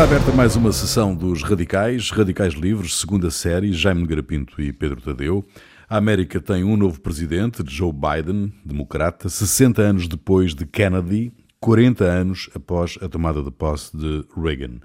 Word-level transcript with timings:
Está 0.00 0.14
aberta 0.14 0.32
mais 0.32 0.56
uma 0.56 0.72
sessão 0.72 1.14
dos 1.14 1.42
Radicais, 1.42 2.08
Radicais 2.08 2.54
Livres, 2.54 2.96
segunda 2.96 3.30
série, 3.30 3.70
Jaime 3.70 4.06
Garapinto 4.06 4.58
e 4.58 4.72
Pedro 4.72 4.98
Tadeu. 4.98 5.44
A 5.90 5.98
América 5.98 6.40
tem 6.40 6.64
um 6.64 6.74
novo 6.74 6.98
presidente, 7.02 7.62
Joe 7.66 7.92
Biden, 7.92 8.50
democrata, 8.64 9.28
60 9.28 9.82
anos 9.82 10.08
depois 10.08 10.54
de 10.54 10.64
Kennedy, 10.64 11.34
40 11.60 12.02
anos 12.02 12.48
após 12.54 12.98
a 13.02 13.10
tomada 13.10 13.42
de 13.42 13.50
posse 13.50 13.94
de 13.94 14.24
Reagan. 14.34 14.80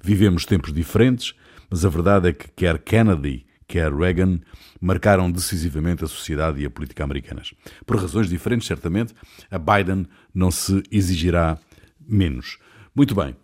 Vivemos 0.00 0.44
tempos 0.44 0.72
diferentes, 0.72 1.34
mas 1.68 1.84
a 1.84 1.88
verdade 1.88 2.28
é 2.28 2.32
que 2.32 2.46
quer 2.52 2.78
Kennedy, 2.78 3.46
quer 3.66 3.92
Reagan, 3.92 4.38
marcaram 4.80 5.32
decisivamente 5.32 6.04
a 6.04 6.06
sociedade 6.06 6.62
e 6.62 6.64
a 6.64 6.70
política 6.70 7.02
americanas. 7.02 7.52
Por 7.84 7.96
razões 7.96 8.28
diferentes, 8.28 8.68
certamente, 8.68 9.14
a 9.50 9.58
Biden 9.58 10.06
não 10.32 10.52
se 10.52 10.80
exigirá 10.92 11.58
menos. 12.08 12.56
Muito 12.94 13.16
bem. 13.16 13.34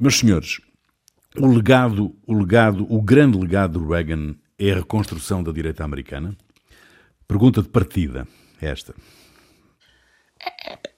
Meus 0.00 0.18
senhores, 0.18 0.62
o 1.36 1.46
legado, 1.46 2.16
o 2.26 2.32
legado, 2.32 2.86
o 2.90 3.02
grande 3.02 3.36
legado 3.38 3.78
de 3.78 3.86
Reagan 3.86 4.34
é 4.58 4.70
a 4.70 4.76
reconstrução 4.76 5.42
da 5.42 5.52
direita 5.52 5.84
americana? 5.84 6.34
Pergunta 7.28 7.60
de 7.60 7.68
partida, 7.68 8.26
esta. 8.62 8.94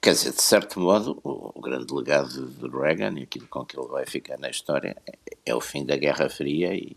Quer 0.00 0.12
dizer, 0.12 0.30
de 0.30 0.40
certo 0.40 0.78
modo, 0.78 1.18
o 1.24 1.60
grande 1.60 1.92
legado 1.92 2.46
de 2.46 2.68
Reagan 2.68 3.18
e 3.18 3.24
aquilo 3.24 3.48
com 3.48 3.64
que 3.66 3.76
ele 3.76 3.88
vai 3.88 4.06
ficar 4.06 4.38
na 4.38 4.48
história 4.48 4.96
é 5.44 5.52
o 5.52 5.60
fim 5.60 5.84
da 5.84 5.96
Guerra 5.96 6.30
Fria 6.30 6.72
e, 6.72 6.96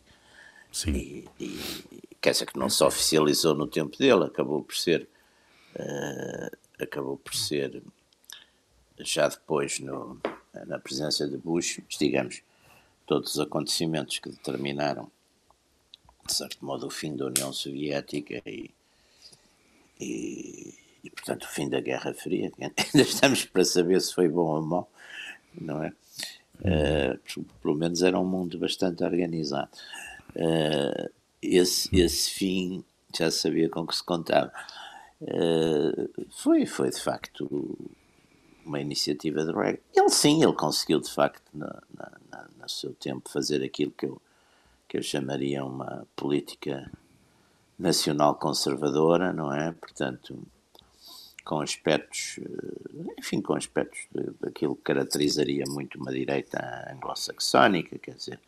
e, 0.85 1.27
e 1.39 1.59
quer 2.21 2.33
dizer 2.33 2.45
que 2.45 2.59
não 2.59 2.69
se 2.69 2.83
oficializou 2.83 3.55
no 3.55 3.65
tempo 3.65 3.97
dele, 3.97 4.25
acabou 4.25 4.61
por 4.61 4.75
ser 4.75 5.09
uh, 5.75 6.57
acabou 6.79 7.17
por 7.17 7.33
ser 7.33 7.81
já 8.99 9.27
depois 9.27 9.79
no, 9.79 10.21
na 10.65 10.79
presença 10.79 11.27
de 11.27 11.37
Bush, 11.37 11.81
digamos, 11.99 12.41
todos 13.05 13.35
os 13.35 13.39
acontecimentos 13.39 14.19
que 14.19 14.29
determinaram, 14.29 15.11
de 16.25 16.33
certo 16.33 16.63
modo, 16.65 16.87
o 16.87 16.89
fim 16.89 17.15
da 17.15 17.25
União 17.25 17.53
Soviética 17.53 18.41
e, 18.45 18.71
e, 19.99 20.73
e 21.03 21.09
portanto, 21.09 21.43
o 21.43 21.47
fim 21.47 21.69
da 21.69 21.79
Guerra 21.79 22.13
Fria. 22.13 22.51
Ainda 22.59 23.01
estamos 23.01 23.45
para 23.45 23.63
saber 23.63 24.01
se 24.01 24.13
foi 24.13 24.27
bom 24.27 24.47
ou 24.47 24.61
mau, 24.61 24.91
não 25.59 25.83
é? 25.83 25.93
Uh, 26.61 27.43
pelo 27.61 27.75
menos 27.75 28.01
era 28.01 28.19
um 28.19 28.25
mundo 28.25 28.57
bastante 28.57 29.03
organizado. 29.03 29.69
Uh, 30.35 31.09
esse, 31.41 31.95
esse 31.95 32.31
fim 32.31 32.83
já 33.15 33.29
sabia 33.29 33.69
com 33.69 33.85
que 33.85 33.95
se 33.95 34.03
contava. 34.03 34.51
Uh, 35.21 36.27
foi, 36.31 36.65
foi 36.65 36.89
de 36.89 36.99
facto 36.99 37.77
uma 38.65 38.79
iniciativa 38.79 39.45
de 39.45 39.51
Reagan. 39.51 39.79
Ele 39.95 40.09
sim, 40.09 40.43
ele 40.43 40.53
conseguiu 40.53 40.99
de 40.99 41.11
facto 41.11 41.43
no 41.53 42.69
seu 42.69 42.93
tempo 42.93 43.29
fazer 43.29 43.63
aquilo 43.63 43.91
que 43.91 44.05
eu, 44.05 44.21
que 44.87 44.97
eu 44.97 45.03
chamaria 45.03 45.63
uma 45.63 46.07
política 46.15 46.91
nacional 47.77 48.35
conservadora, 48.35 49.31
não 49.31 49.53
é? 49.53 49.71
Portanto, 49.71 50.37
com 51.43 51.61
aspectos, 51.61 52.39
eh, 52.39 53.13
enfim, 53.19 53.39
com 53.41 53.53
aspectos 53.53 54.07
daquilo 54.41 54.75
que 54.75 54.81
caracterizaria 54.81 55.63
muito 55.67 55.99
uma 55.99 56.11
direita 56.11 56.87
anglo-saxónica, 56.91 57.99
quer 57.99 58.15
dizer, 58.15 58.39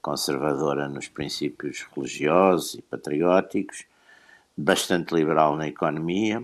conservadora 0.00 0.88
nos 0.88 1.08
princípios 1.08 1.86
religiosos 1.94 2.74
e 2.74 2.82
patrióticos, 2.82 3.84
bastante 4.56 5.14
liberal 5.14 5.56
na 5.56 5.66
economia, 5.66 6.42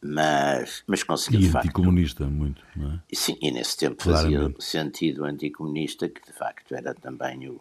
mas, 0.00 0.84
mas 0.86 1.02
conseguiu 1.02 1.40
e 1.40 1.42
de 1.44 1.50
facto. 1.50 1.66
anticomunista, 1.66 2.26
muito, 2.26 2.62
não 2.76 2.92
é? 2.92 3.00
Sim, 3.12 3.36
e 3.40 3.50
nesse 3.50 3.76
tempo 3.76 4.02
fazia 4.02 4.54
sentido 4.60 5.24
anticomunista, 5.24 6.08
que 6.08 6.24
de 6.24 6.32
facto 6.32 6.74
era 6.74 6.94
também 6.94 7.48
o, 7.48 7.60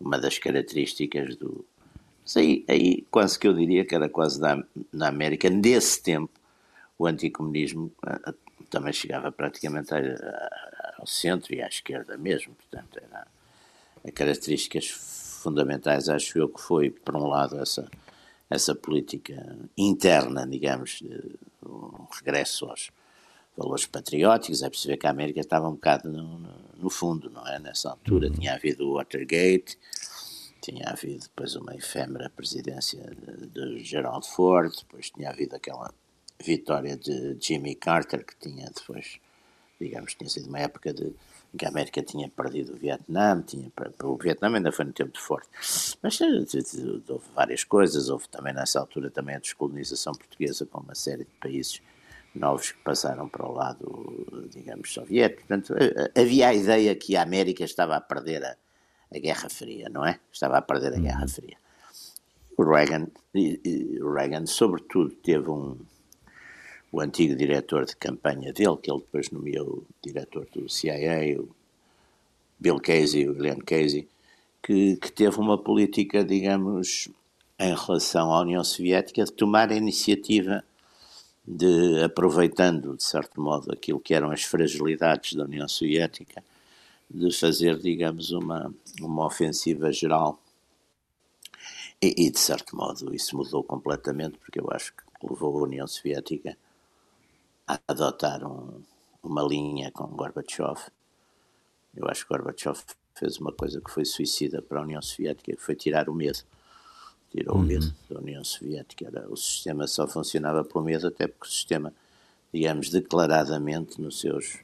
uma 0.00 0.18
das 0.18 0.38
características 0.38 1.36
do. 1.36 1.64
Mas 2.24 2.36
aí, 2.36 2.64
aí 2.68 3.06
quase 3.10 3.38
que 3.38 3.46
eu 3.46 3.54
diria 3.54 3.84
que 3.84 3.94
era 3.94 4.08
quase 4.08 4.40
da, 4.40 4.60
na 4.92 5.08
América, 5.08 5.48
nesse 5.48 6.02
tempo, 6.02 6.32
o 6.98 7.06
anticomunismo 7.06 7.92
também 8.68 8.92
chegava 8.92 9.30
praticamente 9.30 9.94
a, 9.94 9.98
a, 9.98 10.94
ao 10.98 11.06
centro 11.06 11.54
e 11.54 11.62
à 11.62 11.68
esquerda 11.68 12.16
mesmo, 12.16 12.54
portanto, 12.54 12.98
era 13.00 13.26
características 14.12 14.88
fundamentais, 14.88 16.08
acho 16.08 16.36
eu, 16.38 16.48
que 16.48 16.60
foi, 16.60 16.90
por 16.90 17.14
um 17.16 17.28
lado, 17.28 17.60
essa 17.60 17.88
essa 18.48 18.74
política 18.74 19.58
interna, 19.76 20.46
digamos, 20.46 21.02
um 21.64 22.06
regresso 22.12 22.66
aos 22.66 22.90
valores 23.56 23.86
patrióticos. 23.86 24.62
É 24.62 24.70
perceber 24.70 24.96
que 24.96 25.06
a 25.06 25.10
América 25.10 25.40
estava 25.40 25.68
um 25.68 25.72
bocado 25.74 26.10
no, 26.10 26.38
no 26.76 26.90
fundo, 26.90 27.30
não 27.30 27.46
é? 27.46 27.58
Nessa 27.58 27.90
altura 27.90 28.28
uhum. 28.28 28.34
tinha 28.34 28.54
havido 28.54 28.88
o 28.88 28.94
Watergate, 28.94 29.78
tinha 30.60 30.88
havido 30.88 31.22
depois 31.24 31.54
uma 31.56 31.74
efêmera 31.74 32.30
presidência 32.30 33.00
de, 33.00 33.46
de 33.46 33.84
Gerald 33.84 34.26
Ford, 34.26 34.72
depois 34.76 35.10
tinha 35.10 35.30
havido 35.30 35.56
aquela 35.56 35.92
vitória 36.42 36.96
de 36.96 37.36
Jimmy 37.40 37.74
Carter, 37.74 38.24
que 38.24 38.36
tinha 38.36 38.70
depois, 38.70 39.18
digamos, 39.80 40.14
tinha 40.14 40.28
sido 40.28 40.48
uma 40.48 40.60
época 40.60 40.92
de 40.92 41.12
que 41.56 41.64
a 41.64 41.68
América 41.68 42.02
tinha 42.02 42.28
perdido 42.28 42.74
o 42.74 42.76
Vietnã, 42.76 43.42
tinha, 43.42 43.70
o 44.04 44.16
Vietnã 44.16 44.54
ainda 44.54 44.70
foi 44.72 44.84
no 44.84 44.92
tempo 44.92 45.12
de 45.12 45.20
forte. 45.20 45.48
Mas 46.02 46.20
eh, 46.20 46.26
houve 47.08 47.24
várias 47.34 47.64
coisas, 47.64 48.08
houve 48.08 48.28
também 48.28 48.52
nessa 48.52 48.80
altura 48.80 49.10
também 49.10 49.36
a 49.36 49.38
descolonização 49.38 50.12
portuguesa 50.14 50.66
com 50.66 50.80
uma 50.80 50.94
série 50.94 51.24
de 51.24 51.30
países 51.40 51.80
novos 52.34 52.72
que 52.72 52.78
passaram 52.82 53.28
para 53.28 53.46
o 53.46 53.52
lado, 53.52 54.48
digamos, 54.50 54.92
soviético. 54.92 55.46
Portanto, 55.46 55.74
eh, 55.78 56.10
eh, 56.14 56.20
havia 56.20 56.48
a 56.48 56.54
ideia 56.54 56.94
que 56.94 57.16
a 57.16 57.22
América 57.22 57.64
estava 57.64 57.96
a 57.96 58.00
perder 58.00 58.44
a, 58.44 58.56
a 59.14 59.18
Guerra 59.18 59.48
Fria, 59.48 59.88
não 59.88 60.04
é? 60.04 60.20
Estava 60.32 60.58
a 60.58 60.62
perder 60.62 60.94
a 60.94 60.98
Guerra 60.98 61.22
uhum. 61.22 61.28
Fria. 61.28 61.56
O 62.56 62.64
Reagan, 62.64 63.08
o 63.34 64.12
Reagan 64.14 64.46
sobretudo, 64.46 65.10
teve 65.16 65.50
um, 65.50 65.76
o 66.92 67.00
antigo 67.00 67.34
diretor 67.34 67.84
de 67.84 67.96
campanha 67.96 68.52
dele, 68.52 68.76
que 68.76 68.90
ele 68.90 69.00
depois 69.00 69.30
nomeou 69.30 69.84
diretor 70.02 70.46
do 70.52 70.68
CIA, 70.68 71.40
o 71.40 71.48
Bill 72.58 72.80
Casey, 72.80 73.28
o 73.28 73.32
William 73.32 73.58
Casey, 73.58 74.08
que, 74.62 74.96
que 74.96 75.12
teve 75.12 75.38
uma 75.38 75.58
política, 75.58 76.24
digamos, 76.24 77.08
em 77.58 77.74
relação 77.74 78.32
à 78.32 78.40
União 78.40 78.64
Soviética, 78.64 79.24
de 79.24 79.32
tomar 79.32 79.70
a 79.70 79.76
iniciativa 79.76 80.64
de, 81.46 82.02
aproveitando, 82.02 82.96
de 82.96 83.04
certo 83.04 83.40
modo, 83.40 83.72
aquilo 83.72 84.00
que 84.00 84.14
eram 84.14 84.30
as 84.30 84.42
fragilidades 84.42 85.34
da 85.34 85.44
União 85.44 85.68
Soviética, 85.68 86.42
de 87.08 87.32
fazer, 87.32 87.78
digamos, 87.78 88.32
uma, 88.32 88.74
uma 89.00 89.26
ofensiva 89.26 89.92
geral. 89.92 90.40
E, 92.02 92.26
e, 92.26 92.30
de 92.30 92.38
certo 92.38 92.76
modo, 92.76 93.14
isso 93.14 93.36
mudou 93.36 93.62
completamente, 93.62 94.38
porque 94.38 94.60
eu 94.60 94.68
acho 94.70 94.92
que 94.92 95.02
levou 95.22 95.58
a 95.58 95.62
União 95.62 95.86
Soviética 95.86 96.56
a 97.66 97.80
adotar 97.88 98.44
um, 98.44 98.82
uma 99.22 99.42
linha 99.42 99.90
com 99.90 100.06
Gorbachev. 100.06 100.78
Eu 101.94 102.08
acho 102.08 102.26
que 102.26 102.32
Gorbachev 102.32 102.78
fez 103.14 103.38
uma 103.38 103.52
coisa 103.52 103.80
que 103.80 103.90
foi 103.90 104.04
suicida 104.04 104.62
para 104.62 104.78
a 104.78 104.82
União 104.82 105.02
Soviética, 105.02 105.56
que 105.56 105.60
foi 105.60 105.74
tirar 105.74 106.08
o 106.08 106.14
medo. 106.14 106.38
Tirou 107.30 107.56
uhum. 107.56 107.62
o 107.62 107.66
medo 107.66 107.94
da 108.08 108.20
União 108.20 108.44
Soviética. 108.44 109.06
Era, 109.06 109.28
o 109.28 109.36
sistema 109.36 109.86
só 109.86 110.06
funcionava 110.06 110.64
pelo 110.64 110.84
medo, 110.84 111.08
até 111.08 111.26
porque 111.26 111.48
o 111.48 111.50
sistema, 111.50 111.92
digamos, 112.52 112.90
declaradamente 112.90 114.00
nos 114.00 114.20
seus, 114.20 114.58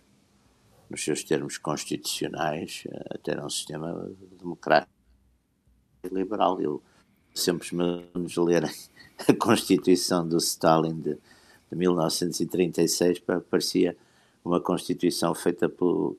nos 0.88 1.02
seus 1.02 1.24
termos 1.24 1.58
constitucionais, 1.58 2.84
eh, 2.86 3.06
até 3.10 3.32
era 3.32 3.44
um 3.44 3.50
sistema 3.50 4.08
democrático 4.38 4.92
e 6.04 6.08
liberal. 6.08 6.60
Eu 6.60 6.82
sempre 7.34 7.68
nos 8.14 8.36
lerem 8.36 8.70
a 9.26 9.34
Constituição 9.34 10.28
do 10.28 10.36
Stalin 10.36 11.00
de 11.00 11.18
de 11.72 11.78
1936 11.78 13.22
parecia 13.48 13.96
uma 14.44 14.60
Constituição 14.60 15.34
feita 15.34 15.68
pelo, 15.70 16.18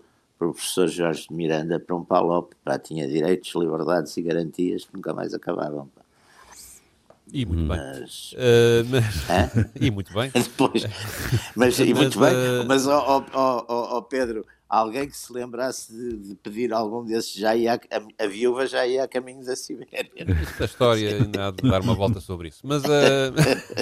professor 0.52 0.88
Jorge 0.88 1.28
de 1.30 1.34
Miranda 1.34 1.80
para 1.80 1.96
um 1.96 2.04
Palop, 2.04 2.52
pá, 2.64 2.80
tinha 2.80 3.08
direitos, 3.08 3.54
liberdades 3.56 4.18
e 4.18 4.22
garantias 4.24 4.86
que 4.86 4.96
nunca 4.96 5.14
mais 5.14 5.34
acabavam. 5.34 5.88
Pá. 5.96 6.02
E 7.32 7.46
muito 7.46 7.64
mas... 7.64 8.34
bem. 8.36 8.42
Uh, 8.42 8.90
mas... 8.90 9.66
e 9.80 9.92
muito 9.92 10.14
bem. 10.14 10.32
Depois, 10.34 10.84
mas, 11.56 11.80
e 11.80 11.94
muito 11.94 12.20
mas, 12.20 12.34
bem. 12.34 12.62
Uh... 12.62 12.66
Mas, 12.68 12.88
ó 12.88 13.26
oh, 13.34 13.66
oh, 13.68 13.98
oh, 13.98 14.02
Pedro, 14.02 14.46
alguém 14.74 15.08
que 15.08 15.16
se 15.16 15.32
lembrasse 15.32 15.94
de, 15.94 16.18
de, 16.30 16.36
pedir 16.36 16.74
algum 16.74 17.06
desses 17.06 17.34
já 17.34 17.56
ia, 17.56 17.76
a, 17.76 18.24
a, 18.24 18.28
viúva 18.28 18.66
já 18.66 18.86
ia 18.88 19.04
a 19.04 19.08
caminho 19.08 19.46
da 19.46 19.56
Sibéria. 19.56 20.10
Esta 20.18 20.66
história 20.66 21.16
ainda 21.16 21.48
há 21.48 21.52
de 21.52 21.70
dar 21.70 21.82
uma 21.82 21.94
volta 21.94 22.20
sobre 22.20 22.48
isso. 22.48 22.62
Mas, 22.64 22.84
uh, 22.84 22.88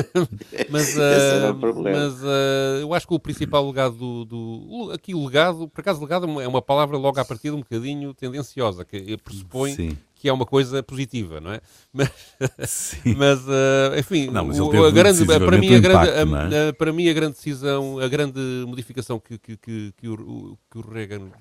mas, 0.69 0.95
uh, 0.95 1.81
mas 1.81 2.21
uh, 2.21 2.81
eu 2.81 2.93
acho 2.93 3.07
que 3.07 3.13
o 3.13 3.19
principal 3.19 3.65
legado 3.65 3.95
do, 3.95 4.25
do, 4.25 4.91
Aqui 4.91 5.15
o 5.15 5.25
legado, 5.25 5.69
por 5.69 5.79
acaso 5.79 6.01
legado 6.01 6.41
é 6.41 6.47
uma 6.47 6.61
palavra 6.61 6.97
logo 6.97 7.19
à 7.19 7.23
partida 7.25 7.55
um 7.55 7.59
bocadinho 7.59 8.13
tendenciosa, 8.13 8.83
que 8.83 9.15
pressupõe 9.17 9.73
Sim 9.73 9.97
que 10.21 10.29
é 10.29 10.33
uma 10.33 10.45
coisa 10.45 10.83
positiva, 10.83 11.41
não 11.41 11.51
é? 11.51 11.59
Mas, 11.91 12.95
mas 13.17 13.39
uh, 13.41 13.97
enfim, 13.97 14.27
não, 14.27 14.45
mas 14.45 14.59
a 14.59 14.91
grande, 14.91 15.25
para, 15.25 15.57
mim, 15.57 15.75
a 15.75 15.79
grande, 15.79 16.09
impacto, 16.09 16.55
a, 16.55 16.55
é? 16.55 16.71
para 16.71 16.93
mim 16.93 17.09
a 17.09 17.13
grande 17.13 17.33
decisão, 17.33 17.99
a 17.99 18.07
grande 18.07 18.39
modificação 18.65 19.19
que, 19.19 19.37
que, 19.37 19.57
que, 19.57 19.93
que, 19.97 20.07
o, 20.07 20.57
que 20.69 20.77
o 20.77 20.81
Reagan 20.81 21.31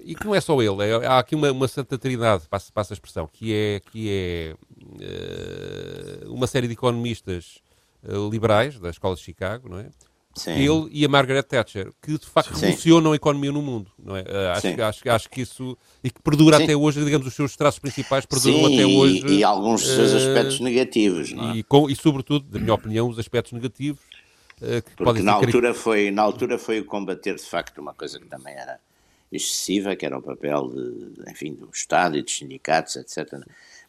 e 0.00 0.14
que 0.14 0.26
não 0.26 0.34
é 0.34 0.40
só 0.40 0.60
ele, 0.60 0.82
é, 0.82 1.06
há 1.06 1.18
aqui 1.20 1.34
uma, 1.34 1.50
uma 1.52 1.68
santa 1.68 1.96
trindade, 1.96 2.48
passa, 2.48 2.72
passa 2.72 2.92
a 2.92 2.96
expressão, 2.96 3.28
que 3.32 3.54
é, 3.54 3.80
que 3.90 4.10
é 4.10 4.56
uh, 6.26 6.34
uma 6.34 6.46
série 6.46 6.66
de 6.66 6.72
economistas 6.74 7.62
uh, 8.02 8.28
liberais 8.28 8.78
da 8.80 8.90
Escola 8.90 9.14
de 9.14 9.22
Chicago, 9.22 9.68
não 9.68 9.78
é? 9.78 9.88
Sim. 10.34 10.52
Ele 10.52 10.88
e 10.92 11.04
a 11.04 11.08
Margaret 11.08 11.42
Thatcher, 11.42 11.92
que 12.00 12.16
de 12.16 12.26
facto 12.26 12.54
Sim. 12.54 12.60
revolucionam 12.60 13.12
a 13.12 13.16
economia 13.16 13.50
no 13.50 13.60
mundo, 13.60 13.90
não 13.98 14.16
é? 14.16 14.22
Uh, 14.22 14.52
acho, 14.54 14.82
acho, 14.82 15.10
acho, 15.10 15.30
que 15.30 15.40
isso, 15.40 15.76
e 16.02 16.10
que 16.10 16.22
perdura 16.22 16.58
Sim. 16.58 16.64
até 16.64 16.76
hoje, 16.76 17.04
digamos, 17.04 17.26
os 17.26 17.34
seus 17.34 17.56
traços 17.56 17.80
principais 17.80 18.24
perduram 18.24 18.66
até 18.66 18.86
hoje. 18.86 19.26
E, 19.26 19.38
e 19.38 19.44
alguns 19.44 19.82
dos 19.82 19.90
seus 19.90 20.12
aspectos 20.12 20.60
negativos, 20.60 21.32
não 21.32 21.50
é? 21.50 21.56
E, 21.56 21.62
com, 21.64 21.90
e 21.90 21.96
sobretudo, 21.96 22.46
na 22.52 22.60
minha 22.60 22.74
opinião, 22.74 23.08
os 23.08 23.18
aspectos 23.18 23.52
negativos, 23.52 24.00
que 24.58 24.82
Porque 24.82 25.04
podem 25.04 25.22
na 25.22 25.32
altura, 25.32 25.74
foi, 25.74 26.10
na 26.10 26.22
altura 26.22 26.58
foi 26.58 26.80
o 26.80 26.84
combater, 26.84 27.34
de 27.34 27.42
facto, 27.42 27.78
uma 27.80 27.94
coisa 27.94 28.18
que 28.18 28.26
também 28.26 28.54
era 28.54 28.78
excessiva, 29.30 29.94
que 29.94 30.06
era 30.06 30.18
o 30.18 30.22
papel 30.22 30.68
de, 30.68 31.30
enfim, 31.30 31.54
do 31.54 31.68
Estado 31.72 32.16
e 32.16 32.22
dos 32.22 32.36
sindicatos, 32.36 32.96
etc. 32.96 33.34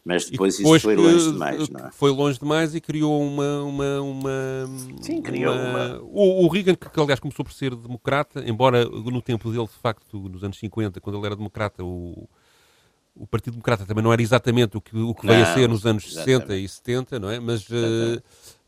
Mas 0.03 0.29
depois, 0.29 0.57
depois 0.57 0.77
isso 0.77 0.87
foi 0.87 0.95
longe 0.95 1.31
demais, 1.31 1.69
não 1.69 1.79
é? 1.87 1.91
Foi 1.91 2.11
longe 2.11 2.39
demais 2.39 2.73
e 2.73 2.81
criou 2.81 3.21
uma... 3.21 3.63
uma, 3.63 4.01
uma 4.01 4.69
Sim, 5.01 5.21
criou 5.21 5.53
uma... 5.53 5.69
uma... 5.69 6.01
O, 6.03 6.45
o, 6.45 6.47
Reagan, 6.47 6.75
que 6.75 6.99
aliás 6.99 7.19
começou 7.19 7.43
por 7.43 7.53
ser 7.53 7.75
democrata, 7.75 8.43
embora 8.47 8.85
no 8.85 9.21
tempo 9.21 9.51
dele, 9.51 9.65
de 9.65 9.79
facto, 9.81 10.17
nos 10.17 10.43
anos 10.43 10.57
50, 10.57 10.99
quando 11.01 11.17
ele 11.17 11.25
era 11.25 11.35
democrata, 11.35 11.83
o, 11.83 12.27
o 13.15 13.27
Partido 13.27 13.53
Democrata 13.53 13.85
também 13.85 14.03
não 14.03 14.13
era 14.13 14.21
exatamente 14.21 14.77
o 14.77 14.81
que, 14.81 14.97
o 14.97 15.13
que 15.13 15.27
veio 15.27 15.43
a 15.43 15.53
ser 15.53 15.67
nos 15.67 15.85
anos 15.85 16.05
exatamente. 16.05 16.47
60 16.47 16.55
e 16.55 16.67
70, 16.67 17.19
não 17.19 17.29
é? 17.29 17.39
Mas... 17.39 17.69
Uh, 17.69 18.21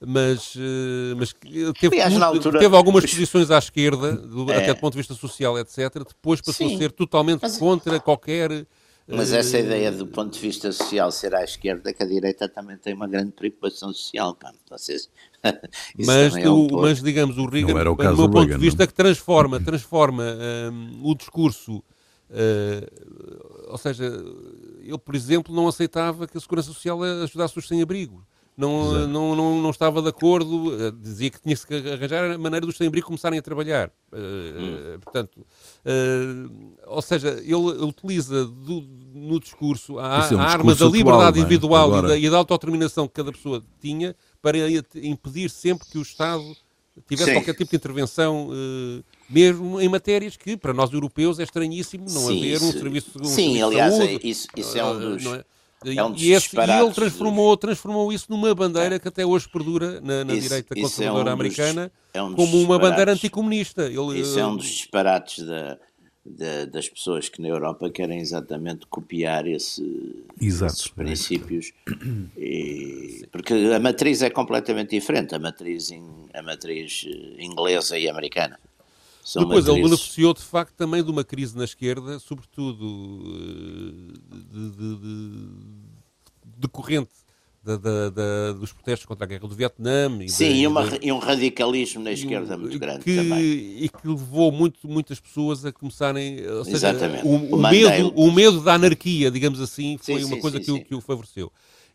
mas, 0.04 0.56
eh, 0.58 1.14
mas 1.16 1.32
teve, 1.80 2.02
Aliás, 2.02 2.12
muito, 2.12 2.24
altura... 2.24 2.60
teve 2.60 2.76
algumas 2.76 3.06
posições 3.06 3.52
à 3.52 3.60
esquerda, 3.60 4.14
do, 4.14 4.52
é. 4.52 4.58
até 4.58 4.74
do 4.74 4.80
ponto 4.80 4.94
de 4.94 4.98
vista 4.98 5.14
social, 5.14 5.60
etc. 5.60 5.94
Depois 6.08 6.42
passou 6.42 6.68
Sim. 6.68 6.74
a 6.74 6.78
ser 6.80 6.92
totalmente 6.92 7.42
mas... 7.44 7.58
contra 7.58 8.00
qualquer. 8.00 8.66
Mas 9.08 9.34
essa 9.34 9.58
uh... 9.58 9.60
ideia 9.60 9.92
do 9.92 10.08
ponto 10.08 10.34
de 10.34 10.40
vista 10.40 10.72
social 10.72 11.12
ser 11.12 11.34
à 11.36 11.44
esquerda, 11.44 11.94
que 11.94 12.02
a 12.02 12.06
direita 12.06 12.48
também 12.48 12.78
tem 12.78 12.94
uma 12.94 13.08
grande 13.08 13.32
preocupação 13.32 13.94
social, 13.94 14.36
pá. 14.36 14.52
Vocês... 14.70 15.10
mas, 15.98 16.36
é 16.36 16.50
um 16.50 16.68
mas 16.72 17.02
digamos, 17.02 17.38
o 17.38 17.46
Reagan, 17.46 17.84
do 17.84 17.96
meu 17.96 17.96
ponto 17.96 18.38
Reagan, 18.38 18.56
de 18.56 18.62
vista, 18.62 18.84
não? 18.84 18.88
que 18.88 18.94
transforma, 18.94 19.60
transforma 19.60 20.24
um, 20.72 21.02
o 21.04 21.16
discurso, 21.16 21.78
uh, 21.78 23.70
ou 23.70 23.78
seja, 23.78 24.06
ele, 24.82 24.98
por 24.98 25.16
exemplo, 25.16 25.54
não 25.54 25.68
aceitava 25.68 26.28
que 26.28 26.38
a 26.38 26.42
Segurança 26.42 26.68
Social 26.68 27.02
ajudasse 27.04 27.58
os 27.58 27.68
sem-abrigo 27.68 28.24
não, 28.62 29.08
não, 29.08 29.36
não, 29.36 29.62
não, 29.62 29.70
estava 29.70 30.02
de 30.02 30.10
acordo, 30.10 30.74
eh, 30.80 30.92
dizia 30.92 31.30
que 31.30 31.42
tinha-se 31.42 31.66
que 31.66 31.74
arranjar 31.74 32.32
a 32.32 32.38
maneira 32.38 32.66
dos 32.66 32.78
sem-abrigo 32.78 33.08
começarem 33.08 33.40
a 33.40 33.42
trabalhar. 33.42 33.92
Eh, 34.12 34.18
hum. 34.18 35.00
Portanto, 35.02 35.46
uh, 35.86 36.72
ou 36.88 37.02
seja, 37.02 37.42
ele 37.42 37.56
utiliza 37.56 38.46
do, 38.46 38.86
no 39.14 39.40
discurso 39.40 40.00
a, 40.00 40.28
é 40.30 40.36
um 40.36 40.40
a 40.40 40.44
arma 40.44 40.76
da 40.76 40.86
liberdade 40.86 41.12
atual, 41.12 41.36
é? 41.36 41.40
individual 41.40 41.88
Agora... 41.94 42.08
e, 42.08 42.10
da, 42.10 42.18
e 42.18 42.30
da 42.30 42.38
autodeterminação 42.38 43.08
que 43.08 43.14
cada 43.14 43.32
pessoa 43.32 43.64
tinha 43.80 44.16
para 44.42 44.58
impedir 44.96 45.50
sempre 45.50 45.88
que 45.88 45.98
o 45.98 46.02
Estado 46.02 46.44
tivesse 47.08 47.32
Sim. 47.32 47.38
qualquer 47.38 47.56
tipo 47.56 47.72
de 47.72 47.78
intervenção, 47.78 48.50
uh, 48.50 49.04
mesmo 49.30 49.80
em 49.80 49.88
matérias 49.88 50.36
que, 50.36 50.58
para 50.58 50.74
nós 50.74 50.92
europeus, 50.92 51.40
é 51.40 51.44
estranhíssimo 51.44 52.06
não 52.10 52.28
Sim, 52.28 52.40
haver 52.40 52.64
um 52.64 52.72
serviço, 52.72 53.12
um 53.20 53.24
Sim, 53.24 53.36
serviço 53.36 53.66
aliás, 53.66 53.94
de 53.94 54.00
saúde. 54.00 54.30
isso, 54.30 54.48
isso 54.56 54.78
é 54.78 54.86
um 54.86 55.00
dos... 55.00 55.24
É 55.84 56.04
um 56.04 56.14
e, 56.16 56.32
esse, 56.32 56.56
e, 56.56 56.60
ele 56.60 56.92
transformou, 56.92 57.58
transformou 57.58 58.14
isso 58.14 58.28
numa 58.30 58.54
bandeira 58.54 59.00
que 59.00 59.08
até 59.08 59.26
hoje 59.26 59.50
perdura 59.50 60.00
na, 60.00 60.24
na 60.24 60.34
isso, 60.34 60.48
direita 60.48 60.76
conservadora 60.76 61.30
é 61.30 61.32
um 61.32 61.34
americana 61.34 61.92
é 62.14 62.22
um 62.22 62.34
como 62.36 62.62
uma 62.62 62.78
bandeira 62.78 63.14
anticomunista. 63.14 63.86
Ele, 63.86 64.20
isso 64.20 64.38
é 64.38 64.46
um 64.46 64.58
dos 64.58 64.68
disparates 64.68 65.44
da, 65.44 65.80
da, 66.24 66.66
das 66.66 66.88
pessoas 66.88 67.30
que 67.30 67.42
na 67.42 67.48
Europa 67.48 67.90
querem 67.90 68.20
exatamente 68.20 68.86
copiar 68.88 69.48
esse, 69.48 70.24
esses 70.40 70.88
princípios. 70.88 71.74
E, 72.38 73.26
porque 73.32 73.54
a 73.76 73.80
matriz 73.80 74.22
é 74.22 74.30
completamente 74.30 74.92
diferente, 74.92 75.34
a 75.34 75.40
matriz, 75.40 75.90
in, 75.90 76.28
a 76.34 76.42
matriz 76.44 77.06
eh, 77.08 77.44
inglesa 77.44 77.98
e 77.98 78.08
americana. 78.08 78.60
São 79.24 79.44
Depois 79.44 79.66
matrizes... 79.66 79.80
ele 79.80 79.90
beneficiou 79.90 80.34
de 80.34 80.42
facto 80.42 80.74
também 80.76 81.04
de 81.04 81.12
uma 81.12 81.24
crise 81.24 81.58
na 81.58 81.64
esquerda, 81.64 82.20
sobretudo 82.20 83.22
eh, 83.26 84.38
de, 84.52 84.70
de, 84.72 84.96
de, 84.98 85.50
decorrente 86.58 87.12
da, 87.64 87.78
da, 87.78 88.10
da, 88.10 88.54
dos 88.54 88.74
protestos 88.74 89.06
contra 89.06 89.26
a 89.26 89.28
guerra 89.28 89.48
do 89.48 89.56
Vietnã. 89.56 90.10
E 90.22 90.30
Sim, 90.30 90.54
e, 90.54 90.68
uma, 90.68 90.84
e, 91.02 91.12
um 91.12 91.20
radicalismo 91.20 92.04
na 92.04 92.12
esquerda 92.12 92.58
muito 92.58 92.78
grande 92.80 93.04
que, 93.04 93.16
também. 93.16 93.42
E 93.44 93.90
que 93.90 94.08
levou 94.08 94.52
muito, 94.52 94.88
muitas 94.88 95.20
pessoas 95.20 95.64
a 95.64 95.72
começarem. 95.72 96.38
Seja, 96.64 96.72
Exatamente. 96.72 97.26
O, 97.26 97.30
o, 97.30 97.56
o 97.56 97.62
medo, 97.62 98.14
o 98.16 98.32
medo 98.32 98.62
da 98.62 98.74
anarquia, 98.74 99.30
digamos 99.30 99.62
assim, 99.62 99.98
foi 100.02 100.20
sim, 100.20 100.26
uma 100.26 100.36
sim, 100.36 100.42
coisa 100.42 100.58
sim, 100.58 100.64
que, 100.64 100.72
o, 100.72 100.86
que 100.86 100.96
o 100.96 101.02
favoreceu. 101.02 101.52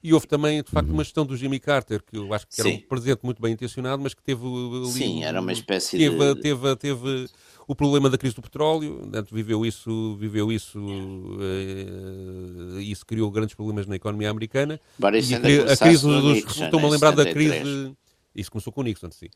E 0.07 0.15
houve 0.15 0.29
também, 0.29 0.63
de 0.63 0.71
facto, 0.71 0.89
uma 0.89 1.03
gestão 1.03 1.27
do 1.27 1.37
Jimmy 1.37 1.59
Carter, 1.59 2.01
que 2.01 2.17
eu 2.17 2.33
acho 2.33 2.47
que 2.47 2.61
era 2.61 2.71
Sim. 2.71 2.77
um 2.77 2.89
presidente 2.89 3.25
muito 3.25 3.43
bem 3.43 3.53
intencionado, 3.53 4.01
mas 4.01 4.15
que 4.15 4.23
teve 4.23 4.47
ali, 4.47 4.87
Sim, 4.87 5.25
era 5.25 5.41
uma 5.41 5.51
espécie 5.51 5.99
teve, 5.99 6.35
de... 6.35 6.41
Teve, 6.41 6.77
teve 6.77 7.27
o 7.67 7.75
problema 7.75 8.09
da 8.09 8.17
crise 8.17 8.37
do 8.37 8.43
petróleo, 8.43 9.01
portanto, 9.01 9.35
viveu 9.35 9.67
isso, 9.67 10.17
viveu 10.21 10.53
isso, 10.53 10.79
uh, 10.79 12.79
isso 12.79 13.05
criou 13.05 13.29
grandes 13.33 13.57
problemas 13.57 13.89
na 13.89 13.97
economia 13.97 14.31
americana. 14.31 14.79
e 15.01 15.35
a, 15.35 15.73
a 15.73 15.77
crise 15.77 16.07
dos... 16.07 16.57
Estou-me 16.57 16.87
a 16.87 16.91
lembrar 16.91 17.11
da 17.11 17.27
crise... 17.27 17.93
Isso 18.33 18.53
começou 18.53 18.73
com 18.73 18.83
o 18.83 18.85
Nixon, 18.85 19.11
sim. 19.11 19.27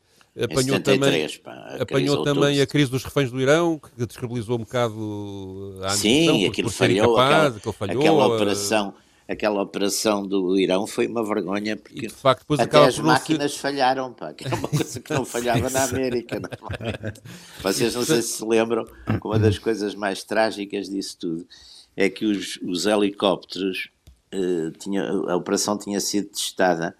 Apanhou 0.41 0.77
73, 0.77 1.39
também, 1.39 1.41
pá, 1.43 1.77
apanhou 1.81 2.23
também 2.23 2.61
a 2.61 2.67
crise 2.67 2.91
dos 2.91 3.03
reféns 3.03 3.29
do 3.29 3.41
Irão, 3.41 3.77
que 3.77 4.05
descredibilizou 4.05 4.55
um 4.55 4.59
bocado 4.59 5.79
a 5.83 5.89
Sim, 5.89 6.27
por, 6.27 6.51
aquilo 6.51 6.69
por 6.69 6.77
falhou, 6.77 7.17
aquela, 7.17 7.73
falhou, 7.73 7.99
aquela 7.99 8.27
operação 8.27 8.93
aquela 9.27 9.61
operação 9.61 10.25
do 10.25 10.57
Irão 10.59 10.85
foi 10.85 11.07
uma 11.07 11.23
vergonha 11.23 11.77
porque 11.77 12.07
de 12.07 12.09
facto, 12.09 12.45
até 12.59 12.85
as 12.85 12.99
máquinas 12.99 13.53
ser... 13.53 13.59
falharam, 13.59 14.13
pá, 14.13 14.33
que 14.33 14.47
é 14.47 14.53
uma 14.53 14.67
coisa 14.69 14.99
que 14.99 15.13
não 15.13 15.25
falhava 15.25 15.69
na 15.69 15.83
América. 15.83 16.39
Não 16.39 16.49
é? 16.49 17.13
Vocês 17.61 17.95
não 17.95 18.03
sei 18.03 18.21
se 18.21 18.37
se 18.37 18.45
lembram 18.45 18.85
uma 19.23 19.39
das 19.39 19.57
coisas 19.57 19.95
mais 19.95 20.23
trágicas 20.23 20.89
disso 20.89 21.17
tudo 21.19 21.47
é 21.95 22.09
que 22.09 22.25
os, 22.25 22.57
os 22.63 22.85
helicópteros 22.85 23.89
uh, 24.33 24.71
tinha, 24.71 25.03
a 25.03 25.35
operação 25.35 25.77
tinha 25.77 25.99
sido 25.99 26.29
testada 26.29 26.95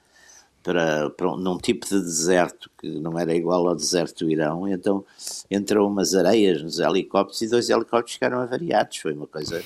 para, 0.64 1.10
para 1.12 1.36
num 1.38 1.58
tipo 1.58 1.88
de 1.88 2.00
deserto 2.00 2.70
que 2.78 2.88
não 3.00 3.18
era 3.18 3.34
igual 3.34 3.68
ao 3.68 3.76
deserto 3.76 4.26
do 4.26 4.32
Irão, 4.32 4.68
então 4.68 5.04
entrou 5.50 5.90
umas 5.90 6.14
areias 6.14 6.62
nos 6.62 6.80
helicópteros 6.80 7.42
e 7.42 7.50
dois 7.50 7.70
helicópteros 7.70 8.14
ficaram 8.14 8.40
avariados. 8.40 8.98
Foi 8.98 9.14
uma 9.14 9.28
coisa 9.28 9.64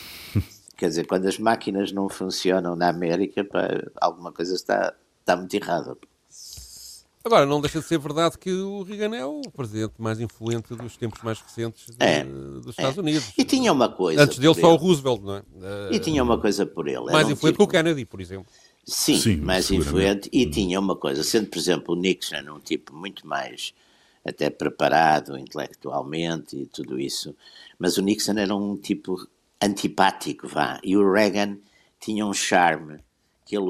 Quer 0.75 0.89
dizer, 0.89 1.07
quando 1.07 1.27
as 1.27 1.39
máquinas 1.39 1.91
não 1.91 2.09
funcionam 2.09 2.75
na 2.75 2.89
América, 2.89 3.43
pá, 3.43 3.67
alguma 3.99 4.31
coisa 4.31 4.55
está, 4.55 4.93
está 5.21 5.35
muito 5.35 5.53
errada. 5.53 5.97
Agora, 7.25 7.43
não 7.43 7.59
deixa 7.59 7.79
de 7.79 7.85
ser 7.85 7.97
verdade 7.97 8.37
que 8.37 8.51
o 8.51 8.83
Reagan 8.83 9.15
é 9.15 9.25
o 9.25 9.41
presidente 9.41 9.93
mais 9.97 10.19
influente 10.19 10.75
dos 10.75 10.95
tempos 10.95 11.23
mais 11.23 11.41
recentes 11.41 11.87
de, 11.87 12.05
é, 12.05 12.23
dos 12.23 12.67
Estados 12.67 12.99
é. 12.99 13.01
Unidos. 13.01 13.33
E 13.35 13.43
tinha 13.43 13.73
uma 13.73 13.89
coisa. 13.89 14.21
Antes 14.21 14.37
dele, 14.37 14.53
só 14.53 14.71
o 14.71 14.75
Roosevelt, 14.75 15.21
não 15.23 15.37
é? 15.37 15.43
E 15.91 15.97
tinha 15.97 16.21
uma 16.21 16.39
coisa 16.39 16.67
por 16.67 16.87
ele. 16.87 17.05
Mais 17.05 17.27
influente 17.27 17.55
tipo... 17.55 17.67
que 17.67 17.77
o 17.77 17.81
Kennedy, 17.81 18.05
por 18.05 18.21
exemplo. 18.21 18.45
Sim, 18.85 19.17
Sim 19.17 19.37
mais 19.37 19.71
influente. 19.71 20.29
E 20.31 20.45
tinha 20.45 20.79
uma 20.79 20.95
coisa, 20.95 21.23
sendo, 21.23 21.47
por 21.47 21.57
exemplo, 21.57 21.95
o 21.95 21.97
Nixon 21.97 22.53
um 22.55 22.59
tipo 22.59 22.95
muito 22.95 23.25
mais 23.25 23.73
até 24.23 24.51
preparado 24.51 25.35
intelectualmente 25.35 26.57
e 26.57 26.65
tudo 26.67 26.99
isso, 26.99 27.35
mas 27.79 27.97
o 27.97 28.03
Nixon 28.03 28.33
era 28.33 28.55
um 28.55 28.75
tipo 28.77 29.27
antipático, 29.61 30.47
vá. 30.47 30.79
E 30.83 30.95
o 30.95 31.11
Reagan 31.11 31.57
tinha 31.99 32.25
um 32.25 32.33
charme 32.33 32.99
que 33.45 33.55
ele, 33.55 33.65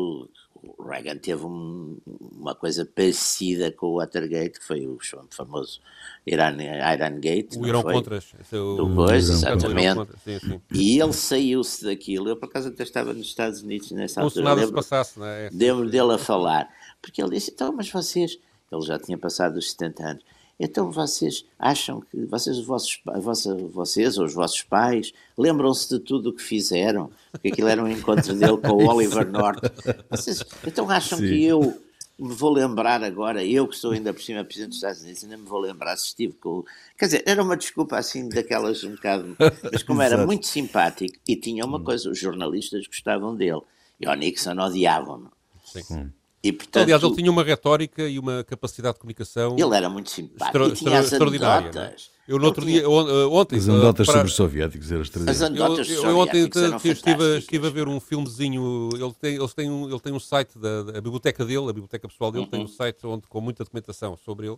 o 0.63 0.84
Reagan 0.84 1.18
teve 1.18 1.46
um, 1.46 1.98
uma 2.06 2.56
coisa 2.56 2.86
parecida 2.86 3.72
com 3.72 3.88
o 3.88 3.96
Watergate, 3.98 4.60
que 4.60 4.65
foi 4.65 4.88
o 4.88 4.98
famoso 5.30 5.82
Iran, 6.25 6.58
Iran 6.62 7.20
Gate. 7.20 7.56
O 7.58 7.68
Irão 7.68 7.84
Contras. 7.84 8.34
É 8.51 8.58
o... 8.58 8.75
Do 8.75 8.88
Bush, 8.88 9.12
exatamente. 9.12 10.10
Sim, 10.24 10.39
sim. 10.39 10.62
E 10.74 11.00
ele 11.00 11.13
saiu-se 11.13 11.84
daquilo. 11.86 12.30
Eu, 12.30 12.38
por 12.38 12.48
acaso, 12.48 12.70
até 12.70 12.84
estava 12.84 13.13
nos 13.13 13.27
Estados 13.27 13.62
Unidos 13.62 13.92
nessa 13.92 14.15
Como 14.15 14.25
altura. 14.27 14.44
Se 14.44 14.50
nada 14.50 14.62
lembro, 14.62 14.84
se 14.84 14.89
passasse, 14.89 15.20
não 15.20 15.25
é? 15.25 15.50
Lembro 15.54 15.89
dele 15.89 16.13
a 16.13 16.18
falar. 16.18 16.70
Porque 17.01 17.22
ele 17.22 17.32
disse, 17.32 17.51
então, 17.51 17.72
mas 17.72 17.89
vocês... 17.89 18.39
Ele 18.72 18.82
já 18.82 18.98
tinha 18.98 19.18
passado 19.18 19.58
os 19.58 19.72
70 19.72 20.04
anos. 20.04 20.24
Então 20.60 20.90
vocês 20.92 21.46
acham 21.60 22.02
que 22.02 22.26
vocês, 22.26 22.58
os 22.58 22.66
vossos, 22.66 23.02
vossa, 23.18 23.56
vocês 23.56 24.18
ou 24.18 24.26
os 24.26 24.34
vossos 24.34 24.64
pais 24.64 25.12
lembram-se 25.38 25.90
de 25.90 26.00
tudo 26.00 26.30
o 26.30 26.34
que 26.34 26.42
fizeram? 26.42 27.12
Porque 27.32 27.50
aquilo 27.50 27.68
era 27.68 27.84
um 27.84 27.90
encontro 27.90 28.34
dele 28.36 28.58
com 28.58 28.72
o 28.72 28.88
Oliver 28.88 29.30
North. 29.30 29.62
Vocês, 30.10 30.44
então 30.66 30.90
acham 30.90 31.20
Sim. 31.20 31.28
que 31.28 31.44
eu 31.44 31.82
me 32.18 32.34
vou 32.34 32.52
lembrar 32.52 33.04
agora, 33.04 33.44
eu 33.44 33.68
que 33.68 33.76
sou 33.76 33.92
ainda 33.92 34.14
por 34.14 34.22
cima 34.22 34.44
Presidente 34.44 34.70
dos 34.70 34.78
Estados 34.78 35.02
Unidos, 35.02 35.24
ainda 35.24 35.38
me 35.38 35.46
vou 35.46 35.60
lembrar 35.60 35.98
se 35.98 36.08
estive 36.08 36.34
com. 36.34 36.64
Quer 36.98 37.06
dizer, 37.06 37.24
era 37.26 37.44
uma 37.44 37.58
desculpa 37.58 37.98
assim 37.98 38.30
daquelas 38.30 38.84
um 38.86 38.92
bocado. 38.92 39.36
Mas 39.72 39.84
como 39.84 40.02
era 40.02 40.26
muito 40.26 40.48
simpático 40.48 41.18
e 41.28 41.36
tinha 41.36 41.66
uma 41.66 41.82
coisa, 41.82 42.10
os 42.10 42.18
jornalistas 42.18 42.88
gostavam 42.88 43.36
dele 43.36 43.62
e 44.00 44.08
o 44.08 44.14
Nixon 44.14 44.58
odiavam-no. 44.58 45.32
Sim. 45.66 46.12
E, 46.46 46.52
portanto, 46.54 46.84
Aliás, 46.84 47.02
ele 47.02 47.16
tinha 47.16 47.32
uma 47.32 47.44
retórica 47.44 48.08
e 48.08 48.20
uma 48.20 48.44
capacidade 48.44 48.94
de 48.94 49.00
comunicação. 49.00 49.56
Ele 49.58 49.75
era 49.75 49.90
muito 49.90 50.12
simpático. 50.12 50.46
Extra, 50.46 50.68
e 50.68 50.72
tinha 50.74 51.00
as 51.00 51.12
anedotas. 51.12 52.12
Eu 52.28 52.38
no 52.38 52.46
outro 52.46 52.64
dia, 52.64 52.84
eh, 52.84 52.88
ontem... 52.88 53.58
As 53.58 53.68
anedotas 53.68 54.06
para... 54.06 54.14
sobre 54.14 54.28
os 54.28 54.36
soviéticos 54.36 54.92
eram 54.92 55.02
As 55.28 55.42
anedotas 55.42 55.90
eu, 55.90 56.04
eu 56.04 56.18
ontem 56.20 56.48
estive, 56.84 57.38
estive 57.38 57.68
a 57.68 57.70
ver 57.72 57.88
um 57.88 58.00
filmezinho, 58.00 58.90
ele 58.94 59.14
tem, 59.20 59.36
ele 59.36 59.48
tem, 59.48 59.70
um, 59.72 59.90
ele 59.90 60.00
tem 60.00 60.14
um 60.14 60.20
site, 60.20 60.58
da, 60.58 60.84
da 60.84 61.02
biblioteca 61.02 61.44
dele, 61.44 61.64
a 61.70 61.74
biblioteca 61.74 62.08
pessoal 62.08 62.32
dele, 62.32 62.46
uhum. 62.46 62.50
tem 62.52 62.64
um 62.64 62.68
site 62.68 63.06
onde, 63.06 63.28
com 63.28 63.42
muita 63.42 63.64
documentação 63.64 64.16
sobre 64.18 64.48
ele, 64.48 64.58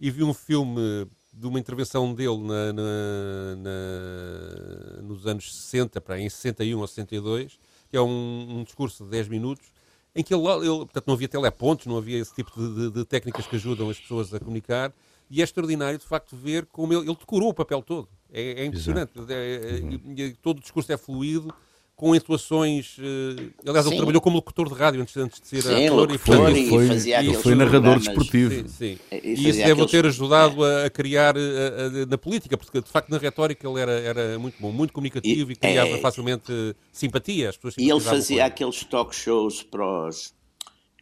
e 0.00 0.10
vi 0.10 0.24
um 0.24 0.32
filme 0.32 1.06
de 1.32 1.46
uma 1.46 1.58
intervenção 1.58 2.14
dele 2.14 2.38
na, 2.38 2.72
na, 2.72 3.56
na, 3.56 5.02
nos 5.02 5.26
anos 5.26 5.54
60, 5.54 6.00
para 6.00 6.18
em 6.18 6.30
61 6.30 6.78
ou 6.78 6.86
62, 6.86 7.58
que 7.90 7.96
é 7.96 8.00
um, 8.00 8.58
um 8.58 8.64
discurso 8.64 9.04
de 9.04 9.10
10 9.10 9.28
minutos, 9.28 9.75
em 10.16 10.22
que 10.22 10.34
ele, 10.34 10.42
ele, 10.44 10.78
portanto, 10.78 11.06
não 11.06 11.14
havia 11.14 11.28
telepontos, 11.28 11.86
não 11.86 11.98
havia 11.98 12.18
esse 12.18 12.34
tipo 12.34 12.50
de, 12.56 12.74
de, 12.74 12.90
de, 12.90 13.04
técnicas 13.04 13.46
que 13.46 13.56
ajudam 13.56 13.90
as 13.90 14.00
pessoas 14.00 14.32
a 14.32 14.40
comunicar, 14.40 14.90
e 15.30 15.42
é 15.42 15.44
extraordinário, 15.44 15.98
de 15.98 16.06
facto, 16.06 16.34
ver 16.34 16.66
como 16.72 16.94
ele, 16.94 17.02
ele 17.02 17.16
decorou 17.16 17.50
o 17.50 17.54
papel 17.54 17.82
todo. 17.82 18.08
É, 18.32 18.62
é 18.62 18.64
impressionante. 18.64 19.12
É, 19.28 19.32
é, 19.32 19.80
uhum. 19.82 20.34
todo 20.42 20.58
o 20.58 20.60
discurso 20.60 20.90
é 20.90 20.96
fluido, 20.96 21.54
com 21.96 22.14
entoações. 22.14 22.98
Uh, 22.98 23.52
aliás, 23.66 23.84
sim. 23.84 23.90
ele 23.90 23.96
trabalhou 23.96 24.20
como 24.20 24.36
locutor 24.36 24.68
de 24.68 24.74
rádio 24.74 25.00
antes, 25.00 25.16
antes 25.16 25.40
de 25.40 25.48
ser 25.48 25.62
sim, 25.62 25.86
ator 25.86 26.10
e, 26.12 26.18
portanto, 26.18 26.56
e, 26.56 26.68
foi, 26.68 26.86
e 27.24 27.34
foi 27.34 27.54
narrador 27.54 27.98
desportivo. 27.98 28.54
Sim, 28.54 28.68
sim. 28.68 28.98
E, 29.10 29.28
e 29.28 29.32
isso 29.32 29.58
deve 29.58 29.72
aqueles... 29.72 29.90
ter 29.90 30.06
ajudado 30.06 30.62
a, 30.62 30.84
a 30.84 30.90
criar 30.90 31.34
a, 31.36 31.40
a, 31.40 32.06
na 32.06 32.18
política, 32.18 32.56
porque 32.58 32.82
de 32.82 32.90
facto 32.90 33.08
na 33.08 33.16
retórica 33.16 33.66
ele 33.66 33.80
era, 33.80 33.92
era 33.92 34.38
muito 34.38 34.56
bom, 34.60 34.70
muito 34.70 34.92
comunicativo 34.92 35.50
e, 35.50 35.54
e 35.54 35.56
criava 35.56 35.88
é... 35.88 35.98
facilmente 35.98 36.76
simpatia. 36.92 37.48
As 37.48 37.56
pessoas 37.56 37.74
e 37.78 37.90
ele 37.90 38.00
fazia 38.00 38.44
aqueles 38.44 38.84
talk 38.84 39.16
shows 39.16 39.62
para 39.62 40.08
os 40.08 40.35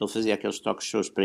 ele 0.01 0.11
fazia 0.11 0.35
aqueles 0.35 0.59
talk 0.59 0.83
shows 0.85 1.09
para, 1.09 1.25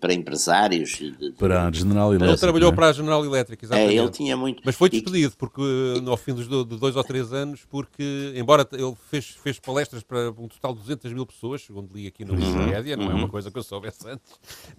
para 0.00 0.14
empresários. 0.14 0.92
De, 0.92 1.32
para 1.38 1.66
a 1.66 1.72
General 1.72 2.08
Electric. 2.08 2.30
Ele 2.30 2.40
trabalhou 2.40 2.72
é? 2.72 2.74
para 2.74 2.88
a 2.88 2.92
General 2.92 3.24
Electric, 3.24 3.64
exatamente. 3.64 3.94
É, 3.94 4.00
ele 4.00 4.10
tinha 4.10 4.36
muito. 4.36 4.62
Mas 4.64 4.76
foi 4.76 4.88
despedido, 4.88 5.34
porque 5.36 5.60
no 6.02 6.16
fim 6.16 6.32
dos 6.32 6.48
de 6.48 6.64
dois 6.64 6.96
ou 6.96 7.04
três 7.04 7.32
anos, 7.34 7.66
porque, 7.68 8.32
embora 8.34 8.66
ele 8.72 8.94
fez, 9.10 9.36
fez 9.42 9.58
palestras 9.58 10.02
para 10.02 10.30
um 10.30 10.48
total 10.48 10.72
de 10.74 10.80
200 10.80 11.12
mil 11.12 11.26
pessoas, 11.26 11.62
segundo 11.62 11.94
li 11.94 12.06
aqui 12.06 12.24
no 12.24 12.32
uhum. 12.32 12.40
Wikipedia, 12.40 12.96
uhum. 12.96 13.04
não 13.04 13.10
é 13.10 13.14
uma 13.14 13.22
uhum. 13.24 13.28
coisa 13.28 13.50
que 13.50 13.58
eu 13.58 13.62
soubesse 13.62 14.08
antes. 14.08 14.38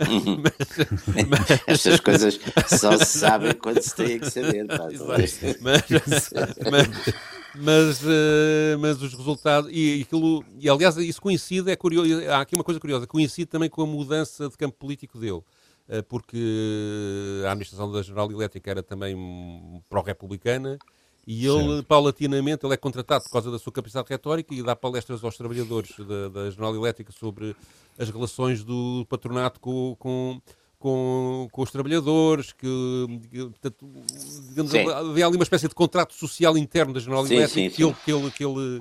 Uhum. 0.10 0.42
mas, 1.08 1.28
mas... 1.30 1.62
Estas 1.68 2.00
coisas 2.00 2.40
só 2.68 2.98
se 2.98 3.20
sabem 3.20 3.54
quando 3.54 3.82
se 3.82 3.96
tem 3.96 4.20
que 4.20 4.30
saber. 4.30 4.66
Pá, 4.66 4.88
mas, 5.08 5.40
mas, 5.62 6.32
mas, 6.72 7.14
uh, 8.03 8.79
mas 8.79 9.01
os 9.01 9.13
resultados 9.13 9.70
e 9.74 10.01
aquilo 10.06 10.44
e 10.60 10.70
aliás 10.70 10.98
isso 10.98 11.22
coincide 11.22 11.72
é 11.72 11.75
curioso 11.75 12.10
há 12.29 12.41
aqui 12.41 12.56
uma 12.56 12.63
coisa 12.63 12.79
curiosa 12.79 13.08
coincide 13.08 13.48
também 13.48 13.70
com 13.70 13.82
a 13.82 13.88
mudança 13.88 14.50
de 14.50 14.58
campo 14.58 14.77
político 14.77 15.18
dele 15.18 15.38
uh, 15.38 16.03
porque 16.08 17.44
a 17.46 17.51
administração 17.51 17.91
da 17.91 18.01
General 18.01 18.32
Elétrica 18.32 18.70
era 18.70 18.84
também 18.84 19.15
pró-republicana 19.89 20.77
e 21.25 21.46
ele 21.46 21.77
Sim. 21.77 21.84
paulatinamente 21.84 22.65
ele 22.65 22.74
é 22.74 22.77
contratado 22.77 23.24
por 23.24 23.32
causa 23.32 23.51
da 23.51 23.60
sua 23.60 23.72
capacidade 23.72 24.08
retórica 24.10 24.53
e 24.53 24.63
dá 24.63 24.75
palestras 24.75 25.24
aos 25.24 25.38
trabalhadores 25.38 25.91
da, 26.00 26.29
da 26.29 26.50
General 26.50 26.75
Elétrica 26.75 27.12
sobre 27.12 27.56
as 27.98 28.10
relações 28.10 28.63
do 28.63 29.06
patronato 29.10 29.60
com, 29.60 29.96
com 30.00 30.41
com, 30.80 31.48
com 31.52 31.62
os 31.62 31.72
trabalhadores, 31.72 32.54
que, 32.54 32.68
que 33.30 33.38
portanto, 33.38 33.86
digamos, 34.50 34.74
havia 34.74 35.28
ali 35.28 35.36
uma 35.36 35.44
espécie 35.44 35.68
de 35.68 35.76
contrato 35.76 36.14
social 36.14 36.58
interno 36.58 36.94
da 36.94 37.00
General 37.02 37.26
Electric 37.28 37.76
que, 37.76 37.84
ele, 37.84 37.96
que, 38.06 38.12
ele, 38.12 38.32
que 38.32 38.46
ele 38.46 38.80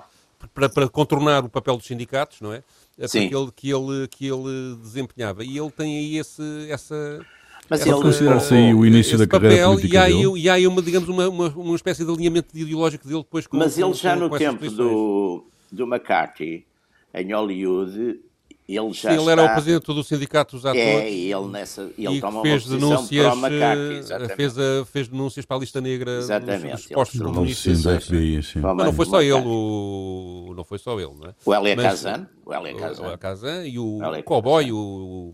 para, 0.54 0.68
para 0.68 0.88
contornar 0.88 1.44
o 1.44 1.48
papel 1.48 1.76
dos 1.76 1.86
sindicatos, 1.86 2.40
não 2.40 2.52
é? 2.52 2.62
Sim. 3.06 3.28
Que, 3.28 3.34
ele, 3.34 3.50
que, 3.54 3.70
ele, 3.70 4.08
que 4.08 4.26
ele 4.26 4.76
desempenhava. 4.80 5.44
E 5.44 5.58
ele 5.58 5.70
tem 5.70 5.98
aí 5.98 6.18
esse, 6.18 6.42
essa. 6.70 7.20
Mas 7.68 7.84
ele 7.84 7.96
considera-se 7.96 8.54
aí 8.54 8.72
o 8.72 8.86
início 8.86 9.18
da 9.18 9.26
papel, 9.26 9.40
carreira 9.40 9.66
política 9.66 9.94
e 9.94 9.98
há, 9.98 10.04
aí, 10.04 10.22
e 10.22 10.48
há 10.48 10.52
aí 10.54 10.66
uma, 10.66 10.80
digamos, 10.80 11.08
uma, 11.08 11.28
uma, 11.28 11.48
uma 11.48 11.76
espécie 11.76 12.04
de 12.04 12.10
alinhamento 12.10 12.56
ideológico 12.56 13.06
dele 13.06 13.20
depois 13.20 13.46
com 13.46 13.56
Mas 13.56 13.76
ele 13.76 13.92
já 13.92 14.14
com, 14.14 14.20
no 14.20 14.38
tempo 14.38 14.70
do, 14.70 15.44
do 15.70 15.84
McCarthy, 15.84 16.64
em 17.12 17.32
Hollywood, 17.32 18.20
ele 18.68 18.92
já 18.92 19.10
Sim, 19.10 19.22
ele 19.22 19.30
era 19.30 19.44
o 19.44 19.48
presidente 19.48 19.86
do 19.86 20.04
sindicato 20.04 20.56
dos 20.56 20.66
atores. 20.66 20.84
É, 20.84 21.10
ele, 21.10 21.46
nessa, 21.48 21.90
ele 21.96 22.18
e 22.18 22.20
toma 22.20 22.42
fez 22.42 22.66
uma 22.66 22.78
denúncias, 22.78 23.26
para 23.26 23.34
o 23.34 23.38
McCarthy, 23.38 24.36
fez, 24.36 24.58
a, 24.58 24.84
fez 24.84 25.08
denúncias 25.08 25.46
para 25.46 25.56
a 25.56 25.60
lista 25.60 25.80
negra 25.80 26.18
exatamente, 26.18 26.72
dos 26.72 26.86
postos 26.86 27.20
comunistas. 27.20 28.04
FBI, 28.04 28.42
sim. 28.42 28.60
Mas 28.60 28.76
não 28.76 28.92
foi 28.92 29.06
só 29.06 29.22
ele, 29.22 29.32
o... 29.32 30.52
não 30.54 30.64
foi 30.64 30.78
só 30.78 31.00
ele, 31.00 31.14
não 31.18 31.28
é? 31.28 31.34
O 31.46 31.54
Elia 31.54 31.76
Kazan, 31.76 32.28
o 32.44 32.54
Elia 32.54 32.74
Kazan. 32.74 33.14
O 33.14 33.18
Kazan 33.18 33.66
e 33.66 33.78
o, 33.78 33.98
o 34.00 34.22
Cowboy, 34.22 34.70
o... 34.70 35.32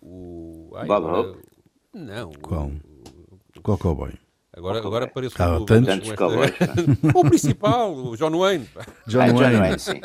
o... 0.00 0.72
Ai, 0.76 0.86
Bob 0.86 1.06
Hope? 1.06 1.38
Não. 1.92 2.30
Qual? 2.40 2.70
Qual 3.60 3.76
Cowboy? 3.76 4.12
Agora, 4.54 4.78
agora 4.78 5.06
parece 5.08 5.34
ah, 5.38 5.56
o, 5.56 5.64
tantos 5.64 6.10
o 7.14 7.24
principal, 7.24 7.94
o 7.94 8.14
John 8.18 8.36
Wayne. 8.36 8.68
John, 9.06 9.20
ah, 9.20 9.32
Wayne. 9.32 9.38
John 9.38 9.60
Wayne, 9.60 9.78
sim. 9.78 10.00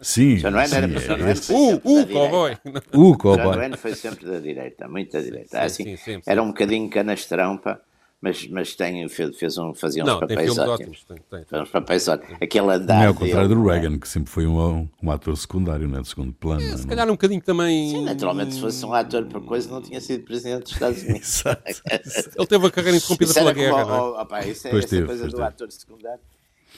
Sim, 0.00 0.34
John 0.38 0.54
Wayne 0.54 0.74
era, 0.74 0.88
sim, 1.36 1.54
Wayne 1.54 1.80
o, 1.84 2.00
o 2.00 2.06
cowboy. 2.08 2.58
O 2.92 3.16
cowboy. 3.16 3.44
John 3.44 3.58
Wayne 3.58 3.76
foi 3.76 3.94
sempre 3.94 4.26
da 4.26 4.40
direita, 4.40 4.88
muito 4.88 5.12
da 5.12 5.20
direita. 5.20 5.68
Sim, 5.68 5.84
assim, 5.84 5.96
sim, 5.96 6.14
sim, 6.14 6.20
era 6.26 6.42
um 6.42 6.48
bocadinho 6.48 6.90
canastrão, 6.90 7.56
pá 7.58 7.80
mas, 8.20 8.46
mas 8.48 8.74
tem, 8.74 9.06
fez, 9.08 9.36
fez 9.36 9.58
um, 9.58 9.74
fazia 9.74 10.02
uns 10.02 10.06
não, 10.06 10.20
papéis 10.20 10.58
ótimos. 10.58 11.04
Tem, 11.04 11.18
tem, 11.30 11.44
tem. 11.44 11.62
uns 11.62 11.68
papéis 11.68 12.08
ótimos. 12.08 12.36
Aquele 12.40 12.70
andar. 12.72 12.96
Não 12.96 13.02
é 13.02 13.06
ao 13.06 13.14
contrário 13.14 13.48
dele, 13.48 13.60
do 13.60 13.66
Reagan, 13.66 13.94
é? 13.94 13.98
que 13.98 14.08
sempre 14.08 14.30
foi 14.30 14.46
um, 14.46 14.88
um 15.02 15.10
ator 15.10 15.36
secundário, 15.36 15.86
não 15.86 15.98
é? 15.98 16.02
De 16.02 16.08
segundo 16.08 16.32
plano. 16.32 16.62
É, 16.62 16.76
se 16.76 16.86
calhar 16.86 17.06
um 17.06 17.12
bocadinho 17.12 17.42
também. 17.42 17.90
Sim, 17.90 18.04
naturalmente, 18.04 18.54
se 18.54 18.60
fosse 18.60 18.84
um 18.86 18.94
ator 18.94 19.26
por 19.26 19.44
coisa, 19.44 19.70
não 19.70 19.82
tinha 19.82 20.00
sido 20.00 20.24
presidente 20.24 20.62
dos 20.62 20.72
Estados 20.72 21.02
Unidos. 21.04 21.44
Ele 21.44 22.46
teve 22.46 22.66
a 22.66 22.70
carreira 22.70 22.96
interrompida 22.96 23.34
pela 23.34 23.52
guerra. 23.52 23.84
Como, 23.84 23.96
não 23.96 24.16
é? 24.18 24.22
opa, 24.22 24.46
isso 24.46 24.66
é 24.66 24.70
pois 24.70 24.84
essa 24.84 24.96
teve, 24.96 25.06
coisa 25.06 25.24
do 25.26 25.30
teve. 25.30 25.42
ator 25.42 25.70
secundário 25.70 26.20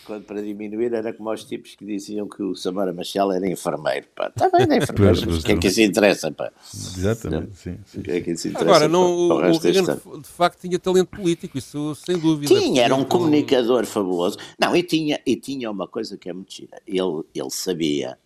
quando 0.05 0.25
para 0.25 0.43
diminuir 0.43 0.93
era 0.93 1.13
como 1.13 1.33
os 1.33 1.45
tipos 1.45 1.75
que 1.75 1.85
diziam 1.85 2.29
que 2.29 2.43
o 2.43 2.55
Samara 2.55 2.93
Machel 2.93 3.33
era 3.33 3.49
enfermeiro. 3.49 4.07
Pá. 4.15 4.29
Está 4.29 4.49
bem, 4.51 4.67
é 4.71 4.79
enfermeiro, 4.79 5.21
mas 5.27 5.39
o 5.39 5.43
que 5.45 5.53
é 5.53 5.57
que 5.57 5.67
isso 5.69 5.81
interessa? 5.81 6.31
Pá? 6.33 6.53
Exatamente, 6.75 7.57
sim. 7.57 7.79
sim. 7.87 8.03
Que 8.03 8.11
é 8.11 8.21
que 8.21 8.31
isso 8.33 8.49
interessa, 8.49 8.71
Agora, 8.71 8.89
não, 8.89 9.11
o, 9.13 9.29
o 9.33 9.59
Reagan 9.59 9.85
de 9.85 10.29
facto 10.29 10.61
tinha 10.61 10.79
talento 10.79 11.09
político, 11.09 11.59
isso 11.59 11.95
sem 11.95 12.19
dúvida. 12.19 12.55
Tinha, 12.55 12.85
era 12.85 12.95
um 12.95 13.05
comunicador 13.05 13.85
fabuloso. 13.87 14.39
Não, 14.59 14.75
e 14.75 14.83
tinha, 14.83 15.21
e 15.27 15.37
tinha 15.37 15.71
uma 15.71 15.87
coisa 15.87 16.17
que 16.17 16.29
é 16.29 16.33
muito 16.33 16.53
gira. 16.53 16.81
Ele, 16.87 17.23
ele 17.35 17.51
sabia, 17.51 18.19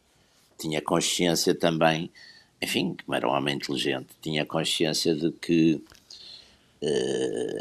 tinha 0.59 0.81
consciência 0.81 1.55
também, 1.55 2.11
enfim, 2.61 2.97
como 3.05 3.17
era 3.17 3.29
um 3.29 3.33
homem 3.33 3.57
inteligente, 3.57 4.09
tinha 4.21 4.47
consciência 4.47 5.15
de 5.15 5.33
que 5.33 5.83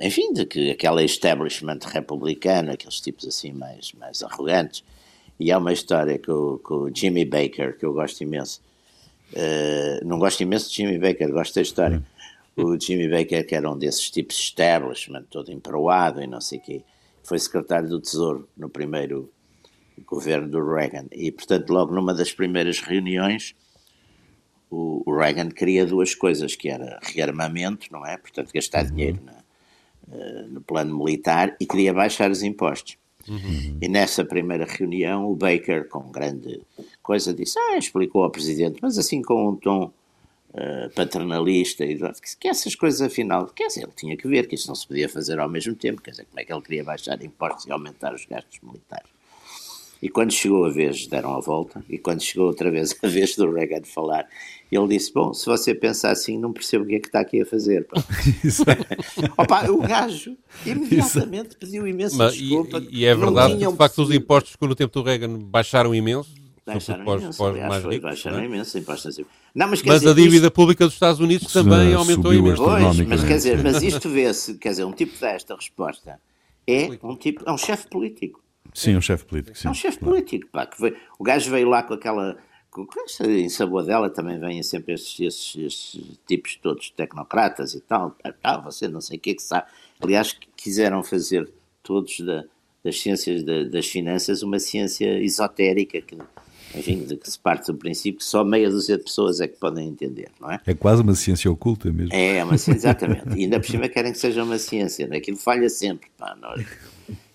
enfim, 0.01 0.33
de 0.33 0.45
que 0.45 0.71
aquela 0.71 1.03
establishment 1.03 1.79
republicano, 1.85 2.71
aqueles 2.71 2.99
tipos 2.99 3.27
assim 3.27 3.51
mais, 3.51 3.93
mais 3.93 4.23
arrogantes. 4.23 4.83
E 5.39 5.51
há 5.51 5.57
uma 5.57 5.73
história 5.73 6.19
com, 6.19 6.59
com 6.63 6.75
o 6.75 6.95
Jimmy 6.95 7.25
Baker, 7.25 7.77
que 7.77 7.85
eu 7.85 7.93
gosto 7.93 8.21
imenso. 8.21 8.61
Uh, 9.33 10.05
não 10.05 10.19
gosto 10.19 10.41
imenso 10.41 10.69
de 10.69 10.75
Jimmy 10.75 10.99
Baker, 10.99 11.31
gosto 11.31 11.55
da 11.55 11.61
história. 11.61 12.03
O 12.55 12.79
Jimmy 12.79 13.07
Baker, 13.07 13.47
que 13.47 13.55
era 13.55 13.69
um 13.71 13.77
desses 13.77 14.09
tipos 14.11 14.35
de 14.35 14.43
establishment, 14.43 15.23
todo 15.29 15.51
emproado 15.51 16.21
e 16.21 16.27
não 16.27 16.41
sei 16.41 16.59
o 16.59 16.61
quê, 16.61 16.81
foi 17.23 17.39
secretário 17.39 17.89
do 17.89 17.99
Tesouro 17.99 18.47
no 18.57 18.69
primeiro 18.69 19.31
governo 20.05 20.49
do 20.49 20.63
Reagan. 20.63 21.05
E, 21.11 21.31
portanto, 21.31 21.69
logo 21.69 21.93
numa 21.93 22.13
das 22.13 22.31
primeiras 22.31 22.79
reuniões, 22.79 23.55
o, 24.71 25.03
o 25.05 25.15
Reagan 25.15 25.49
queria 25.49 25.85
duas 25.85 26.15
coisas, 26.15 26.55
que 26.55 26.69
era 26.69 26.97
rearmamento, 27.03 27.87
não 27.91 28.05
é? 28.05 28.17
Portanto, 28.17 28.51
gastar 28.53 28.85
uhum. 28.85 28.91
dinheiro 28.91 29.19
na, 29.23 29.33
uh, 30.07 30.47
no 30.47 30.61
plano 30.61 30.97
militar 30.97 31.55
e 31.59 31.65
queria 31.65 31.93
baixar 31.93 32.31
os 32.31 32.41
impostos. 32.41 32.97
Uhum. 33.27 33.77
E 33.81 33.87
nessa 33.87 34.25
primeira 34.25 34.65
reunião, 34.65 35.29
o 35.29 35.35
Baker, 35.35 35.87
com 35.89 36.09
grande 36.09 36.61
coisa, 37.03 37.33
disse: 37.33 37.59
Ah, 37.59 37.77
explicou 37.77 38.23
ao 38.23 38.31
presidente, 38.31 38.79
mas 38.81 38.97
assim 38.97 39.21
com 39.21 39.49
um 39.49 39.55
tom 39.55 39.91
uh, 40.53 40.89
paternalista, 40.95 41.85
e 41.85 41.99
que 42.39 42.47
essas 42.47 42.73
coisas, 42.73 43.01
afinal, 43.01 43.47
quer 43.47 43.67
dizer, 43.67 43.83
ele 43.83 43.91
tinha 43.95 44.17
que 44.17 44.27
ver 44.27 44.47
que 44.47 44.55
isso 44.55 44.69
não 44.69 44.75
se 44.75 44.87
podia 44.87 45.09
fazer 45.09 45.39
ao 45.39 45.49
mesmo 45.49 45.75
tempo, 45.75 46.01
quer 46.01 46.11
dizer, 46.11 46.25
como 46.25 46.39
é 46.39 46.45
que 46.45 46.53
ele 46.53 46.61
queria 46.61 46.83
baixar 46.83 47.21
impostos 47.21 47.65
e 47.65 47.71
aumentar 47.71 48.13
os 48.13 48.25
gastos 48.25 48.59
militares. 48.63 49.09
E 50.01 50.09
quando 50.09 50.31
chegou 50.31 50.65
a 50.65 50.69
vez, 50.69 51.05
deram 51.05 51.35
a 51.35 51.39
volta, 51.39 51.83
e 51.87 51.97
quando 51.97 52.21
chegou 52.21 52.47
outra 52.47 52.71
vez 52.71 52.95
a 53.03 53.07
vez 53.07 53.35
do 53.35 53.51
Reagan 53.51 53.83
falar, 53.83 54.27
ele 54.71 54.87
disse: 54.87 55.13
Bom, 55.13 55.33
se 55.33 55.45
você 55.45 55.75
pensar 55.75 56.11
assim, 56.11 56.37
não 56.37 56.51
percebo 56.51 56.85
o 56.85 56.87
que 56.87 56.95
é 56.95 56.99
que 56.99 57.07
está 57.07 57.19
aqui 57.19 57.41
a 57.41 57.45
fazer. 57.45 57.87
Opa, 59.37 59.69
o 59.69 59.77
gajo 59.79 60.35
imediatamente 60.65 61.55
pediu 61.55 61.85
imensa 61.85 62.15
Mas, 62.17 62.35
desculpa. 62.35 62.81
E, 62.89 63.01
e 63.01 63.05
é 63.05 63.13
verdade 63.13 63.57
que, 63.57 63.67
de 63.67 63.75
facto, 63.75 64.01
os 64.01 64.11
impostos, 64.11 64.55
no 64.59 64.75
tempo 64.75 64.93
do 64.93 65.03
Reagan, 65.03 65.37
baixaram 65.37 65.93
imenso. 65.93 66.41
Baixaram 66.65 67.03
pós, 67.03 67.21
imenso, 67.21 67.37
pós 67.37 67.49
aliás, 67.51 67.83
foi, 67.83 67.93
ricos, 67.93 68.09
baixaram 68.09 68.37
não 68.37 68.43
é? 68.43 68.47
imenso 68.47 68.77
impostos. 68.77 69.17
Não, 69.53 69.67
mas, 69.67 69.83
mas 69.83 69.99
dizer, 69.99 70.11
a 70.11 70.13
dívida 70.13 70.47
isto... 70.47 70.51
pública 70.51 70.85
dos 70.85 70.93
Estados 70.93 71.19
Unidos 71.19 71.51
também 71.51 71.93
aumentou 71.93 72.33
imenso. 72.33 72.63
Pois, 72.63 72.99
mas 73.01 73.23
quer 73.23 73.35
dizer, 73.35 73.63
mas 73.63 73.83
isto 73.83 74.09
vê-se, 74.09 74.55
quer 74.55 74.69
dizer, 74.69 74.85
um 74.85 74.93
tipo 74.93 75.19
desta 75.19 75.55
resposta 75.55 76.19
é 76.65 76.89
um 77.03 77.15
tipo, 77.15 77.43
é 77.45 77.51
um 77.51 77.57
chefe 77.57 77.87
político. 77.87 78.41
Sim, 78.73 78.95
um 78.95 79.01
chefe 79.01 79.25
político. 79.25 79.57
Sim, 79.57 79.67
é 79.67 79.71
um 79.71 79.75
chefe 79.75 79.99
político, 79.99 80.47
pá, 80.51 80.65
que 80.65 80.79
veio, 80.81 80.95
o 81.19 81.23
gajo 81.23 81.51
veio 81.51 81.67
lá 81.67 81.83
com 81.83 81.93
aquela 81.93 82.37
em 83.27 83.49
sabor 83.49 83.85
dela 83.85 84.09
também 84.09 84.39
vêm 84.39 84.63
sempre 84.63 84.93
esses, 84.93 85.19
esses, 85.19 85.55
esses, 85.57 86.01
tipos 86.25 86.55
todos 86.55 86.89
tecnocratas 86.91 87.73
e 87.73 87.81
tal, 87.81 88.15
ah, 88.41 88.57
você 88.59 88.87
não 88.87 89.01
sei 89.01 89.17
o 89.17 89.19
que 89.19 89.31
é 89.31 89.33
que 89.33 89.43
sabe. 89.43 89.67
Aliás, 89.99 90.37
quiseram 90.55 91.03
fazer 91.03 91.49
todos 91.83 92.21
da, 92.21 92.45
das 92.83 92.99
ciências 92.99 93.43
da, 93.43 93.63
das 93.65 93.87
finanças 93.87 94.41
uma 94.41 94.57
ciência 94.57 95.21
esotérica 95.21 95.99
que, 95.99 96.17
enfim, 96.73 97.03
de 97.03 97.17
que 97.17 97.29
se 97.29 97.37
parte 97.37 97.67
do 97.67 97.77
princípio 97.77 98.19
que 98.19 98.25
só 98.25 98.43
meia 98.45 98.69
dúzia 98.69 98.97
de 98.97 99.03
pessoas 99.03 99.41
é 99.41 99.49
que 99.49 99.57
podem 99.57 99.89
entender, 99.89 100.29
não 100.39 100.49
é? 100.49 100.61
É 100.65 100.73
quase 100.73 101.01
uma 101.01 101.13
ciência 101.13 101.51
oculta 101.51 101.91
mesmo. 101.91 102.13
É, 102.13 102.37
é 102.37 102.43
uma 102.43 102.55
exatamente. 102.55 103.37
E 103.37 103.43
ainda 103.43 103.59
por 103.59 103.69
cima 103.69 103.89
querem 103.89 104.13
que 104.13 104.17
seja 104.17 104.45
uma 104.45 104.57
ciência, 104.57 105.07
né? 105.07 105.17
aquilo 105.17 105.37
falha 105.37 105.69
sempre. 105.69 106.09
Pá, 106.17 106.37
nós, 106.39 106.65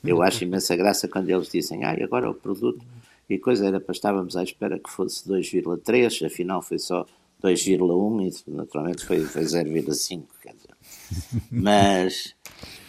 eu 0.04 0.23
acho 0.23 0.45
imensa 0.45 0.76
graça 0.76 1.09
quando 1.09 1.30
eles 1.30 1.49
dizem, 1.49 1.85
ah, 1.85 1.97
agora 2.02 2.30
o 2.30 2.35
produto 2.35 2.85
e 3.28 3.38
coisa 3.38 3.66
era 3.66 3.80
para 3.80 3.92
estávamos 3.92 4.37
à 4.37 4.42
espera 4.42 4.78
que 4.78 4.90
fosse 4.90 5.28
2,3, 5.28 6.26
afinal 6.26 6.62
foi 6.62 6.78
só 6.78 7.04
2,1 7.42 8.42
e 8.47 8.50
naturalmente 8.50 9.04
foi, 9.04 9.21
foi 9.25 9.42
0,5, 9.42 10.25
quer 10.42 10.54
dizer. 10.54 10.76
Mas, 11.50 12.35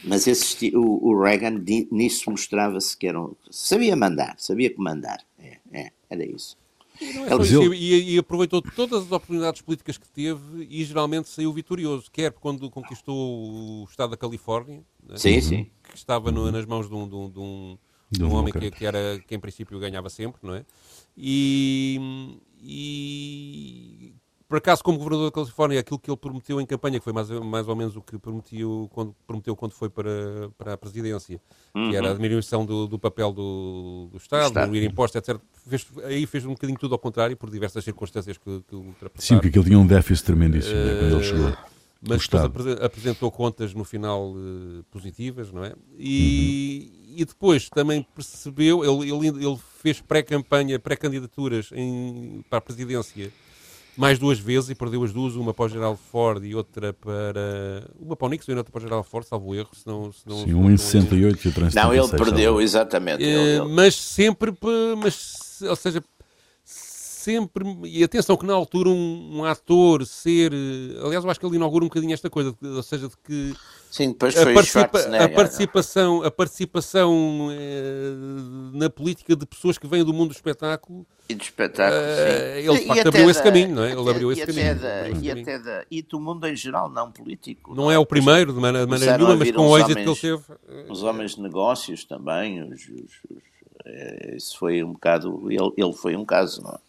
mas 0.03 0.27
esse, 0.27 0.75
o, 0.75 1.09
o 1.09 1.21
Reagan 1.21 1.63
nisso 1.91 2.29
mostrava-se 2.29 2.95
que 2.95 3.07
era 3.07 3.19
um, 3.19 3.35
sabia 3.49 3.95
mandar, 3.95 4.35
sabia 4.37 4.73
comandar, 4.73 5.19
é, 5.39 5.57
é, 5.71 5.91
era 6.09 6.25
isso. 6.25 6.57
E, 6.99 7.05
é 7.05 7.41
isso, 7.41 7.73
e, 7.73 8.15
e, 8.15 8.17
aproveitou 8.17 8.61
todas 8.61 9.03
as 9.03 9.11
oportunidades 9.11 9.61
políticas 9.61 9.97
que 9.97 10.07
teve 10.07 10.67
e 10.69 10.83
geralmente 10.83 11.29
saiu 11.29 11.53
vitorioso, 11.53 12.09
quer 12.11 12.31
quando 12.31 12.69
conquistou 12.69 13.15
o 13.15 13.85
estado 13.89 14.11
da 14.11 14.17
Califórnia, 14.17 14.83
né, 15.07 15.17
sim, 15.17 15.41
sim. 15.41 15.69
Que 15.97 16.03
estava 16.03 16.31
no, 16.31 16.51
nas 16.51 16.65
mãos 16.65 16.87
de 16.87 16.95
um, 16.95 17.07
de 17.07 17.15
um, 17.15 17.29
de 17.29 17.39
um 17.39 17.77
de 18.09 18.23
um 18.23 18.33
homem 18.33 18.53
que, 18.53 18.71
que, 18.71 18.85
era, 18.85 19.19
que 19.27 19.35
em 19.35 19.39
princípio 19.39 19.77
ganhava 19.79 20.09
sempre, 20.09 20.39
não 20.41 20.55
é? 20.55 20.63
E, 21.17 22.39
e 22.61 24.13
por 24.47 24.59
acaso, 24.59 24.81
como 24.81 24.97
governador 24.97 25.29
da 25.29 25.35
Califórnia, 25.35 25.79
aquilo 25.81 25.99
que 25.99 26.09
ele 26.09 26.15
prometeu 26.15 26.61
em 26.61 26.65
campanha, 26.65 26.99
que 26.99 27.03
foi 27.03 27.11
mais, 27.11 27.29
mais 27.29 27.67
ou 27.67 27.75
menos 27.75 27.97
o 27.97 28.01
que 28.01 28.17
prometeu 28.17 28.89
quando, 28.93 29.13
prometeu 29.25 29.55
quando 29.57 29.73
foi 29.73 29.89
para, 29.89 30.09
para 30.57 30.73
a 30.73 30.77
presidência, 30.77 31.41
uhum. 31.75 31.89
que 31.89 31.97
era 31.97 32.11
a 32.11 32.13
diminuição 32.13 32.65
do, 32.65 32.87
do 32.87 32.97
papel 32.97 33.33
do, 33.33 34.07
do 34.09 34.17
Estado, 34.17 34.47
Estado. 34.47 34.65
diminuir 34.67 34.87
impostos, 34.89 35.17
etc. 35.17 35.41
Fez, 35.67 35.85
aí 36.05 36.25
fez 36.25 36.45
um 36.45 36.51
bocadinho 36.51 36.79
tudo 36.79 36.93
ao 36.93 36.99
contrário, 36.99 37.35
por 37.35 37.49
diversas 37.49 37.83
circunstâncias 37.83 38.37
que, 38.37 38.63
que 38.69 38.75
ultrapassaram. 38.75 39.21
Sim, 39.21 39.39
porque 39.39 39.59
ele 39.59 39.65
tinha 39.67 39.79
um 39.79 39.85
déficit 39.87 40.25
tremendíssimo 40.25 40.75
uh, 40.75 40.85
né, 40.85 40.99
quando 40.99 41.15
ele 41.15 41.23
chegou. 41.23 41.57
Mas 42.01 42.27
depois 42.27 42.81
apresentou 42.81 43.31
contas 43.31 43.73
no 43.73 43.83
final 43.83 44.31
uh, 44.31 44.83
positivas, 44.91 45.51
não 45.51 45.63
é? 45.63 45.73
E, 45.97 46.91
uhum 46.91 46.97
e 47.17 47.25
depois 47.25 47.67
também 47.67 48.05
percebeu, 48.13 48.85
ele, 48.85 49.11
ele, 49.11 49.43
ele 49.43 49.57
fez 49.81 49.99
pré-campanha, 49.99 50.77
pré-candidaturas 50.77 51.71
para 52.47 52.59
a 52.59 52.61
presidência 52.61 53.33
mais 53.97 54.19
duas 54.19 54.37
vezes 54.37 54.69
e 54.69 54.75
perdeu 54.75 55.03
as 55.03 55.11
duas, 55.11 55.35
uma 55.35 55.51
para 55.51 55.65
o 55.65 55.69
Geraldo 55.69 55.99
Ford 56.11 56.45
e 56.45 56.53
outra 56.53 56.93
para. 56.93 57.89
Uma 57.99 58.15
para 58.15 58.27
o 58.27 58.29
Nixon 58.29 58.51
e 58.51 58.55
outra 58.55 58.71
para 58.71 58.77
o 58.77 58.81
Geraldo 58.83 59.07
Ford, 59.09 59.25
salvo 59.25 59.55
erro. 59.55 59.69
Senão, 59.73 60.11
senão, 60.13 60.45
Sim, 60.45 60.53
um 60.53 60.69
em 60.69 60.77
68 60.77 61.43
e 61.43 61.47
outra 61.47 61.67
em 61.67 61.73
Não, 61.73 61.91
ele 61.91 62.07
perdeu, 62.09 62.61
exatamente. 62.61 63.23
É, 63.23 63.27
ele, 63.27 63.61
ele... 63.61 63.73
Mas 63.73 63.95
sempre, 63.95 64.53
mas, 65.01 65.59
ou 65.67 65.75
seja, 65.75 66.03
sempre. 67.17 67.65
E 67.85 68.03
atenção, 68.03 68.37
que 68.37 68.45
na 68.45 68.53
altura 68.53 68.89
um, 68.89 69.39
um, 69.39 69.45
ator 69.45 70.05
ser. 70.05 70.53
Aliás, 71.03 71.23
eu 71.23 71.29
acho 71.29 71.39
que 71.39 71.45
ele 71.45 71.55
inaugura 71.55 71.83
um 71.83 71.87
bocadinho 71.87 72.13
esta 72.13 72.29
coisa, 72.29 72.55
ou 72.61 72.83
seja, 72.83 73.07
de 73.07 73.17
que. 73.17 73.53
Sim, 73.89 74.09
depois 74.09 74.35
foi 74.35 74.51
a, 74.51 74.53
participa 74.53 74.99
a 74.99 75.15
é? 75.15 75.27
participação, 75.27 76.23
a 76.23 76.29
participação 76.29 77.49
eh, 77.51 78.13
na 78.73 78.89
política 78.89 79.35
de 79.35 79.45
pessoas 79.45 79.77
que 79.77 79.87
vêm 79.87 80.03
do 80.03 80.13
mundo 80.13 80.29
do 80.29 80.33
espetáculo. 80.33 81.05
E 81.29 81.33
do 81.33 81.41
espetáculo, 81.41 82.01
eh, 82.01 82.63
Ele, 82.63 82.79
de 82.79 82.85
facto, 82.85 83.07
abriu 83.07 83.25
da, 83.25 83.31
esse 83.31 83.43
caminho, 83.43 83.75
não 83.75 83.83
é? 83.83 83.93
Ele 83.93 84.09
abriu 84.09 84.31
esse 84.31 84.45
caminho. 84.45 84.79
Da, 84.79 85.09
e, 85.09 85.31
até 85.31 85.57
da, 85.57 85.85
e 85.89 86.01
do 86.01 86.19
mundo 86.19 86.45
em 86.45 86.55
geral, 86.55 86.89
não 86.89 87.11
político. 87.11 87.73
Não, 87.73 87.85
não 87.85 87.91
é 87.91 87.97
o 87.97 88.05
primeiro, 88.05 88.53
de 88.53 88.59
maneira, 88.59 88.85
de 88.85 88.91
maneira 88.91 89.17
nenhuma, 89.17 89.37
mas 89.37 89.51
com 89.51 89.67
o 89.67 89.77
êxito 89.77 89.95
que 89.95 90.09
ele 90.09 90.15
teve. 90.15 90.43
Os 90.89 91.01
homens 91.03 91.35
de 91.35 91.41
negócios 91.41 92.03
também, 92.03 92.61
os, 92.61 92.81
os, 92.81 92.89
os, 93.31 93.43
eh, 93.85 94.35
isso 94.35 94.57
foi 94.57 94.83
um 94.83 94.91
bocado. 94.91 95.49
Ele, 95.49 95.71
ele 95.77 95.93
foi 95.93 96.15
um 96.15 96.25
caso, 96.25 96.61
não 96.61 96.71
é? 96.71 96.86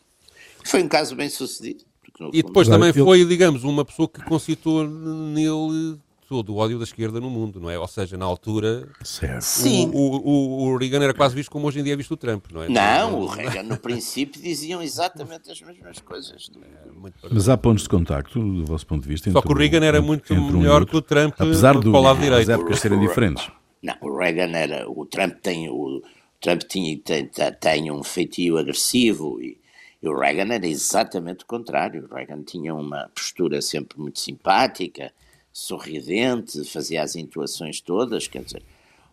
Foi 0.69 0.83
um 0.83 0.89
caso 0.89 1.17
bem 1.17 1.31
sucedido. 1.31 1.85
E 2.33 2.43
depois 2.43 2.67
fundo... 2.67 2.79
também 2.79 2.93
foi, 2.93 3.25
digamos, 3.25 3.65
uma 3.65 3.85
pessoa 3.85 4.09
que 4.09 4.23
concitou 4.25 4.87
nele 4.87 5.99
todo 6.29 6.53
o 6.53 6.57
ódio 6.57 6.77
da 6.77 6.85
esquerda 6.85 7.21
no 7.21 7.31
mundo, 7.31 7.59
não 7.59 7.71
é? 7.71 7.79
Ou 7.79 7.89
seja, 7.89 8.19
na 8.19 8.27
altura, 8.27 8.87
certo. 9.03 9.41
Sim. 9.41 9.91
O, 9.95 10.17
o, 10.17 10.65
o, 10.65 10.77
Reagan 10.77 11.03
era 11.03 11.15
quase 11.15 11.35
visto 11.35 11.51
como 11.51 11.67
hoje 11.67 11.81
em 11.81 11.83
dia 11.83 11.95
é 11.95 11.97
visto 11.97 12.13
o 12.13 12.17
Trump, 12.19 12.45
não 12.53 12.63
é? 12.63 12.69
Não, 12.69 13.21
o 13.21 13.27
Reagan 13.27 13.63
no 13.63 13.79
princípio 13.79 14.43
diziam 14.43 14.83
exatamente 14.83 15.51
as 15.51 15.59
mesmas 15.63 16.01
coisas. 16.01 16.51
É, 16.61 17.29
Mas 17.31 17.49
há 17.49 17.57
pontos 17.57 17.85
de 17.85 17.89
contacto, 17.89 18.39
do 18.39 18.67
vosso 18.67 18.87
ponto 18.87 19.03
de 19.03 19.09
vista. 19.09 19.31
Só 19.31 19.41
que 19.41 19.51
o 19.51 19.57
Reagan 19.57 19.85
era 19.85 20.03
muito 20.03 20.35
melhor 20.35 20.83
um 20.83 20.85
que 20.85 20.97
o 20.97 21.01
Trump 21.01 21.33
apesar 21.39 21.73
do, 21.73 21.91
para 21.91 21.99
o 21.99 22.03
lado 22.03 22.21
direito. 22.21 22.43
As 22.43 22.59
épocas 22.59 22.79
serem 22.79 23.01
diferentes. 23.01 23.51
Não, 23.83 23.95
o 24.03 24.19
Reagan 24.19 24.55
era. 24.55 24.87
O 24.87 25.07
Trump 25.07 25.37
tem. 25.41 25.71
O 25.71 26.03
Trump 26.43 26.61
tinha, 26.69 26.99
tem, 26.99 27.31
tem 27.59 27.91
um 27.91 28.03
feitio 28.03 28.59
agressivo 28.59 29.41
e 29.41 29.58
e 30.03 30.09
o 30.09 30.17
Reagan 30.17 30.53
era 30.55 30.67
exatamente 30.67 31.45
o 31.45 31.47
contrário. 31.47 32.05
O 32.05 32.15
Reagan 32.15 32.43
tinha 32.43 32.75
uma 32.75 33.11
postura 33.15 33.61
sempre 33.61 33.99
muito 33.99 34.21
simpática, 34.21 35.13
sorridente, 35.53 36.65
fazia 36.65 37.03
as 37.03 37.17
intuações 37.17 37.81
todas, 37.81 38.29
quer 38.29 38.45
dizer, 38.45 38.63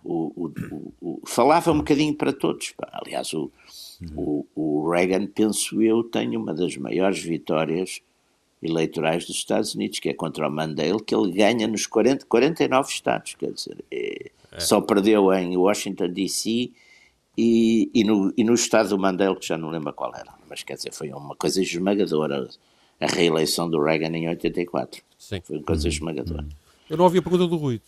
o, 0.03 0.31
o, 0.35 0.93
o, 1.01 1.21
falava 1.25 1.71
um 1.71 1.79
bocadinho 1.79 2.13
para 2.13 2.31
todos. 2.31 2.75
Aliás, 2.91 3.33
o, 3.33 3.51
o, 4.15 4.45
Reagan, 4.91 5.25
penso 5.25 5.81
eu, 5.81 6.03
tem 6.03 6.37
uma 6.37 6.53
das 6.53 6.77
maiores 6.77 7.19
vitórias 7.19 8.01
eleitorais 8.61 9.25
dos 9.25 9.37
Estados 9.37 9.73
Unidos, 9.73 9.99
que 9.99 10.09
é 10.09 10.13
contra 10.13 10.47
o 10.47 10.51
Mandela, 10.51 11.01
que 11.03 11.15
ele 11.15 11.31
ganha 11.31 11.67
nos 11.67 11.87
40, 11.87 12.25
49 12.27 12.89
estados, 12.89 13.35
quer 13.35 13.51
dizer, 13.51 13.83
é, 13.91 14.31
é. 14.51 14.59
só 14.59 14.79
perdeu 14.81 15.33
em 15.33 15.57
Washington, 15.57 16.09
D.C., 16.09 16.71
e, 17.37 17.89
e, 17.93 18.03
no, 18.03 18.33
e 18.37 18.43
no 18.43 18.53
estado 18.53 18.89
do 18.89 18.99
Mandela, 18.99 19.35
que 19.35 19.47
já 19.47 19.57
não 19.57 19.69
lembro 19.69 19.93
qual 19.93 20.13
era, 20.15 20.33
mas 20.49 20.63
quer 20.63 20.75
dizer, 20.75 20.93
foi 20.93 21.11
uma 21.11 21.35
coisa 21.35 21.61
esmagadora 21.61 22.47
a 22.99 23.07
reeleição 23.07 23.69
do 23.69 23.81
Reagan 23.81 24.15
em 24.15 24.29
84. 24.29 25.01
Sim. 25.17 25.41
Foi 25.43 25.57
uma 25.57 25.65
coisa 25.65 25.87
esmagadora. 25.87 26.47
Eu 26.89 26.97
não 26.97 27.05
ouvi 27.05 27.17
a 27.17 27.21
pergunta 27.21 27.47
do 27.47 27.57
Rui. 27.57 27.81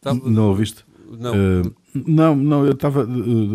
Tava... 0.00 0.18
Não 0.28 0.48
ouviste? 0.48 0.84
Não. 1.10 1.34
Uh, 1.34 1.74
não, 1.94 2.34
não, 2.34 2.64
eu 2.64 2.72
estava 2.72 3.06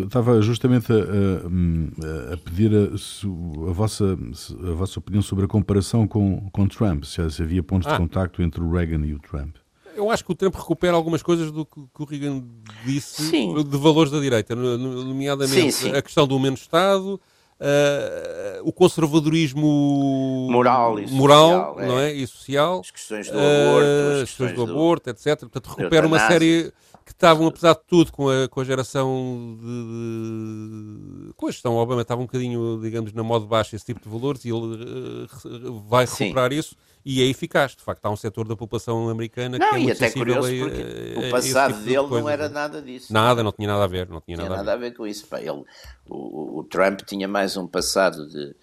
estava 0.05 0.41
justamente 0.41 0.91
a, 0.93 2.33
a, 2.33 2.37
pedir 2.37 2.71
a, 2.73 3.69
a, 3.69 3.73
vossa, 3.73 4.13
a 4.13 4.73
vossa 4.73 4.99
opinião 4.99 5.23
sobre 5.23 5.45
a 5.45 5.47
comparação 5.47 6.07
com, 6.07 6.49
com 6.51 6.67
Trump, 6.67 7.03
se 7.03 7.19
havia 7.41 7.63
pontos 7.63 7.87
ah. 7.87 7.93
de 7.93 7.97
contacto 7.97 8.43
entre 8.43 8.61
o 8.61 8.71
Reagan 8.71 9.05
e 9.05 9.13
o 9.13 9.19
Trump. 9.19 9.55
Eu 9.95 10.09
acho 10.09 10.23
que 10.23 10.31
o 10.31 10.35
Trump 10.35 10.55
recupera 10.55 10.95
algumas 10.95 11.21
coisas 11.21 11.51
do 11.51 11.65
que, 11.65 11.81
que 11.93 12.01
o 12.01 12.05
Reagan 12.05 12.43
disse 12.85 13.23
sim. 13.23 13.53
de 13.63 13.77
valores 13.77 14.11
da 14.11 14.19
direita, 14.19 14.55
nomeadamente 14.55 15.71
sim, 15.71 15.89
sim. 15.89 15.95
a 15.95 16.01
questão 16.01 16.25
do 16.25 16.39
menos 16.39 16.61
Estado, 16.61 17.19
uh, 17.61 18.61
o 18.63 18.71
conservadorismo 18.73 20.47
moral 20.49 20.99
e 20.99 21.07
moral, 21.11 21.75
social, 21.75 21.87
não 21.87 21.99
é? 21.99 22.13
e 22.13 22.25
social, 22.25 22.79
as 22.79 22.91
questões 22.91 23.29
do 23.29 23.37
aborto, 23.37 23.87
uh, 23.87 24.21
as 24.21 24.29
questões 24.29 24.51
do, 24.51 24.65
do 24.65 24.71
aborto, 24.71 25.09
etc. 25.09 25.39
Portanto, 25.39 25.67
recupera 25.67 26.07
uma 26.07 26.19
série 26.27 26.73
que 27.11 27.15
estavam, 27.15 27.47
apesar 27.47 27.73
de 27.73 27.81
tudo, 27.87 28.11
com 28.11 28.29
a, 28.29 28.47
com 28.47 28.61
a 28.61 28.63
geração 28.63 29.57
de, 29.59 31.27
de... 31.27 31.33
com 31.33 31.47
a 31.47 31.51
gestão, 31.51 31.75
obviamente, 31.75 32.05
estava 32.05 32.21
um 32.21 32.25
bocadinho, 32.25 32.79
digamos, 32.81 33.13
na 33.13 33.21
moda 33.21 33.45
baixa 33.45 33.75
esse 33.75 33.85
tipo 33.85 33.99
de 34.01 34.09
valores 34.09 34.45
e 34.45 34.49
ele 34.49 35.27
uh, 35.45 35.79
vai 35.87 36.05
recuperar 36.05 36.51
Sim. 36.51 36.59
isso 36.59 36.75
e 37.05 37.21
é 37.21 37.25
eficaz. 37.25 37.75
De 37.75 37.81
facto, 37.81 38.05
há 38.05 38.09
um 38.09 38.15
setor 38.15 38.47
da 38.47 38.55
população 38.55 39.09
americana 39.09 39.57
não, 39.57 39.69
que 39.69 39.75
é 39.75 39.79
muito 39.79 40.03
até 40.03 40.11
curioso 40.11 40.47
a, 40.47 40.51
a, 40.51 41.27
o 41.27 41.31
passado 41.31 41.73
tipo 41.73 41.85
dele 41.85 42.03
de 42.03 42.11
não 42.11 42.29
era 42.29 42.49
nada 42.49 42.81
disso. 42.81 43.11
Nada, 43.11 43.43
não 43.43 43.51
tinha 43.51 43.67
nada 43.67 43.83
a 43.83 43.87
ver. 43.87 44.07
Não 44.07 44.21
tinha, 44.21 44.37
tinha 44.37 44.49
nada, 44.49 44.63
nada 44.63 44.73
a, 44.73 44.75
ver. 44.77 44.87
a 44.87 44.89
ver 44.89 44.95
com 44.95 45.05
isso. 45.05 45.27
Pá. 45.27 45.39
Ele, 45.39 45.63
o, 46.07 46.59
o, 46.59 46.63
Trump 46.63 47.01
tinha 47.01 47.27
mais 47.27 47.57
um 47.57 47.67
passado 47.67 48.27
de, 48.27 48.55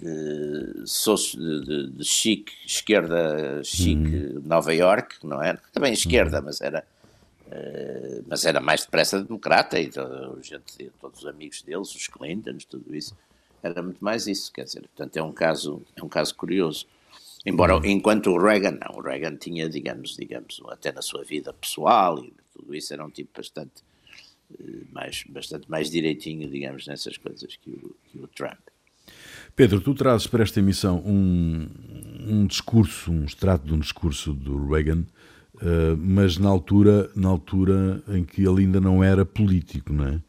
de, 0.00 0.84
de, 0.84 1.90
de, 1.92 2.04
chique, 2.04 2.52
esquerda 2.64 3.62
chique, 3.64 4.36
hum. 4.36 4.42
Nova 4.44 4.72
York, 4.72 5.16
não 5.24 5.42
era? 5.42 5.60
Também 5.72 5.92
esquerda, 5.92 6.40
hum. 6.40 6.44
mas 6.44 6.60
era... 6.60 6.84
Uh, 7.50 8.22
mas 8.28 8.44
era 8.44 8.60
mais 8.60 8.84
depressa 8.84 9.20
democrata 9.20 9.80
e 9.80 9.90
todo, 9.90 10.40
gente, 10.40 10.92
todos 11.00 11.20
os 11.20 11.26
amigos 11.26 11.62
deles, 11.62 11.92
os 11.92 12.06
Clintons, 12.06 12.64
tudo 12.64 12.94
isso, 12.94 13.16
era 13.60 13.82
muito 13.82 14.02
mais 14.02 14.28
isso, 14.28 14.52
quer 14.52 14.64
dizer, 14.64 14.82
portanto 14.82 15.16
é 15.16 15.22
um 15.22 15.32
caso, 15.32 15.82
é 15.96 16.02
um 16.02 16.08
caso 16.08 16.32
curioso. 16.36 16.86
Embora, 17.44 17.76
uhum. 17.76 17.84
enquanto 17.84 18.30
o 18.30 18.38
Reagan, 18.38 18.78
não, 18.80 18.98
o 18.98 19.02
Reagan 19.02 19.34
tinha, 19.34 19.68
digamos, 19.68 20.14
digamos, 20.16 20.62
até 20.68 20.92
na 20.92 21.02
sua 21.02 21.24
vida 21.24 21.52
pessoal 21.52 22.22
e 22.24 22.32
tudo 22.54 22.72
isso, 22.74 22.92
era 22.92 23.04
um 23.04 23.10
tipo 23.10 23.30
bastante 23.36 23.82
eh, 24.58 24.84
mais, 24.92 25.24
bastante 25.28 25.68
mais 25.68 25.90
direitinho, 25.90 26.48
digamos, 26.48 26.86
nessas 26.86 27.16
coisas 27.16 27.56
que 27.56 27.70
o, 27.70 27.96
que 28.04 28.18
o 28.18 28.28
Trump. 28.28 28.60
Pedro, 29.56 29.80
tu 29.80 29.94
trazes 29.94 30.26
para 30.26 30.42
esta 30.42 30.60
emissão 30.60 31.02
um, 31.04 31.66
um 32.28 32.46
discurso, 32.46 33.10
um 33.10 33.24
extrato 33.24 33.66
de 33.66 33.72
um 33.72 33.78
discurso 33.78 34.32
do 34.32 34.68
Reagan, 34.68 35.04
uh, 35.62 35.96
mas 35.96 36.38
na 36.38 36.48
altura, 36.48 37.10
na 37.14 37.28
altura 37.28 38.02
em 38.08 38.24
que 38.24 38.42
ele 38.42 38.62
ainda 38.62 38.80
não 38.80 39.02
era 39.02 39.24
político, 39.24 39.92
não 39.92 40.06
é? 40.06 40.20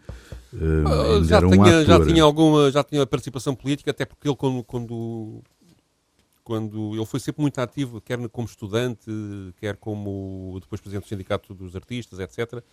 Uh, 0.54 1.24
já, 1.24 1.40
um 1.40 1.52
tinha, 1.52 1.86
já 1.86 2.06
tinha 2.06 2.24
alguma 2.24 2.70
já 2.72 2.84
tinha 2.84 3.06
participação 3.06 3.56
política, 3.56 3.92
até 3.92 4.06
porque 4.06 4.28
ele 4.28 4.36
quando, 4.36 4.64
quando, 4.64 5.42
quando 6.44 6.96
ele 6.96 7.06
foi 7.06 7.20
sempre 7.20 7.42
muito 7.42 7.60
ativo, 7.60 8.02
quer 8.02 8.18
como 8.30 8.48
estudante, 8.48 9.10
quer 9.60 9.78
como 9.78 10.58
depois 10.60 10.82
presidente 10.82 11.06
do 11.06 11.10
Sindicato 11.10 11.54
dos 11.54 11.76
Artistas, 11.76 12.20
etc. 12.20 12.64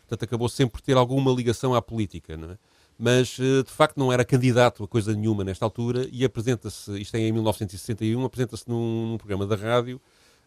Portanto, 0.00 0.24
acabou 0.24 0.48
sempre 0.48 0.72
por 0.72 0.80
ter 0.80 0.96
alguma 0.96 1.30
ligação 1.30 1.74
à 1.74 1.82
política, 1.82 2.36
não 2.36 2.50
é? 2.50 2.58
mas 2.98 3.38
eh, 3.38 3.62
de 3.62 3.70
facto 3.70 3.96
não 3.96 4.12
era 4.12 4.24
candidato 4.24 4.82
a 4.82 4.88
coisa 4.88 5.14
nenhuma 5.14 5.44
nesta 5.44 5.64
altura 5.64 6.08
e 6.10 6.24
apresenta-se, 6.24 7.00
isto 7.00 7.16
é 7.16 7.20
em 7.20 7.32
1961, 7.32 8.24
apresenta-se 8.24 8.68
num, 8.68 9.12
num, 9.12 9.18
programa 9.18 9.46
da 9.46 9.54
rádio, 9.54 10.00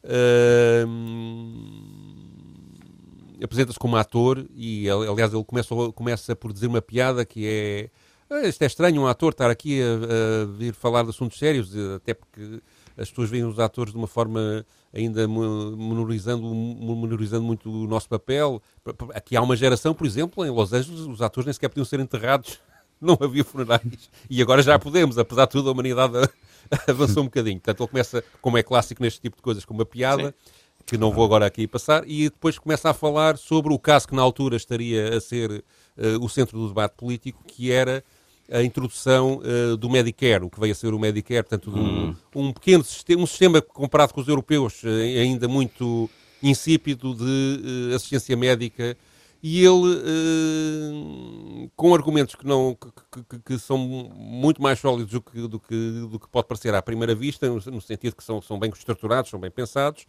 uh, 0.03 0.87
apresenta-se 3.43 3.79
como 3.79 3.95
ator 3.95 4.45
e 4.55 4.89
aliás 4.89 5.33
ele 5.33 5.43
começa, 5.43 5.75
começa 5.93 6.35
por 6.35 6.53
dizer 6.53 6.67
uma 6.67 6.81
piada 6.81 7.25
que 7.25 7.45
é 7.47 7.89
ah, 8.33 8.47
isto 8.47 8.61
é 8.61 8.65
estranho 8.65 9.01
um 9.01 9.07
ator 9.07 9.33
estar 9.33 9.51
aqui 9.51 9.81
a, 9.81 10.43
a 10.43 10.45
vir 10.45 10.73
falar 10.73 11.03
de 11.03 11.09
assuntos 11.09 11.37
sérios, 11.37 11.75
até 11.97 12.13
porque 12.13 12.61
as 12.97 13.09
pessoas 13.09 13.29
veem 13.29 13.43
os 13.43 13.59
atores 13.59 13.91
de 13.91 13.97
uma 13.97 14.07
forma 14.07 14.65
ainda 14.93 15.27
menorizando, 15.27 16.43
menorizando 16.53 17.43
muito 17.43 17.69
o 17.69 17.85
nosso 17.85 18.07
papel. 18.07 18.61
Aqui 19.13 19.35
há 19.35 19.41
uma 19.41 19.57
geração, 19.57 19.93
por 19.93 20.07
exemplo, 20.07 20.45
em 20.45 20.49
Los 20.49 20.71
Angeles, 20.71 21.01
os 21.01 21.21
atores 21.21 21.45
nem 21.45 21.53
sequer 21.53 21.67
podiam 21.67 21.83
ser 21.83 21.99
enterrados, 21.99 22.57
não 23.01 23.17
havia 23.19 23.43
funerais. 23.43 24.09
E 24.29 24.41
agora 24.41 24.61
já 24.61 24.79
podemos, 24.79 25.17
apesar 25.17 25.43
de 25.43 25.51
tudo, 25.51 25.67
a 25.67 25.73
humanidade 25.73 26.13
avançou 26.87 27.23
um 27.23 27.25
bocadinho. 27.25 27.59
Portanto, 27.59 27.83
ele 27.83 27.89
começa, 27.89 28.23
como 28.41 28.57
é 28.57 28.63
clássico 28.63 29.01
neste 29.01 29.21
tipo 29.21 29.35
de 29.35 29.41
coisas, 29.41 29.65
com 29.65 29.73
uma 29.73 29.85
piada. 29.85 30.27
Sim. 30.27 30.33
Que 30.83 30.97
não 30.97 31.11
vou 31.11 31.23
agora 31.23 31.45
aqui 31.45 31.67
passar, 31.67 32.03
e 32.07 32.23
depois 32.23 32.57
começa 32.57 32.89
a 32.89 32.93
falar 32.93 33.37
sobre 33.37 33.71
o 33.71 33.77
caso 33.77 34.07
que 34.07 34.15
na 34.15 34.21
altura 34.23 34.57
estaria 34.57 35.15
a 35.15 35.21
ser 35.21 35.51
uh, 35.51 35.63
o 36.19 36.27
centro 36.27 36.57
do 36.57 36.67
debate 36.67 36.95
político, 36.97 37.43
que 37.45 37.71
era 37.71 38.03
a 38.51 38.63
introdução 38.63 39.39
uh, 39.39 39.77
do 39.77 39.89
Medicare, 39.89 40.43
o 40.43 40.49
que 40.49 40.59
veio 40.59 40.73
a 40.73 40.75
ser 40.75 40.91
o 40.93 40.99
Medicare, 40.99 41.43
portanto, 41.43 41.69
hum. 41.69 42.15
um, 42.35 42.47
um, 42.47 42.51
pequeno 42.51 42.83
sistema, 42.83 43.21
um 43.21 43.27
sistema 43.27 43.61
comparado 43.61 44.11
com 44.11 44.21
os 44.21 44.27
europeus, 44.27 44.81
uh, 44.83 44.87
ainda 44.87 45.47
muito 45.47 46.09
insípido 46.43 47.13
de 47.13 47.93
assistência 47.93 48.35
médica, 48.35 48.97
e 49.43 49.65
ele, 49.65 51.69
com 51.75 51.95
argumentos 51.95 52.35
que, 52.35 52.45
não, 52.45 52.75
que, 52.75 53.23
que, 53.23 53.39
que, 53.39 53.59
são 53.59 53.77
muito 53.77 54.61
mais 54.61 54.79
sólidos 54.79 55.11
do 55.11 55.21
que, 55.21 55.47
do, 55.47 55.59
que, 55.59 56.07
do 56.11 56.19
que 56.19 56.29
pode 56.29 56.47
parecer 56.47 56.75
à 56.75 56.81
primeira 56.81 57.15
vista, 57.15 57.49
no, 57.49 57.81
sentido 57.81 58.15
que 58.15 58.23
são, 58.23 58.41
são 58.41 58.59
bem 58.59 58.69
estruturados, 58.69 59.31
são 59.31 59.39
bem 59.39 59.49
pensados, 59.49 60.05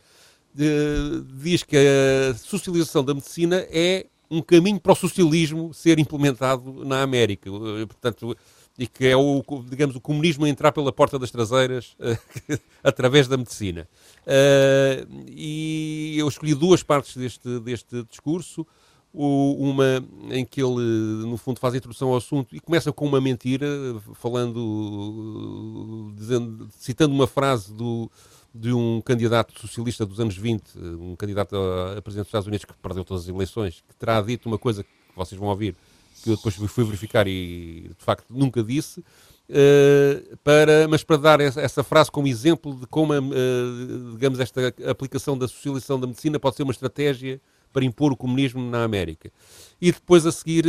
diz 0.55 1.63
que 1.63 1.77
a 1.77 2.35
socialização 2.35 3.03
da 3.03 3.15
medicina 3.15 3.67
é 3.71 4.07
um 4.31 4.41
caminho 4.41 4.81
para 4.81 4.93
o 4.93 4.97
socialismo 4.97 5.75
ser 5.75 5.99
implementado 5.99 6.85
na 6.85 7.03
América. 7.03 7.51
Eh, 7.51 7.87
portanto, 7.87 8.37
e 8.79 8.87
que 8.87 9.07
é 9.07 9.15
o, 9.15 9.45
digamos, 9.69 9.95
o 9.95 10.01
comunismo 10.01 10.47
a 10.47 10.49
entrar 10.49 10.73
pela 10.73 10.91
porta 10.91 11.19
das 11.19 11.31
traseiras 11.31 11.95
através 12.83 13.29
da 13.29 13.37
medicina. 13.37 13.87
Uh, 14.23 15.27
e 15.29 16.15
eu 16.17 16.27
escolhi 16.27 16.55
duas 16.55 16.83
partes 16.83 17.15
deste, 17.15 17.61
deste 17.61 18.03
discurso. 18.05 18.67
Uma 19.15 20.03
em 20.31 20.43
que 20.43 20.63
ele, 20.63 21.27
no 21.27 21.37
fundo, 21.37 21.61
faz 21.61 21.75
a 21.75 21.77
introdução 21.77 22.09
ao 22.09 22.17
assunto 22.17 22.57
e 22.57 22.61
começa 22.61 22.91
com 22.91 23.07
uma 23.07 23.21
mentira, 23.21 23.67
falando, 24.15 26.13
dizendo, 26.17 26.69
citando 26.79 27.15
uma 27.15 27.27
frase 27.27 27.75
do, 27.75 28.11
de 28.55 28.73
um 28.73 29.01
candidato 29.01 29.59
socialista 29.59 30.05
dos 30.05 30.21
anos 30.21 30.37
20, 30.37 30.79
um 30.79 31.17
candidato 31.17 31.57
a 31.57 32.01
presidente 32.03 32.25
dos 32.25 32.29
Estados 32.29 32.47
Unidos 32.47 32.65
que 32.65 32.73
perdeu 32.75 33.05
todas 33.05 33.25
as 33.25 33.29
eleições, 33.29 33.83
que 33.87 33.95
terá 33.97 34.21
dito 34.21 34.47
uma 34.47 34.59
coisa 34.59 34.83
que 34.83 34.91
vocês 35.15 35.39
vão 35.39 35.49
ouvir, 35.49 35.77
que 36.23 36.31
eu 36.31 36.37
depois 36.37 36.55
fui 36.55 36.85
verificar 36.85 37.27
e 37.27 37.91
de 37.99 38.05
facto 38.05 38.27
nunca 38.31 38.63
disse, 38.63 39.01
uh, 39.01 40.37
para, 40.45 40.87
mas 40.89 41.03
para 41.03 41.17
dar 41.17 41.41
essa, 41.41 41.61
essa, 41.61 41.83
frase 41.83 42.11
como 42.11 42.27
exemplo 42.27 42.75
de 42.79 42.87
como, 42.87 43.13
uh, 43.15 44.13
digamos, 44.13 44.39
esta 44.39 44.69
aplicação 44.89 45.37
da 45.37 45.49
socialização 45.49 45.99
da 45.99 46.07
medicina 46.07 46.39
pode 46.39 46.57
ser 46.57 46.63
uma 46.63 46.73
estratégia 46.73 47.41
para 47.73 47.85
impor 47.85 48.13
o 48.13 48.17
comunismo 48.17 48.63
na 48.71 48.85
América. 48.85 49.33
E 49.81 49.91
depois, 49.91 50.27
a 50.27 50.33
seguir, 50.33 50.67
uh, 50.67 50.69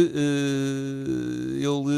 ele, 1.58 1.94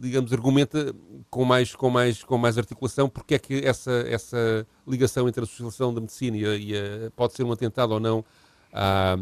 digamos, 0.00 0.32
argumenta 0.32 0.94
com 1.30 1.44
mais, 1.44 1.74
com 1.74 1.90
mais, 1.90 2.22
com 2.22 2.38
mais 2.38 2.58
articulação 2.58 3.08
porque 3.08 3.34
é 3.34 3.38
que 3.38 3.54
essa, 3.64 4.04
essa 4.08 4.66
ligação 4.86 5.28
entre 5.28 5.42
a 5.42 5.46
socialização 5.46 5.92
da 5.92 6.00
medicina 6.00 6.36
e 6.36 6.46
a, 6.46 6.56
e 6.56 6.74
a, 6.76 7.10
pode 7.14 7.34
ser 7.34 7.44
um 7.44 7.52
atentado 7.52 7.92
ou 7.92 8.00
não 8.00 8.24
à, 8.72 9.16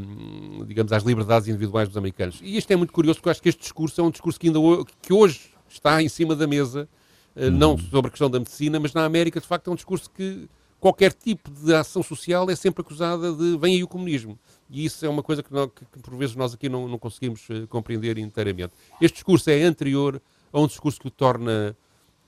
digamos, 0.67 0.93
às 0.93 1.03
liberdades 1.03 1.49
individuais 1.49 1.89
dos 1.89 1.97
americanos. 1.97 2.41
E 2.43 2.57
isto 2.57 2.71
é 2.71 2.77
muito 2.77 2.93
curioso 2.93 3.19
porque 3.19 3.29
eu 3.29 3.33
acho 3.33 3.43
que 3.43 3.49
este 3.49 3.61
discurso 3.61 4.01
é 4.01 4.05
um 4.05 4.11
discurso 4.11 4.39
que 4.39 4.47
ainda 4.47 4.61
hoje, 4.61 4.85
que 5.03 5.13
hoje 5.13 5.53
está 5.69 6.03
em 6.03 6.09
cima 6.09 6.35
da 6.35 6.47
mesa, 6.47 6.89
uh, 7.35 7.51
não 7.51 7.73
uhum. 7.73 7.79
sobre 7.79 8.09
a 8.09 8.11
questão 8.11 8.31
da 8.31 8.39
medicina, 8.39 8.79
mas 8.79 8.93
na 8.93 9.05
América, 9.05 9.41
de 9.41 9.47
facto, 9.47 9.69
é 9.69 9.73
um 9.73 9.77
discurso 9.77 10.11
que 10.11 10.49
qualquer 10.81 11.12
tipo 11.12 11.51
de 11.51 11.75
ação 11.75 12.03
social 12.03 12.49
é 12.51 12.57
sempre 12.57 12.83
acusada 12.83 13.33
de 13.33 13.57
vem 13.59 13.77
aí 13.77 13.83
o 13.83 13.89
comunismo. 13.89 14.39
E 14.69 14.85
isso 14.85 15.05
é 15.05 15.09
uma 15.09 15.23
coisa 15.23 15.43
que, 15.43 15.49
que, 15.49 15.85
que 15.93 15.99
por 16.01 16.17
vezes 16.17 16.35
nós 16.35 16.55
aqui 16.55 16.69
não, 16.69 16.89
não 16.89 16.99
conseguimos 16.99 17.49
uh, 17.49 17.67
compreender 17.69 18.19
inteiramente. 18.19 18.73
Este 19.01 19.15
discurso 19.15 19.49
é 19.51 19.62
anterior 19.62 20.21
a 20.53 20.61
um 20.61 20.67
discurso 20.67 21.01
que 21.01 21.09
o 21.09 21.11
torna 21.11 21.77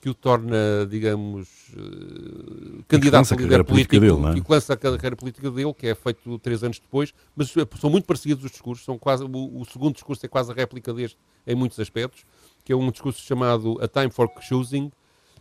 que 0.01 0.09
o 0.09 0.15
torna, 0.15 0.87
digamos, 0.89 1.49
uh, 1.77 2.85
candidato 2.87 3.35
a 3.35 3.37
líder 3.37 3.65
político, 3.65 3.99
dele, 3.99 4.27
é? 4.33 4.39
e 4.39 4.41
que 4.41 4.51
lança 4.51 4.73
a 4.73 4.77
carreira 4.77 5.17
política 5.17 5.51
dele, 5.51 5.75
que 5.75 5.89
é 5.89 5.95
feito 5.95 6.39
três 6.39 6.63
anos 6.63 6.79
depois, 6.79 7.13
mas 7.35 7.53
são 7.81 7.91
muito 7.91 8.05
parecidos 8.05 8.45
os 8.45 8.51
discursos, 8.53 8.85
são 8.85 8.97
quase, 8.97 9.25
o, 9.25 9.29
o, 9.29 9.65
segundo 9.65 9.95
discurso 9.95 10.25
é 10.25 10.29
quase 10.29 10.53
a 10.53 10.55
réplica 10.55 10.95
deste 10.95 11.19
em 11.45 11.55
muitos 11.57 11.81
aspectos, 11.81 12.25
que 12.65 12.73
é 12.73 12.77
um 12.77 12.91
discurso 12.93 13.21
chamado 13.21 13.77
A 13.83 13.89
Time 13.89 14.11
for 14.11 14.31
Choosing, 14.41 14.93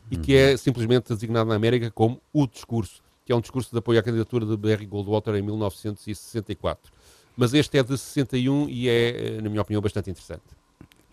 e 0.10 0.15
uhum. 0.15 0.22
que 0.22 0.36
é 0.36 0.58
simplesmente 0.58 1.13
designado 1.13 1.50
na 1.50 1.56
América 1.56 1.91
como 1.91 2.22
o 2.34 2.48
discurso, 2.48 3.02
que 3.26 3.32
é 3.32 3.36
um 3.36 3.41
discurso 3.41 3.72
de 3.72 3.78
apoio 3.78 4.00
à 4.00 4.04
candidatura 4.04 4.46
de 4.46 4.56
Barry 4.56 4.86
Goldwater 4.86 5.36
em 5.36 5.41
1964. 5.41 6.91
Mas 7.36 7.54
este 7.54 7.78
é 7.78 7.84
de 7.84 7.98
61 7.98 8.67
e 8.70 8.89
é, 8.89 9.38
eh, 9.38 9.41
na 9.41 9.50
minha 9.50 9.62
opinião, 9.62 9.82
bastante 9.82 10.10
interessante. 10.10 10.43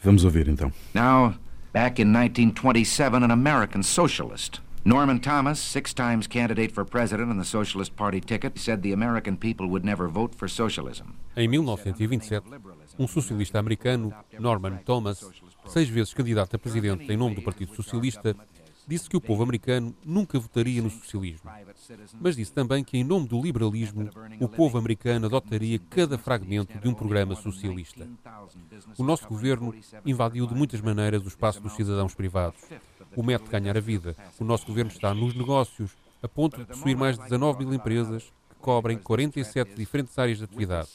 Vamos 0.03 0.25
ouvir 0.25 0.49
então. 0.49 0.73
Now, 0.95 1.35
back 1.73 2.01
in 2.01 2.07
1927, 2.07 3.17
an 3.17 3.31
American 3.31 3.83
socialist 3.83 4.61
Norman 4.87 5.19
Thomas, 5.19 5.59
six 5.59 5.95
times 5.95 6.27
candidate 6.27 6.71
for 6.75 6.85
president 6.85 7.31
on 7.31 7.39
the 7.39 7.45
Socialist 7.45 7.97
Party 7.97 8.21
ticket, 8.21 8.59
said 8.59 8.83
the 8.83 8.93
American 8.93 9.35
people 9.35 9.67
would 9.67 9.83
never 9.83 10.09
vote 10.09 10.35
for 10.35 10.47
socialism. 10.47 11.07
Em 11.35 11.49
1927, 11.49 12.47
um 12.99 13.09
socialista 13.09 13.59
americano, 13.59 14.13
Norman 14.39 14.77
Thomas, 14.85 15.25
seis 15.69 15.89
vezes 15.89 16.13
candidato 16.13 16.55
a 16.57 16.59
presidente 16.59 17.11
em 17.11 17.17
nome 17.17 17.35
do 17.35 17.41
Partido 17.41 17.75
Socialista, 17.75 18.37
disse 18.87 19.09
que 19.09 19.17
o 19.17 19.21
povo 19.21 19.43
americano 19.43 19.95
nunca 20.05 20.39
votaria 20.39 20.83
no 20.83 20.91
socialismo. 20.91 21.51
Mas 22.21 22.37
disse 22.37 22.53
também 22.53 22.85
que, 22.85 22.97
em 22.97 23.05
nome 23.05 23.29
do 23.29 23.41
liberalismo, 23.41 24.11
o 24.41 24.49
povo 24.49 24.79
americano 24.79 25.27
adotaria 25.27 25.79
cada 25.91 26.19
fragmento 26.19 26.79
de 26.79 26.89
um 26.89 26.95
programa 26.95 27.35
socialista. 27.35 28.07
O 28.99 29.05
nosso 29.05 29.27
governo 29.27 29.75
invadiu 30.05 30.47
de 30.47 30.55
muitas 30.55 30.81
maneiras 30.81 31.25
o 31.25 31.29
espaço 31.29 31.61
dos 31.61 31.75
cidadãos 31.75 32.15
privados. 32.15 32.61
O 33.17 33.23
método 33.23 33.51
de 33.51 33.53
ganhar 33.53 33.77
a 33.77 33.81
vida. 33.81 34.17
O 34.39 34.45
nosso 34.45 34.67
governo 34.67 34.91
está 34.91 35.15
nos 35.15 35.35
negócios, 35.35 35.93
a 36.23 36.29
ponto 36.29 36.59
de 36.59 36.65
possuir 36.65 36.97
mais 36.97 37.17
de 37.17 37.25
19 37.25 37.65
mil 37.65 37.75
empresas 37.75 38.25
que 38.51 38.57
cobrem 38.61 38.99
47 38.99 39.75
diferentes 39.75 40.19
áreas 40.19 40.39
de 40.39 40.45
atividade. 40.45 40.89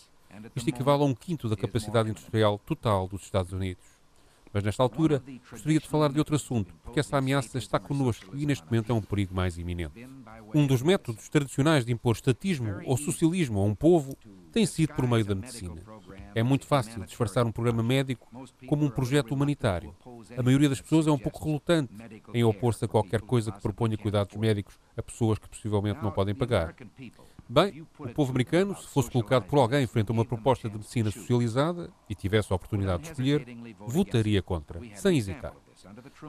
Isto 0.56 0.70
equivale 0.70 1.04
a 1.04 1.06
um 1.06 1.14
quinto 1.14 1.50
da 1.50 1.56
capacidade 1.56 2.10
industrial 2.10 2.60
total 2.60 3.08
dos 3.08 3.24
Estados 3.24 3.52
Unidos. 3.52 3.99
Mas 4.54 4.64
nesta 4.64 4.82
altura, 4.82 5.24
gostaria 5.50 5.80
de 5.80 5.88
falar 5.88 6.12
de 6.12 6.20
outro 6.20 6.36
assunto, 6.36 6.74
porque 6.84 7.00
essa 7.00 7.18
ameaça 7.18 7.58
está 7.58 7.80
connosco 7.80 8.36
e 8.36 8.46
neste 8.46 8.66
momento 8.66 8.92
é 8.92 8.96
um 8.96 9.02
perigo 9.02 9.34
mais 9.36 9.58
iminente. 9.58 10.08
Um 10.54 10.66
dos 10.66 10.82
métodos 10.82 11.30
tradicionais 11.30 11.86
de 11.86 11.92
impor 11.92 12.16
estatismo 12.16 12.82
ou 12.86 12.98
socialismo 12.98 13.60
a 13.60 13.64
um 13.64 13.76
povo 13.76 14.18
tem 14.52 14.66
sido 14.66 14.94
por 14.96 15.08
meio 15.08 15.24
da 15.24 15.36
medicina. 15.36 15.82
É 16.34 16.42
muito 16.42 16.66
fácil 16.66 17.04
disfarçar 17.06 17.46
um 17.46 17.52
programa 17.52 17.84
médico 17.84 18.28
como 18.68 18.86
um 18.86 18.90
projeto 18.90 19.34
humanitário. 19.34 19.96
A 20.38 20.44
maioria 20.44 20.70
das 20.70 20.82
pessoas 20.82 21.08
é 21.08 21.12
um 21.12 21.18
pouco 21.18 21.44
relutante 21.44 21.94
em 22.34 22.44
opor-se 22.44 22.86
a 22.86 22.88
qualquer 22.88 23.22
coisa 23.22 23.52
que 23.52 23.62
proponha 23.62 23.98
cuidados 23.98 24.36
médicos 24.36 24.80
a 24.98 25.04
pessoas 25.04 25.38
que 25.38 25.50
possivelmente 25.50 26.02
não 26.02 26.12
podem 26.12 26.34
pagar. 26.36 26.76
Bem, 27.52 27.82
o 27.98 28.10
povo 28.10 28.30
americano, 28.30 28.76
se 28.78 28.88
fosse 28.90 29.10
colocado 29.10 29.46
por 29.46 29.58
alguém 29.58 29.88
frente 29.88 30.12
a 30.12 30.14
uma 30.14 30.24
proposta 30.24 30.70
de 30.70 30.76
medicina 30.76 31.10
socializada 31.10 31.90
e 32.08 32.14
tivesse 32.14 32.54
a 32.54 32.56
oportunidade 32.56 33.02
de 33.02 33.10
escolher, 33.10 33.44
votaria 33.80 34.40
contra, 34.40 34.80
sem 34.94 35.18
hesitar. 35.18 35.54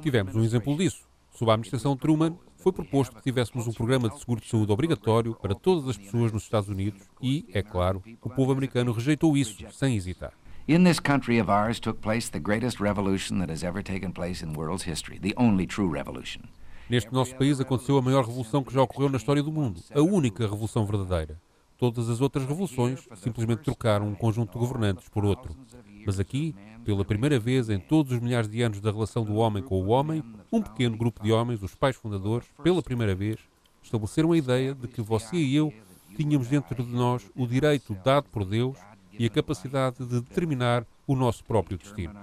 Tivemos 0.00 0.35
um 0.35 0.42
exemplo 0.42 0.74
disso. 0.78 1.06
Sob 1.30 1.50
a 1.50 1.54
administração 1.54 1.94
Truman, 1.94 2.38
foi 2.56 2.72
proposto 2.72 3.16
que 3.16 3.22
tivéssemos 3.22 3.66
um 3.66 3.72
programa 3.72 4.09
de 4.09 4.18
seguro 4.18 4.40
de 4.40 4.48
saúde 4.48 4.72
obrigatório 4.72 5.35
para 5.35 5.54
todas 5.54 5.87
as 5.90 5.98
pessoas 5.98 6.33
nos 6.33 6.44
Estados 6.44 6.70
Unidos 6.70 7.02
e, 7.20 7.46
é 7.52 7.62
claro, 7.62 8.02
o 8.22 8.30
povo 8.30 8.52
americano 8.52 8.90
rejeitou 8.90 9.37
isso, 9.37 9.62
sem 9.72 9.96
hesitar. 9.96 10.33
In 10.66 10.85
this 10.85 10.98
country 10.98 11.38
of 11.38 11.50
ours 11.50 11.78
took 11.78 12.00
place 12.00 12.30
the 12.30 12.40
greatest 12.40 12.80
revolution 12.80 13.40
that 13.40 13.52
has 13.52 13.62
ever 13.62 13.83
taken 13.83 14.11
place 14.11 14.42
in 14.42 14.54
world's 14.54 14.85
history, 14.85 15.18
the 15.18 15.35
only 15.37 15.66
true 15.66 15.90
revolution. 15.90 16.48
Neste 16.90 17.12
nosso 17.12 17.37
país 17.37 17.61
aconteceu 17.61 17.96
a 17.96 18.03
maior 18.03 18.24
revolução 18.24 18.64
que 18.64 18.74
já 18.74 18.83
ocorreu 18.83 19.09
na 19.09 19.16
história 19.16 19.44
do 19.44 19.53
mundo, 19.53 19.81
a 19.94 20.00
única 20.00 20.42
revolução 20.42 20.85
verdadeira. 20.85 21.40
Todas 21.79 22.11
as 22.11 22.20
outras 22.20 22.44
revoluções 22.44 23.09
simplesmente 23.14 23.62
trocaram 23.62 24.09
um 24.09 24.14
conjunto 24.16 24.55
de 24.55 24.59
governantes 24.59 25.09
por 25.09 25.24
outro. 25.24 25.57
Mas 26.05 26.18
aqui, 26.18 26.53
pela 26.85 27.05
primeira 27.05 27.38
vez 27.38 27.70
em 27.70 27.79
todos 27.79 28.11
os 28.11 28.18
milhares 28.18 28.50
de 28.50 28.61
anos 28.61 28.81
da 28.81 28.90
relação 28.90 29.24
do 29.24 29.37
homem 29.37 29.62
com 29.62 29.81
o 29.81 29.87
homem, 29.87 30.20
um 30.50 30.61
pequeno 30.61 30.96
grupo 30.96 31.22
de 31.22 31.31
homens, 31.31 31.62
os 31.62 31.76
pais 31.76 31.94
fundadores, 31.94 32.48
pela 32.61 32.83
primeira 32.83 33.14
vez, 33.14 33.38
estabeleceram 33.81 34.33
a 34.33 34.37
ideia 34.37 34.74
de 34.74 34.88
que 34.88 35.00
você 35.00 35.37
e 35.37 35.55
eu 35.55 35.72
tínhamos 36.16 36.48
dentro 36.48 36.83
de 36.83 36.92
nós 36.92 37.31
o 37.37 37.46
direito 37.46 37.96
dado 38.05 38.29
por 38.33 38.44
Deus 38.44 38.76
e 39.16 39.24
a 39.26 39.31
capacidade 39.31 40.05
de 40.05 40.20
determinar 40.20 40.85
o 41.07 41.14
nosso 41.14 41.44
próprio 41.44 41.79
destino. 41.79 42.14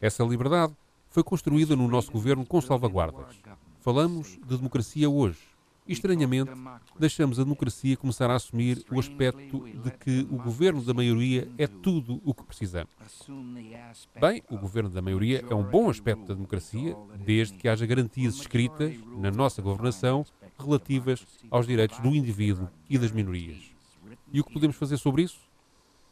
Essa 0.00 0.24
liberdade 0.24 0.72
foi 1.10 1.22
construída 1.22 1.76
no 1.76 1.86
nosso 1.86 2.10
governo 2.10 2.46
com 2.46 2.58
salvaguardas. 2.58 3.36
Falamos 3.82 4.38
de 4.46 4.56
democracia 4.56 5.10
hoje. 5.10 5.40
E, 5.84 5.92
estranhamente, 5.92 6.52
deixamos 6.96 7.40
a 7.40 7.42
democracia 7.42 7.96
começar 7.96 8.30
a 8.30 8.36
assumir 8.36 8.86
o 8.88 9.00
aspecto 9.00 9.68
de 9.68 9.90
que 9.90 10.20
o 10.30 10.36
governo 10.36 10.80
da 10.82 10.94
maioria 10.94 11.50
é 11.58 11.66
tudo 11.66 12.22
o 12.24 12.32
que 12.32 12.44
precisamos. 12.44 12.92
Bem, 14.20 14.40
o 14.48 14.56
governo 14.56 14.88
da 14.88 15.02
maioria 15.02 15.44
é 15.50 15.52
um 15.52 15.64
bom 15.64 15.90
aspecto 15.90 16.24
da 16.26 16.34
democracia, 16.34 16.96
desde 17.26 17.58
que 17.58 17.66
haja 17.66 17.84
garantias 17.84 18.36
escritas 18.36 18.94
na 19.18 19.32
nossa 19.32 19.60
governação 19.60 20.24
relativas 20.56 21.26
aos 21.50 21.66
direitos 21.66 21.98
do 21.98 22.14
indivíduo 22.14 22.68
e 22.88 22.96
das 22.96 23.10
minorias. 23.10 23.72
E 24.32 24.40
o 24.40 24.44
que 24.44 24.52
podemos 24.52 24.76
fazer 24.76 24.96
sobre 24.96 25.22
isso? 25.22 25.40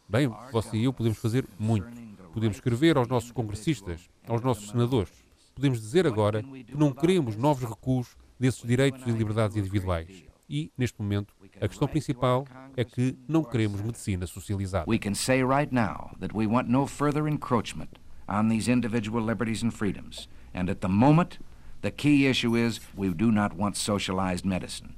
Bem, 0.09 0.29
você 0.51 0.77
e 0.77 0.85
eu 0.85 0.93
podemos 0.93 1.19
fazer 1.19 1.47
muito. 1.57 1.87
Podemos 2.35 2.57
escrever 2.57 2.97
aos 2.97 3.07
nossos 3.07 3.31
congressistas, 3.31 4.11
aos 4.27 4.43
nossos 4.43 4.71
senadores. 4.71 5.30
Podemos 5.61 5.79
dizer 5.79 6.07
agora 6.07 6.43
que 6.43 6.75
não 6.75 6.91
queremos 6.91 7.37
novos 7.37 7.69
recuos 7.69 8.17
desses 8.39 8.67
direitos 8.67 9.07
e 9.07 9.11
liberdades 9.11 9.59
individuais. 9.59 10.25
E, 10.49 10.73
neste 10.77 10.99
momento, 10.99 11.35
a 11.61 11.69
questão 11.69 11.87
principal 11.87 12.47
é 12.75 12.83
que 12.83 13.15
não 13.29 13.45
queremos 13.45 13.83
medicina 13.83 14.27
socializada. 14.27 14.87
We 14.89 14.99
can 14.99 15.13
say 15.13 15.45
right 15.45 15.71
now 15.71 16.17
that 16.19 16.35
we 16.35 16.47
want 16.47 16.71
no 16.71 16.87
further 16.87 17.29
encroachment 17.29 17.91
on 18.27 18.49
these 18.49 18.73
individual 18.73 19.23
liberties 19.23 19.63
and 19.63 19.71
freedoms. 19.71 20.31
And 20.55 20.71
at 20.71 20.79
the 20.81 20.89
moment, 20.89 21.39
the 21.83 21.91
key 21.91 22.27
issue 22.27 22.57
is 22.57 22.81
we 22.97 23.13
do 23.13 23.31
not 23.31 23.55
want 23.55 23.77
socialized 23.77 24.47
medicine. 24.47 24.95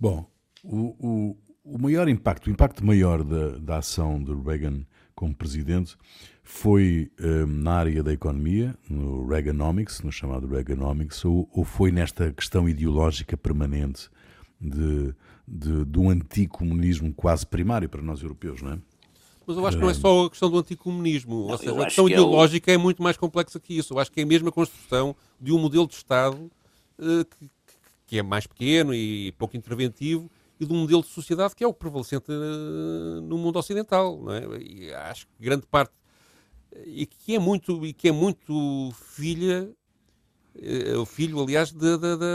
Bom, 0.00 0.28
o, 0.64 0.96
o, 0.98 1.38
o 1.62 1.78
maior 1.78 2.08
impacto, 2.08 2.48
o 2.48 2.50
impacto 2.50 2.84
maior 2.84 3.22
da, 3.22 3.58
da 3.58 3.78
ação 3.78 4.20
de 4.20 4.34
Reagan 4.34 4.84
como 5.14 5.32
presidente 5.32 5.96
foi 6.50 7.10
um, 7.18 7.46
na 7.46 7.74
área 7.74 8.02
da 8.02 8.12
economia, 8.12 8.76
no 8.88 9.26
Reaganomics, 9.26 10.02
no 10.02 10.10
chamado 10.10 10.48
Reaganomics, 10.48 11.24
ou, 11.24 11.48
ou 11.54 11.64
foi 11.64 11.92
nesta 11.92 12.32
questão 12.32 12.68
ideológica 12.68 13.36
permanente 13.36 14.10
de, 14.60 15.14
de, 15.46 15.84
de 15.84 15.98
um 15.98 16.10
anticomunismo 16.10 17.14
quase 17.14 17.46
primário 17.46 17.88
para 17.88 18.02
nós 18.02 18.20
europeus, 18.20 18.60
não 18.60 18.72
é? 18.72 18.78
Mas 19.46 19.56
eu 19.56 19.66
acho 19.66 19.76
que 19.76 19.82
não 19.82 19.90
é 19.90 19.94
só 19.94 20.26
a 20.26 20.30
questão 20.30 20.50
do 20.50 20.58
anticomunismo. 20.58 21.34
Não, 21.34 21.52
Ou 21.52 21.58
seja, 21.58 21.80
a 21.80 21.84
questão 21.84 22.06
que 22.06 22.12
ideológica 22.12 22.70
é, 22.70 22.74
é, 22.74 22.78
muito 22.78 23.02
mais 23.02 23.16
complexa 23.16 23.58
que 23.58 23.78
isso. 23.78 23.94
Eu 23.94 23.98
acho 23.98 24.10
que 24.10 24.20
é 24.20 24.24
mesmo 24.24 24.48
a 24.48 24.52
construção 24.52 25.14
de 25.40 25.52
um 25.52 25.58
modelo 25.58 25.86
de 25.86 25.94
Estado 25.94 26.50
uh, 26.98 27.24
que, 27.24 27.50
que, 28.06 28.18
é 28.18 28.22
mais 28.22 28.46
pequeno 28.46 28.92
e 28.92 29.32
pouco 29.38 29.56
interventivo 29.56 30.28
e 30.58 30.66
de 30.66 30.72
um 30.72 30.80
modelo 30.80 31.00
de 31.00 31.08
sociedade 31.08 31.54
que 31.54 31.64
é 31.64 31.66
o 31.66 31.72
prevalecente 31.72 32.30
uh, 32.30 33.20
no 33.22 33.38
mundo 33.38 33.58
ocidental. 33.58 34.20
Não 34.20 34.32
é? 34.32 34.42
E 34.60 34.92
acho 34.92 35.26
que 35.26 35.32
grande 35.44 35.66
parte 35.66 35.92
e 36.86 37.06
que 37.06 37.34
é 37.34 37.38
muito 37.38 37.84
e 37.84 37.92
que 37.92 38.08
é 38.08 38.12
muito 38.12 38.92
filha 39.16 39.70
eh, 40.56 40.96
o 40.96 41.06
filho 41.06 41.40
aliás 41.40 41.72
de, 41.72 41.78
de, 41.78 42.16
de, 42.16 42.28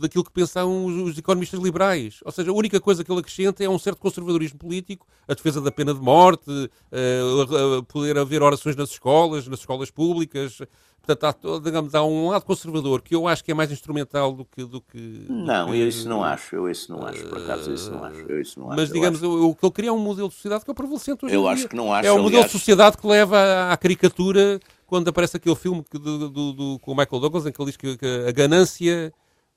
daquilo 0.00 0.24
que 0.24 0.32
pensavam 0.32 0.84
os, 0.84 1.10
os, 1.10 1.18
economistas 1.18 1.60
liberais. 1.60 2.20
Ou 2.24 2.32
seja 2.32 2.50
a 2.50 2.54
única 2.54 2.80
coisa 2.80 3.04
que 3.04 3.10
ele 3.10 3.20
acrescenta 3.20 3.62
é 3.62 3.68
um 3.68 3.78
certo 3.78 3.98
conservadorismo 3.98 4.58
político 4.58 5.06
a 5.28 5.34
defesa 5.34 5.60
da 5.60 5.70
pena 5.70 5.94
de 5.94 6.00
morte 6.00 6.50
uh, 6.50 7.82
poder 7.84 8.18
haver 8.18 8.42
orações 8.42 8.76
nas 8.76 8.90
escolas 8.90 9.46
nas 9.46 9.60
escolas 9.60 9.90
públicas 9.90 10.58
Portanto, 11.04 11.48
há, 11.48 11.58
digamos, 11.58 11.94
há 11.96 12.04
um 12.04 12.28
lado 12.28 12.44
conservador 12.44 13.02
que 13.02 13.14
eu 13.14 13.26
acho 13.26 13.42
que 13.42 13.50
é 13.50 13.54
mais 13.54 13.72
instrumental 13.72 14.32
do 14.32 14.44
que. 14.44 14.64
Do 14.64 14.80
que 14.80 15.26
não, 15.28 15.66
do 15.66 15.72
que, 15.72 15.80
eu 15.80 15.88
isso 15.88 16.08
não 16.08 16.22
acho. 16.22 16.54
Eu 16.54 16.70
isso 16.70 16.92
não 16.92 17.04
acho. 17.04 17.26
Por 17.26 17.38
acaso, 17.38 17.74
isso 17.74 17.90
não 17.90 18.04
acho. 18.04 18.20
Eu 18.20 18.40
isso 18.40 18.60
não 18.60 18.68
acho. 18.68 18.76
Mas, 18.76 18.88
eu 18.88 18.94
digamos, 18.94 19.22
acho... 19.22 19.48
o 19.48 19.54
que 19.54 19.66
ele 19.66 19.72
cria 19.72 19.88
é 19.90 19.92
um 19.92 19.98
modelo 19.98 20.28
de 20.28 20.34
sociedade 20.34 20.64
que 20.64 20.70
é 20.70 20.74
prevalecente 20.74 21.24
hoje 21.24 21.34
Eu 21.34 21.48
acho 21.48 21.68
que 21.68 21.74
não 21.74 21.92
acho. 21.92 22.06
É 22.06 22.12
o 22.12 22.16
modelo 22.16 22.28
aliás... 22.28 22.46
de 22.46 22.52
sociedade 22.52 22.96
que 22.96 23.06
leva 23.06 23.72
à 23.72 23.76
caricatura 23.76 24.60
quando 24.86 25.08
aparece 25.08 25.36
aquele 25.36 25.56
filme 25.56 25.84
do, 25.90 26.30
do, 26.30 26.52
do, 26.52 26.78
com 26.78 26.92
o 26.92 26.96
Michael 26.96 27.20
Douglas 27.20 27.46
em 27.46 27.52
que 27.52 27.60
ele 27.60 27.72
diz 27.72 27.76
que 27.76 27.98
a 28.28 28.30
ganância 28.30 29.12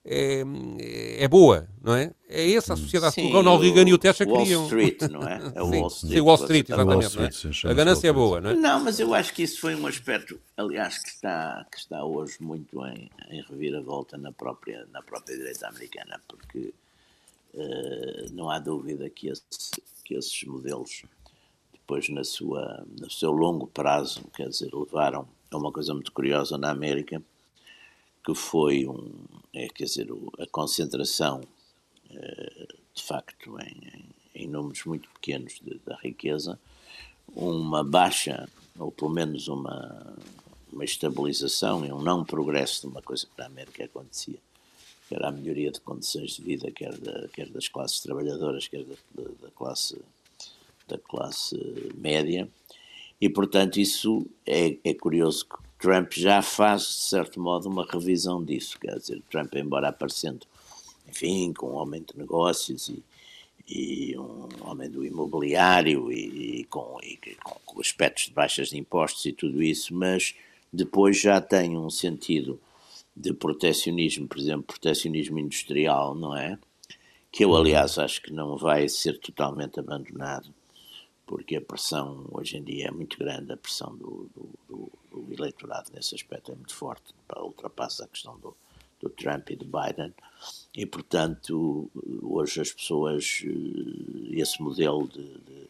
é, 0.08 0.44
é 1.24 1.28
boa, 1.28 1.68
não 1.82 1.96
é? 1.96 2.14
É 2.30 2.52
essa 2.54 2.74
a 2.74 2.78
sociedade 2.78 3.16
sim, 3.16 3.24
que 3.24 3.28
o 3.28 3.34
Ronald 3.34 3.64
Reagan 3.64 3.90
e 3.90 3.94
o 3.94 3.98
Thatcher 3.98 4.28
queriam. 4.28 4.62
Wall 4.62 4.68
Street, 4.68 5.02
não 5.12 5.28
é? 5.28 5.42
é 5.56 5.62
Wall 5.62 5.88
Street. 5.88 6.14
Sim, 6.14 6.22
Wall 6.22 6.36
Street, 6.36 6.70
exatamente. 6.70 7.18
Wall 7.18 7.30
Street, 7.30 7.66
é? 7.66 7.70
A 7.70 7.74
ganância 7.74 8.08
é 8.08 8.14
boa, 8.14 8.40
não 8.40 8.52
é? 8.52 8.54
Não, 8.54 8.84
mas 8.84 9.00
eu 9.00 9.16
acho 9.16 9.34
que 9.34 9.42
isso 9.42 9.60
foi 9.60 9.74
um 9.74 9.88
aspecto, 9.88 10.40
aliás, 10.56 11.00
que 11.00 11.10
está, 11.10 11.66
que 11.72 11.80
está 11.80 12.06
hoje 12.06 12.38
muito 12.40 12.86
em, 12.86 13.10
em 13.32 13.42
reviravolta 13.42 14.16
na 14.16 14.32
própria, 14.32 14.88
na 14.92 15.02
própria 15.02 15.36
direita 15.36 15.68
americana, 15.68 16.22
porque 16.28 16.72
uh, 17.56 18.32
não 18.32 18.52
há 18.52 18.60
dúvida 18.60 19.10
que, 19.10 19.30
esse, 19.30 19.82
que 20.04 20.14
esses 20.14 20.44
modelos, 20.44 21.02
depois 21.74 22.10
na 22.10 22.24
sua, 22.24 22.86
no 23.00 23.10
seu 23.10 23.32
longo 23.32 23.66
prazo, 23.66 24.24
quer 24.36 24.50
dizer, 24.50 24.70
levaram 24.72 25.28
a 25.50 25.58
uma 25.58 25.72
coisa 25.72 25.96
muito 25.96 26.12
curiosa 26.12 26.60
na 26.60 26.70
América, 26.70 27.24
que 28.26 28.34
foi 28.34 28.88
um, 28.88 29.12
é, 29.54 29.68
quer 29.68 29.86
dizer, 29.86 30.08
a 30.40 30.48
concentração, 30.48 31.42
eh, 32.10 32.68
de 32.94 33.04
facto, 33.04 33.56
em, 33.62 34.10
em 34.34 34.48
números 34.48 34.84
muito 34.86 35.08
pequenos 35.10 35.62
da 35.86 35.96
riqueza, 35.98 36.60
uma 37.36 37.84
baixa, 37.84 38.50
ou 38.80 38.92
pelo 38.92 39.12
menos 39.12 39.48
uma, 39.48 40.18
uma 40.74 40.84
estabilização 40.84 41.86
e 41.86 41.92
um 41.92 42.02
não 42.02 42.26
progresso 42.26 42.82
de 42.82 42.88
uma 42.88 43.02
coisa 43.02 43.28
que 43.28 43.38
na 43.38 43.46
América 43.46 43.86
acontecia, 43.86 44.40
que 45.08 45.16
era 45.16 45.30
a 45.30 45.32
melhoria 45.32 45.72
de 45.72 45.80
condições 45.80 46.36
de 46.36 46.42
vida, 46.42 46.72
quer, 46.72 46.98
da, 46.98 47.28
quer 47.28 47.48
das 47.50 47.68
classes 47.68 48.00
trabalhadoras, 48.00 48.68
quer 48.68 48.84
da, 48.84 49.24
da, 49.42 49.52
classe, 49.52 50.02
da 50.88 50.98
classe 50.98 51.56
média, 51.96 52.50
e 53.22 53.30
portanto 53.30 53.78
isso 53.78 54.26
é, 54.46 54.78
é 54.84 54.94
curioso 54.96 55.46
que 55.46 55.65
Trump 55.86 56.14
já 56.14 56.42
faz, 56.42 56.82
de 56.82 57.10
certo 57.10 57.40
modo, 57.40 57.70
uma 57.70 57.86
revisão 57.86 58.44
disso. 58.44 58.80
Quer 58.80 58.98
dizer, 58.98 59.22
Trump, 59.30 59.54
embora 59.54 59.90
aparecendo, 59.90 60.48
enfim, 61.08 61.54
com 61.54 61.68
um 61.68 61.76
homem 61.76 62.02
de 62.02 62.18
negócios 62.18 62.90
e, 62.90 63.04
e 63.70 64.18
um 64.18 64.50
homem 64.62 64.90
do 64.90 65.06
imobiliário 65.06 66.12
e, 66.12 66.62
e, 66.62 66.64
com, 66.64 66.98
e, 67.04 67.20
com, 67.44 67.80
aspectos 67.80 68.26
de 68.26 68.34
baixas 68.34 68.70
de 68.70 68.80
impostos 68.80 69.24
e 69.28 69.32
tudo 69.32 69.62
isso, 69.62 69.94
mas 69.94 70.34
depois 70.74 71.22
já 71.22 71.40
tem 71.40 71.78
um 71.78 71.92
sentido 71.92 72.60
de 73.16 73.32
protecionismo, 73.32 74.28
por 74.28 74.40
exemplo, 74.40 74.64
protecionismo 74.64 75.38
industrial, 75.38 76.16
não 76.16 76.36
é? 76.36 76.58
Que 77.32 77.46
eu, 77.46 77.56
aliás, 77.56 78.00
acho 78.00 78.24
que 78.24 78.34
não 78.34 78.58
vai 78.58 78.90
ser 78.90 79.20
totalmente 79.20 79.80
abandonado 79.80 80.52
porque 81.26 81.56
a 81.56 81.62
pressão 81.62 82.26
hoje 82.32 82.58
em 82.58 82.64
dia 82.64 82.88
é 82.88 82.92
muito 82.92 83.18
grande, 83.18 83.52
a 83.52 83.58
pressão 83.58 83.96
do, 83.96 84.30
do, 84.36 84.50
do, 84.70 84.92
do 85.22 85.34
eleitorado 85.34 85.92
nesse 85.94 86.16
aspecto 86.16 86.52
é 86.52 86.56
muito 86.56 86.74
forte, 86.76 87.14
ultrapassa 87.38 88.06
a 88.06 88.08
questão 88.08 88.38
do, 88.40 88.56
do 89.00 89.10
Trump 89.10 89.50
e 89.50 89.56
do 89.56 89.66
Biden, 89.66 90.14
e 90.74 90.86
portanto 90.86 91.90
hoje 92.22 92.62
as 92.62 92.72
pessoas, 92.72 93.44
eh, 93.46 94.40
esse 94.40 94.62
modelo 94.62 95.08
de, 95.08 95.24
de, 95.24 95.70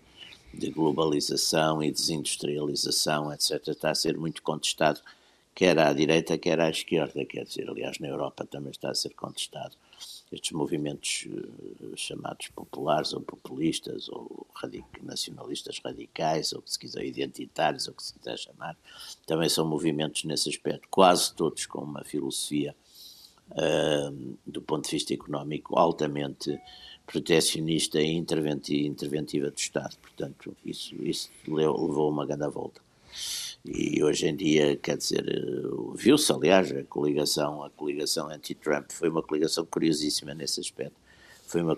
de 0.53 0.71
globalização 0.71 1.83
e 1.83 1.91
desindustrialização, 1.91 3.31
etc., 3.31 3.67
está 3.67 3.91
a 3.91 3.95
ser 3.95 4.17
muito 4.17 4.41
contestado, 4.41 5.01
quer 5.55 5.79
à 5.79 5.93
direita, 5.93 6.37
quer 6.37 6.59
à 6.59 6.69
esquerda, 6.69 7.25
quer 7.25 7.45
dizer, 7.45 7.69
aliás, 7.69 7.97
na 7.99 8.09
Europa 8.09 8.45
também 8.45 8.71
está 8.71 8.91
a 8.91 8.95
ser 8.95 9.13
contestado 9.15 9.75
estes 10.31 10.51
movimentos 10.51 11.27
uh, 11.27 11.95
chamados 11.95 12.47
populares 12.49 13.13
ou 13.13 13.21
populistas 13.21 14.09
ou 14.09 14.45
radic 14.53 14.85
nacionalistas 15.01 15.79
radicais 15.79 16.51
ou 16.51 16.61
se 16.65 16.77
quiser 16.77 17.05
identitários 17.05 17.87
ou 17.87 17.93
que 17.93 18.03
se 18.03 18.13
quiser 18.13 18.37
chamar, 18.37 18.75
também 19.25 19.47
são 19.47 19.65
movimentos 19.65 20.23
nesse 20.25 20.49
aspecto, 20.49 20.87
quase 20.89 21.33
todos 21.33 21.65
com 21.65 21.79
uma 21.79 22.03
filosofia 22.03 22.75
uh, 23.51 24.37
do 24.45 24.61
ponto 24.61 24.85
de 24.85 24.91
vista 24.91 25.13
económico 25.13 25.77
altamente 25.77 26.59
protecionista 27.05 28.01
e 28.01 28.11
interventiva 28.15 29.51
do 29.51 29.57
Estado. 29.57 29.95
Portanto, 30.01 30.55
isso, 30.65 30.95
isso 31.03 31.29
levou 31.47 32.09
uma 32.09 32.25
grande 32.25 32.47
volta. 32.49 32.81
E 33.65 34.03
hoje 34.03 34.27
em 34.27 34.35
dia, 34.35 34.75
quer 34.77 34.97
dizer, 34.97 35.25
viu-se, 35.95 36.31
aliás, 36.31 36.71
a 36.71 36.83
coligação, 36.83 37.63
a 37.63 37.69
coligação 37.71 38.29
anti-Trump 38.29 38.91
foi 38.91 39.09
uma 39.09 39.23
coligação 39.23 39.65
curiosíssima 39.65 40.35
nesse 40.35 40.59
aspecto. 40.59 40.95
Foi 41.47 41.61
uma, 41.61 41.77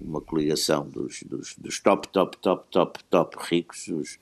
uma 0.00 0.20
coligação 0.20 0.88
dos, 0.88 1.22
dos, 1.22 1.54
dos 1.56 1.78
top, 1.78 2.08
top, 2.08 2.38
top, 2.38 2.66
top, 2.70 3.04
top 3.04 3.36
ricos 3.38 3.88
os, 3.88 4.18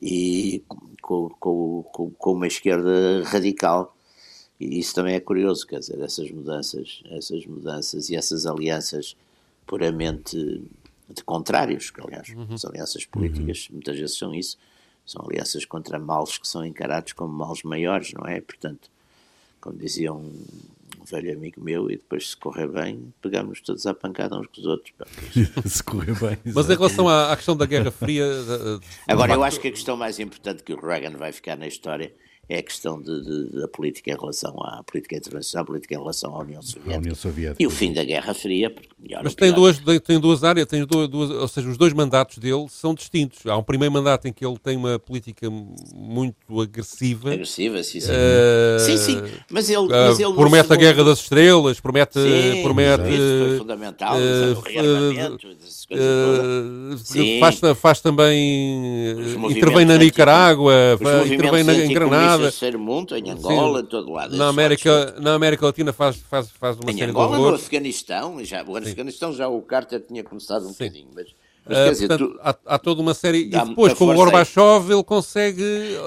e 0.00 0.64
com, 1.00 1.28
com, 1.28 1.82
com, 1.84 2.10
com 2.10 2.32
uma 2.32 2.48
esquerda 2.48 3.22
radical. 3.24 3.96
E 4.58 4.80
isso 4.80 4.94
também 4.94 5.14
é 5.14 5.20
curioso, 5.20 5.66
quer 5.66 5.78
dizer, 5.78 6.00
essas 6.00 6.30
mudanças, 6.30 7.02
essas 7.10 7.46
mudanças 7.46 8.10
e 8.10 8.16
essas 8.16 8.46
alianças 8.46 9.16
puramente 9.64 10.36
de 11.08 11.24
contrários, 11.24 11.90
que 11.90 12.00
aliás 12.00 12.28
uhum. 12.30 12.46
as 12.52 12.64
alianças 12.64 13.04
políticas 13.04 13.68
uhum. 13.68 13.76
muitas 13.76 13.98
vezes 13.98 14.16
são 14.16 14.34
isso, 14.34 14.56
são 15.04 15.24
alianças 15.26 15.64
contra 15.64 15.98
males 15.98 16.38
que 16.38 16.46
são 16.46 16.64
encarados 16.64 17.12
como 17.12 17.32
males 17.32 17.62
maiores, 17.62 18.12
não 18.12 18.26
é? 18.26 18.40
Portanto, 18.40 18.90
como 19.60 19.78
dizia 19.78 20.12
um, 20.12 20.32
velho 21.10 21.32
amigo 21.32 21.60
meu, 21.60 21.90
e 21.90 21.96
depois 21.96 22.30
se 22.30 22.36
correr 22.36 22.68
bem, 22.68 23.12
pegamos 23.20 23.60
todos 23.60 23.86
à 23.86 23.94
pancada 23.94 24.38
uns 24.38 24.46
com 24.46 24.60
os 24.60 24.66
outros. 24.66 24.92
se 25.66 25.82
correr 25.82 26.18
bem. 26.18 26.38
Mas 26.54 26.68
em 26.68 26.74
relação 26.74 27.08
à, 27.08 27.32
à 27.32 27.36
questão 27.36 27.56
da 27.56 27.66
Guerra 27.66 27.90
Fria. 27.90 28.26
Agora, 29.06 29.34
eu 29.34 29.42
acho 29.42 29.60
que 29.60 29.68
a 29.68 29.72
questão 29.72 29.96
mais 29.96 30.18
importante 30.18 30.62
que 30.62 30.72
o 30.72 30.80
Reagan 30.80 31.16
vai 31.16 31.32
ficar 31.32 31.56
na 31.56 31.66
história 31.66 32.12
é 32.52 32.58
a 32.58 32.62
questão 32.62 33.00
de, 33.00 33.22
de, 33.22 33.60
da 33.60 33.68
política 33.68 34.10
em 34.10 34.16
relação 34.16 34.54
à 34.62 34.82
política 34.82 35.16
internacional, 35.16 35.62
a 35.62 35.66
política 35.66 35.94
em 35.94 35.98
relação 35.98 36.36
à 36.36 36.40
União 36.40 36.60
Soviética. 36.60 36.98
União 36.98 37.14
Soviética. 37.14 37.62
E 37.62 37.66
o 37.66 37.70
fim 37.70 37.92
da 37.92 38.04
Guerra 38.04 38.34
Fria. 38.34 38.74
Mas 39.22 39.34
tem 39.34 39.52
duas, 39.52 39.80
tem 40.04 40.20
duas 40.20 40.44
áreas, 40.44 40.66
tem 40.66 40.84
duas, 40.84 41.08
duas, 41.08 41.30
ou 41.30 41.48
seja, 41.48 41.68
os 41.68 41.76
dois 41.76 41.92
mandatos 41.92 42.38
dele 42.38 42.66
são 42.68 42.94
distintos. 42.94 43.46
Há 43.46 43.56
um 43.56 43.62
primeiro 43.62 43.92
mandato 43.92 44.28
em 44.28 44.32
que 44.32 44.44
ele 44.44 44.56
tem 44.58 44.76
uma 44.76 44.98
política 44.98 45.48
muito 45.94 46.60
agressiva. 46.60 47.32
Agressiva, 47.32 47.82
sim, 47.82 48.00
sim. 48.00 48.10
Uh, 48.10 48.80
sim, 48.80 48.96
sim. 48.98 49.22
Mas 49.50 49.70
ele, 49.70 49.88
mas 49.88 50.20
ele 50.20 50.32
promete 50.34 50.72
a 50.72 50.76
Guerra 50.76 51.04
das 51.04 51.20
Estrelas, 51.20 51.80
promete. 51.80 52.20
Sim, 52.20 52.62
promete 52.62 53.08
isso 53.08 53.46
foi 53.48 53.58
fundamental. 53.58 54.16
Uh, 54.16 54.58
o 54.58 54.60
rearmamento, 54.60 55.48
uh, 55.90 57.40
faz, 57.40 57.60
faz 57.80 58.00
também. 58.00 59.12
Intervém 59.50 59.84
na 59.84 59.96
Nicarágua, 59.96 60.74
intervém 61.26 61.64
na, 61.64 61.74
em 61.74 61.92
Granada 61.92 62.41
terceiro 62.42 62.78
mundo, 62.78 63.16
em 63.16 63.30
Angola, 63.30 63.78
Sim, 63.80 63.84
em 63.84 63.88
todo 63.88 64.12
lado. 64.12 64.36
Na 64.36 64.48
América, 64.48 65.14
na 65.20 65.34
América 65.34 65.66
Latina 65.66 65.92
faz, 65.92 66.16
faz, 66.16 66.50
faz 66.50 66.76
uma 66.78 66.90
em 66.90 66.98
série 66.98 67.10
Angola, 67.10 67.28
de 67.28 67.34
Angola, 67.34 67.50
no 67.50 67.56
Afeganistão, 67.56 68.44
já, 68.44 68.64
o 68.64 68.76
Afeganistão 68.76 69.32
já 69.32 69.48
o 69.48 69.62
Carter 69.62 70.00
tinha 70.00 70.22
começado 70.22 70.64
um 70.64 70.72
Sim. 70.72 70.84
bocadinho, 70.84 71.08
mas... 71.14 71.34
Mas, 71.64 71.78
uh, 71.78 71.90
dizer, 71.92 72.08
portanto, 72.08 72.32
tu... 72.32 72.40
há, 72.42 72.74
há, 72.74 72.78
toda 72.78 73.00
uma 73.00 73.14
série. 73.14 73.42
E 73.42 73.50
depois, 73.50 73.94
com 73.94 74.08
o 74.08 74.14
Gorbachev, 74.14 74.90
ele 74.90 75.04
consegue. 75.04 75.62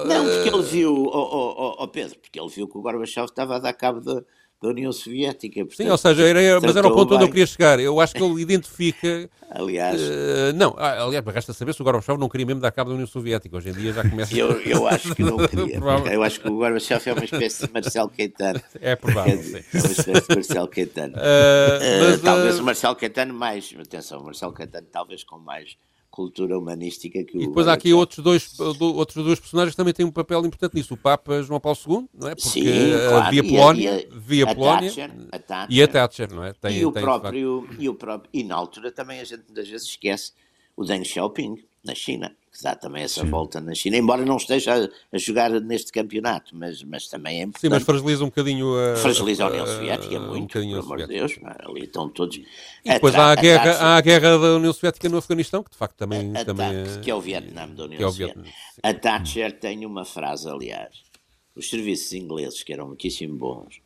Não, 0.06 0.22
porque 0.22 0.48
ele 0.50 0.62
viu, 0.62 1.04
oh, 1.06 1.10
oh, 1.10 1.76
oh, 1.78 1.88
Pedro, 1.88 2.18
porque 2.18 2.38
ele 2.38 2.50
viu 2.50 2.68
que 2.68 2.76
o 2.76 2.82
Gorbachev 2.82 3.24
estava 3.24 3.56
a 3.56 3.58
dar 3.58 3.72
cabo 3.72 4.02
da, 4.02 4.22
da 4.62 4.68
União 4.68 4.92
Soviética. 4.92 5.60
Portanto, 5.60 5.76
Sim, 5.76 5.90
ou 5.90 5.98
seja, 5.98 6.22
era, 6.26 6.60
mas 6.60 6.76
era 6.76 6.88
o 6.88 6.94
ponto 6.94 7.14
onde 7.14 7.24
eu 7.24 7.28
queria 7.28 7.46
chegar. 7.46 7.78
Eu 7.78 8.00
acho 8.00 8.14
que 8.14 8.22
ele 8.22 8.40
identifica. 8.40 9.28
aliás. 9.50 10.00
Uh, 10.00 10.52
não, 10.54 10.74
ah, 10.78 11.04
aliás, 11.04 11.24
resta 11.26 11.52
saber 11.52 11.74
se 11.74 11.80
o 11.80 11.84
Gorbachev 11.84 12.18
não 12.18 12.28
queria 12.28 12.46
mesmo 12.46 12.60
dar 12.60 12.72
cabo 12.72 12.90
da 12.90 12.94
União 12.94 13.06
Soviética. 13.06 13.56
Hoje 13.56 13.70
em 13.70 13.72
dia 13.72 13.92
já 13.92 14.08
começa. 14.08 14.36
eu, 14.36 14.60
eu 14.62 14.86
acho 14.86 15.14
que 15.14 15.22
não 15.22 15.36
queria. 15.36 15.78
eu 16.12 16.22
acho 16.22 16.40
que 16.40 16.48
o 16.48 16.56
Gorbachev 16.56 17.08
é 17.08 17.12
uma 17.12 17.24
espécie 17.24 17.66
de 17.66 17.72
Marcelo 17.72 18.08
Caetano. 18.08 18.60
É 18.80 18.96
provável. 18.96 19.34
É, 19.34 19.42
sim. 19.42 19.56
é 19.56 19.78
uma 19.78 19.92
espécie 19.92 20.28
de 20.28 20.34
Marcelo 20.34 20.68
Caetano. 20.68 21.14
Uh, 21.14 22.14
uh, 22.14 22.18
talvez 22.22 22.58
o 22.58 22.64
Marcelo 22.64 22.96
Caetano 22.96 23.34
mais. 23.34 23.74
Atenção, 23.78 24.20
o 24.20 24.24
Marcelo 24.24 24.52
Caetano 24.52 24.86
talvez 24.90 25.22
com 25.22 25.38
mais 25.38 25.76
cultura 26.16 26.58
humanística 26.58 27.22
que 27.22 27.36
o. 27.36 27.42
E 27.42 27.46
depois 27.46 27.68
há 27.68 27.74
aqui 27.74 27.92
outros 27.92 28.24
dois, 28.24 28.58
outros 28.58 29.22
dois 29.22 29.38
personagens 29.38 29.74
que 29.74 29.76
também 29.76 29.92
têm 29.92 30.06
um 30.06 30.10
papel 30.10 30.46
importante 30.46 30.74
nisso. 30.74 30.94
O 30.94 30.96
Papa 30.96 31.42
João 31.42 31.60
Paulo 31.60 31.78
II, 31.86 32.08
não 32.14 32.28
é? 32.28 32.34
Porque 32.34 32.48
Sim, 32.48 32.64
claro. 33.10 33.30
via 33.30 33.44
Polónia, 33.44 34.08
via 34.12 34.54
Polónia 34.54 34.92
e 35.68 35.82
a 35.82 35.86
Thatcher, 35.86 36.34
não 36.34 36.42
é? 36.42 36.54
Tem, 36.54 36.78
e, 36.78 36.86
o 36.86 36.90
tem, 36.90 37.02
próprio, 37.02 37.68
e 37.78 37.86
o 37.86 37.94
próprio. 37.94 38.30
E 38.32 38.42
na 38.42 38.54
altura 38.54 38.90
também 38.90 39.20
a 39.20 39.24
gente 39.24 39.42
muitas 39.46 39.68
vezes 39.68 39.88
esquece 39.88 40.32
o 40.74 40.84
Deng 40.84 41.04
Xiaoping, 41.04 41.62
na 41.84 41.94
China 41.94 42.34
que 42.56 42.62
dá 42.62 42.74
também 42.74 43.02
essa 43.02 43.20
Sim. 43.20 43.30
volta 43.30 43.60
na 43.60 43.74
China, 43.74 43.96
embora 43.96 44.24
não 44.24 44.36
esteja 44.36 44.90
a, 45.12 45.18
jogar 45.18 45.50
neste 45.60 45.92
campeonato, 45.92 46.56
mas, 46.56 46.82
mas 46.82 47.06
também 47.06 47.40
é 47.40 47.42
importante. 47.42 47.60
Sim, 47.60 47.68
mas 47.68 47.82
fragiliza 47.82 48.24
um 48.24 48.28
bocadinho 48.28 48.74
a... 48.74 48.96
Fragiliza 48.96 49.44
a 49.44 49.48
União 49.48 49.66
Soviética 49.66 50.20
muito, 50.20 50.58
um 50.58 50.62
pelo 50.62 50.80
amor 50.80 50.98
de 50.98 51.06
Deus, 51.06 51.38
ali 51.60 51.84
estão 51.84 52.08
todos... 52.08 52.36
E 52.36 52.92
depois 52.92 53.14
há, 53.14 53.32
a 53.32 53.34
guerra, 53.34 53.72
há 53.72 53.96
a 53.96 54.00
guerra 54.00 54.38
da 54.38 54.56
União 54.56 54.72
Soviética 54.72 55.08
no 55.08 55.18
Afeganistão, 55.18 55.62
que 55.62 55.70
de 55.70 55.76
facto 55.76 55.96
também, 55.96 56.34
a, 56.34 56.40
a 56.40 56.44
também 56.44 56.66
é... 56.68 56.98
Que 57.02 57.10
é 57.10 57.14
o 57.14 57.20
Vietnã 57.20 57.68
da 57.68 57.84
União 57.84 58.08
é 58.08 58.10
Soviética. 58.10 58.44
A 58.82 58.94
Thatcher 58.94 59.58
tem 59.58 59.84
uma 59.84 60.04
frase, 60.04 60.48
aliás, 60.48 60.96
os 61.54 61.68
serviços 61.68 62.12
ingleses, 62.14 62.62
que 62.62 62.72
eram 62.72 62.86
muitíssimo 62.86 63.36
bons, 63.36 63.80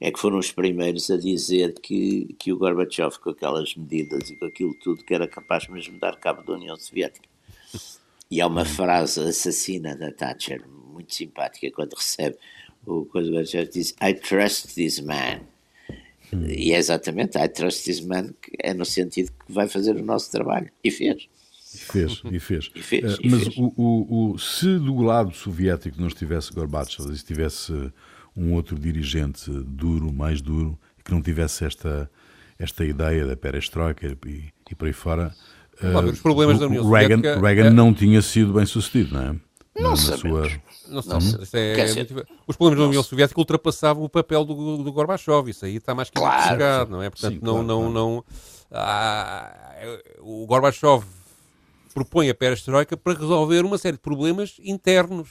é 0.00 0.10
que 0.10 0.18
foram 0.18 0.38
os 0.38 0.52
primeiros 0.52 1.10
a 1.10 1.16
dizer 1.16 1.74
que, 1.80 2.34
que 2.38 2.52
o 2.52 2.58
Gorbachev, 2.58 3.18
com 3.18 3.30
aquelas 3.30 3.74
medidas 3.74 4.30
e 4.30 4.36
com 4.36 4.46
aquilo 4.46 4.74
tudo, 4.74 5.04
que 5.04 5.14
era 5.14 5.26
capaz 5.26 5.66
mesmo 5.68 5.94
de 5.94 6.00
dar 6.00 6.16
cabo 6.16 6.42
da 6.42 6.52
União 6.52 6.76
Soviética. 6.76 7.26
E 8.30 8.40
há 8.40 8.46
uma 8.46 8.64
frase 8.64 9.20
assassina 9.20 9.96
da 9.96 10.10
Thatcher, 10.10 10.64
muito 10.68 11.14
simpática, 11.14 11.70
quando 11.70 11.94
recebe 11.94 12.36
o 12.84 13.04
coisa 13.04 13.30
do 13.30 13.42
diz 13.70 13.94
I 14.02 14.14
trust 14.14 14.74
this 14.74 15.00
man. 15.00 15.40
E 16.32 16.72
é 16.72 16.78
exatamente, 16.78 17.38
I 17.38 17.48
trust 17.48 17.84
this 17.84 18.00
man, 18.00 18.32
que 18.42 18.52
é 18.58 18.74
no 18.74 18.84
sentido 18.84 19.30
que 19.30 19.52
vai 19.52 19.68
fazer 19.68 19.94
o 19.94 20.04
nosso 20.04 20.30
trabalho. 20.30 20.70
E 20.82 20.90
fez. 20.90 21.28
E 21.74 21.78
fez, 21.78 22.22
e 22.24 22.40
fez. 22.40 22.70
E 22.74 22.82
fez, 22.82 23.18
uh, 23.18 23.20
e 23.22 23.30
mas 23.30 23.42
fez. 23.42 23.56
O, 23.56 23.72
o, 23.76 24.32
o, 24.32 24.38
se 24.38 24.78
do 24.78 25.00
lado 25.02 25.34
soviético 25.34 26.00
não 26.00 26.08
estivesse 26.08 26.52
Gorbachev, 26.52 27.08
se 27.08 27.12
estivesse 27.12 27.72
um 28.36 28.52
outro 28.54 28.78
dirigente 28.78 29.50
duro, 29.50 30.12
mais 30.12 30.40
duro, 30.40 30.78
que 31.04 31.12
não 31.12 31.22
tivesse 31.22 31.64
esta, 31.64 32.10
esta 32.58 32.84
ideia 32.84 33.26
da 33.26 33.36
perestroika 33.36 34.06
e, 34.26 34.44
e 34.70 34.74
por 34.74 34.86
aí 34.86 34.92
fora, 34.92 35.34
Uh, 35.82 36.10
os 36.10 36.20
problemas 36.20 36.58
da 36.58 36.66
União 36.66 36.88
Reagan, 36.88 37.16
Soviética... 37.16 37.40
Reagan 37.40 37.66
é... 37.66 37.70
não 37.70 37.92
tinha 37.92 38.22
sido 38.22 38.54
bem 38.54 38.66
sucedido, 38.66 39.14
não 39.14 39.22
é? 39.22 39.36
Não, 39.78 39.90
na 39.90 39.96
sua... 39.96 40.48
não 40.88 41.02
sei. 41.44 41.72
É 41.72 41.94
muito... 41.94 42.26
Os 42.46 42.56
problemas 42.56 42.78
da 42.82 42.88
União 42.88 43.02
Soviética 43.02 43.38
ultrapassavam 43.38 44.04
o 44.04 44.08
papel 44.08 44.44
do, 44.44 44.78
do 44.82 44.92
Gorbachev. 44.92 45.50
Isso 45.50 45.66
aí 45.66 45.76
está 45.76 45.94
mais 45.94 46.08
que 46.08 46.18
claro. 46.18 46.48
chegado, 46.48 46.90
não 46.90 47.02
é? 47.02 47.10
Portanto, 47.10 47.34
Sim, 47.34 47.40
não, 47.42 47.64
claro, 47.64 47.66
não, 47.66 47.90
não. 47.90 48.24
Ah, 48.70 49.52
o 50.20 50.46
Gorbachev 50.46 51.04
propõe 51.92 52.28
a 52.28 52.34
perestroika 52.34 52.96
para 52.96 53.18
resolver 53.18 53.64
uma 53.64 53.78
série 53.78 53.96
de 53.96 54.02
problemas 54.02 54.56
internos 54.62 55.28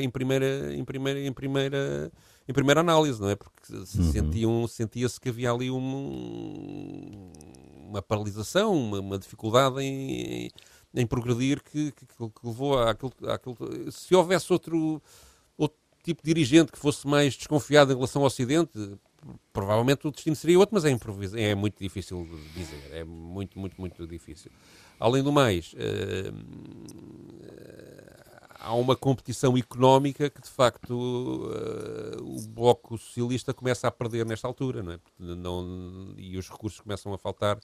em 0.00 0.10
primeira, 0.10 0.74
em 0.74 0.84
primeira, 0.84 1.20
em 1.20 1.32
primeira, 1.32 2.12
em 2.48 2.52
primeira 2.52 2.80
análise, 2.80 3.20
não 3.20 3.30
é? 3.30 3.36
Porque 3.36 3.86
se 3.86 3.98
uhum. 3.98 4.12
sentiam, 4.12 4.68
sentia-se 4.68 5.20
que 5.20 5.28
havia 5.28 5.50
ali 5.50 5.70
um 5.70 7.32
uma 7.88 8.02
paralisação, 8.02 8.74
uma, 8.74 9.00
uma 9.00 9.18
dificuldade 9.18 9.80
em, 9.80 10.50
em 10.94 11.06
progredir 11.06 11.62
que, 11.62 11.92
que, 11.92 12.06
que 12.06 12.46
levou 12.46 12.78
àquilo, 12.78 13.12
àquilo. 13.26 13.56
Se 13.90 14.14
houvesse 14.14 14.52
outro, 14.52 15.02
outro 15.56 15.78
tipo 16.02 16.22
de 16.22 16.32
dirigente 16.34 16.70
que 16.72 16.78
fosse 16.78 17.06
mais 17.06 17.34
desconfiado 17.34 17.92
em 17.92 17.94
relação 17.94 18.22
ao 18.22 18.26
Ocidente, 18.26 18.98
provavelmente 19.52 20.06
o 20.06 20.10
destino 20.10 20.36
seria 20.36 20.58
outro, 20.58 20.74
mas 20.74 20.84
é, 20.84 20.96
é 21.50 21.54
muito 21.54 21.78
difícil 21.78 22.24
de 22.24 22.60
dizer. 22.60 22.90
É 22.92 23.04
muito, 23.04 23.58
muito, 23.58 23.80
muito 23.80 24.06
difícil. 24.06 24.50
Além 25.00 25.22
do 25.22 25.32
mais, 25.32 25.74
uh, 25.74 26.34
há 28.58 28.74
uma 28.74 28.96
competição 28.96 29.56
económica 29.56 30.28
que, 30.28 30.40
de 30.40 30.48
facto, 30.48 30.92
uh, 30.92 32.22
o 32.22 32.48
Bloco 32.48 32.98
Socialista 32.98 33.54
começa 33.54 33.86
a 33.86 33.90
perder 33.90 34.26
nesta 34.26 34.46
altura, 34.46 34.82
não 34.82 34.92
é? 34.92 34.98
Não, 35.18 36.14
e 36.16 36.36
os 36.36 36.48
recursos 36.48 36.80
começam 36.80 37.12
a 37.12 37.18
faltar 37.18 37.58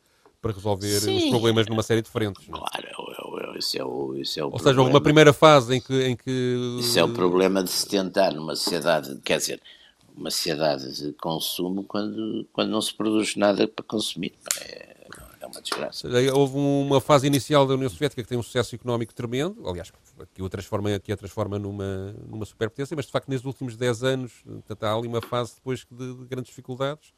para 0.44 0.52
resolver 0.52 1.00
Sim. 1.00 1.16
os 1.16 1.30
problemas 1.30 1.66
numa 1.66 1.82
série 1.82 2.02
de 2.02 2.10
frentes. 2.10 2.46
Não? 2.48 2.58
É? 2.58 2.60
Claro, 2.60 3.38
é, 3.40 3.54
é, 3.54 3.58
esse 3.58 3.78
é 3.78 3.84
o, 3.84 4.14
esse 4.18 4.38
é 4.38 4.42
o 4.42 4.46
Ou 4.46 4.52
problema. 4.52 4.76
seja, 4.76 4.90
uma 4.90 5.00
primeira 5.00 5.32
fase 5.32 5.76
em 5.76 5.80
que, 5.80 6.02
em 6.02 6.14
que... 6.14 6.76
Isso 6.80 6.98
é 6.98 7.02
o 7.02 7.08
problema 7.08 7.64
de 7.64 7.70
se 7.70 7.88
tentar 7.88 8.32
numa 8.32 8.54
sociedade, 8.54 9.18
quer 9.24 9.38
dizer, 9.38 9.62
uma 10.14 10.30
sociedade 10.30 11.02
de 11.02 11.12
consumo 11.14 11.82
quando, 11.84 12.46
quando 12.52 12.68
não 12.68 12.82
se 12.82 12.92
produz 12.92 13.36
nada 13.36 13.66
para 13.66 13.82
consumir. 13.86 14.34
É, 14.60 15.06
é 15.40 15.46
uma 15.46 15.62
desgraça. 15.62 16.08
Houve 16.34 16.58
uma 16.58 17.00
fase 17.00 17.26
inicial 17.26 17.66
da 17.66 17.72
União 17.72 17.88
Soviética 17.88 18.22
que 18.22 18.28
tem 18.28 18.36
um 18.36 18.42
sucesso 18.42 18.74
económico 18.74 19.14
tremendo, 19.14 19.66
aliás, 19.66 19.90
que 20.34 20.42
o 20.42 20.48
transforma, 20.50 20.98
que 20.98 21.10
a 21.10 21.16
transforma 21.16 21.58
numa, 21.58 22.14
numa 22.28 22.44
superpotência, 22.44 22.94
mas 22.94 23.06
de 23.06 23.12
facto 23.12 23.30
nesses 23.30 23.46
últimos 23.46 23.76
10 23.78 24.04
anos 24.04 24.44
há 24.78 24.94
ali 24.94 25.08
uma 25.08 25.22
fase 25.22 25.54
depois 25.54 25.86
de, 25.90 26.14
de 26.14 26.24
grandes 26.26 26.50
dificuldades 26.50 27.14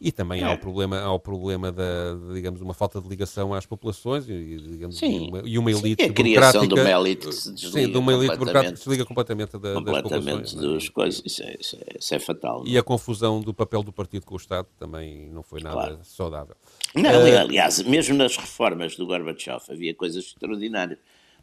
e 0.00 0.12
também 0.12 0.42
é. 0.42 0.44
há, 0.44 0.52
o 0.52 0.58
problema, 0.58 1.00
há 1.00 1.12
o 1.12 1.18
problema 1.18 1.72
da, 1.72 2.14
de, 2.14 2.34
digamos, 2.34 2.60
uma 2.60 2.74
falta 2.74 3.00
de 3.00 3.08
ligação 3.08 3.54
às 3.54 3.66
populações 3.66 4.28
e, 4.28 4.58
digamos, 4.58 4.96
sim. 4.96 5.28
Uma, 5.28 5.42
e 5.44 5.58
uma 5.58 5.70
elite 5.70 6.02
sim, 6.02 6.10
a 6.10 6.12
criação 6.12 6.66
de 6.66 6.74
uma 6.74 6.90
elite 6.90 7.26
que 7.26 7.32
se 7.32 7.52
desliga 7.52 7.86
sim, 7.86 7.92
de 7.92 7.98
uma 7.98 8.12
elite 8.12 8.36
burocrática 8.36 8.72
que 8.72 8.78
se 8.78 8.84
desliga 8.84 9.04
completamente, 9.04 9.58
da, 9.58 9.74
completamente 9.74 10.40
das 10.40 10.52
populações. 10.52 10.88
É? 10.88 10.92
coisas, 10.92 11.22
isso, 11.24 11.42
é, 11.42 11.56
isso, 11.58 11.76
é, 11.76 11.98
isso 11.98 12.14
é 12.14 12.18
fatal. 12.18 12.62
E 12.66 12.78
a 12.78 12.82
confusão 12.82 13.40
do 13.40 13.54
papel 13.54 13.82
do 13.82 13.92
partido 13.92 14.26
com 14.26 14.34
o 14.34 14.38
Estado 14.38 14.68
também 14.78 15.30
não 15.30 15.42
foi 15.42 15.60
nada 15.60 15.74
claro. 15.74 15.98
saudável. 16.02 16.56
Não, 16.94 17.10
uh, 17.10 17.38
aliás, 17.40 17.82
mesmo 17.82 18.14
nas 18.14 18.36
reformas 18.36 18.96
do 18.96 19.06
Gorbachev 19.06 19.62
havia 19.68 19.94
coisas 19.94 20.24
extraordinárias 20.24 20.98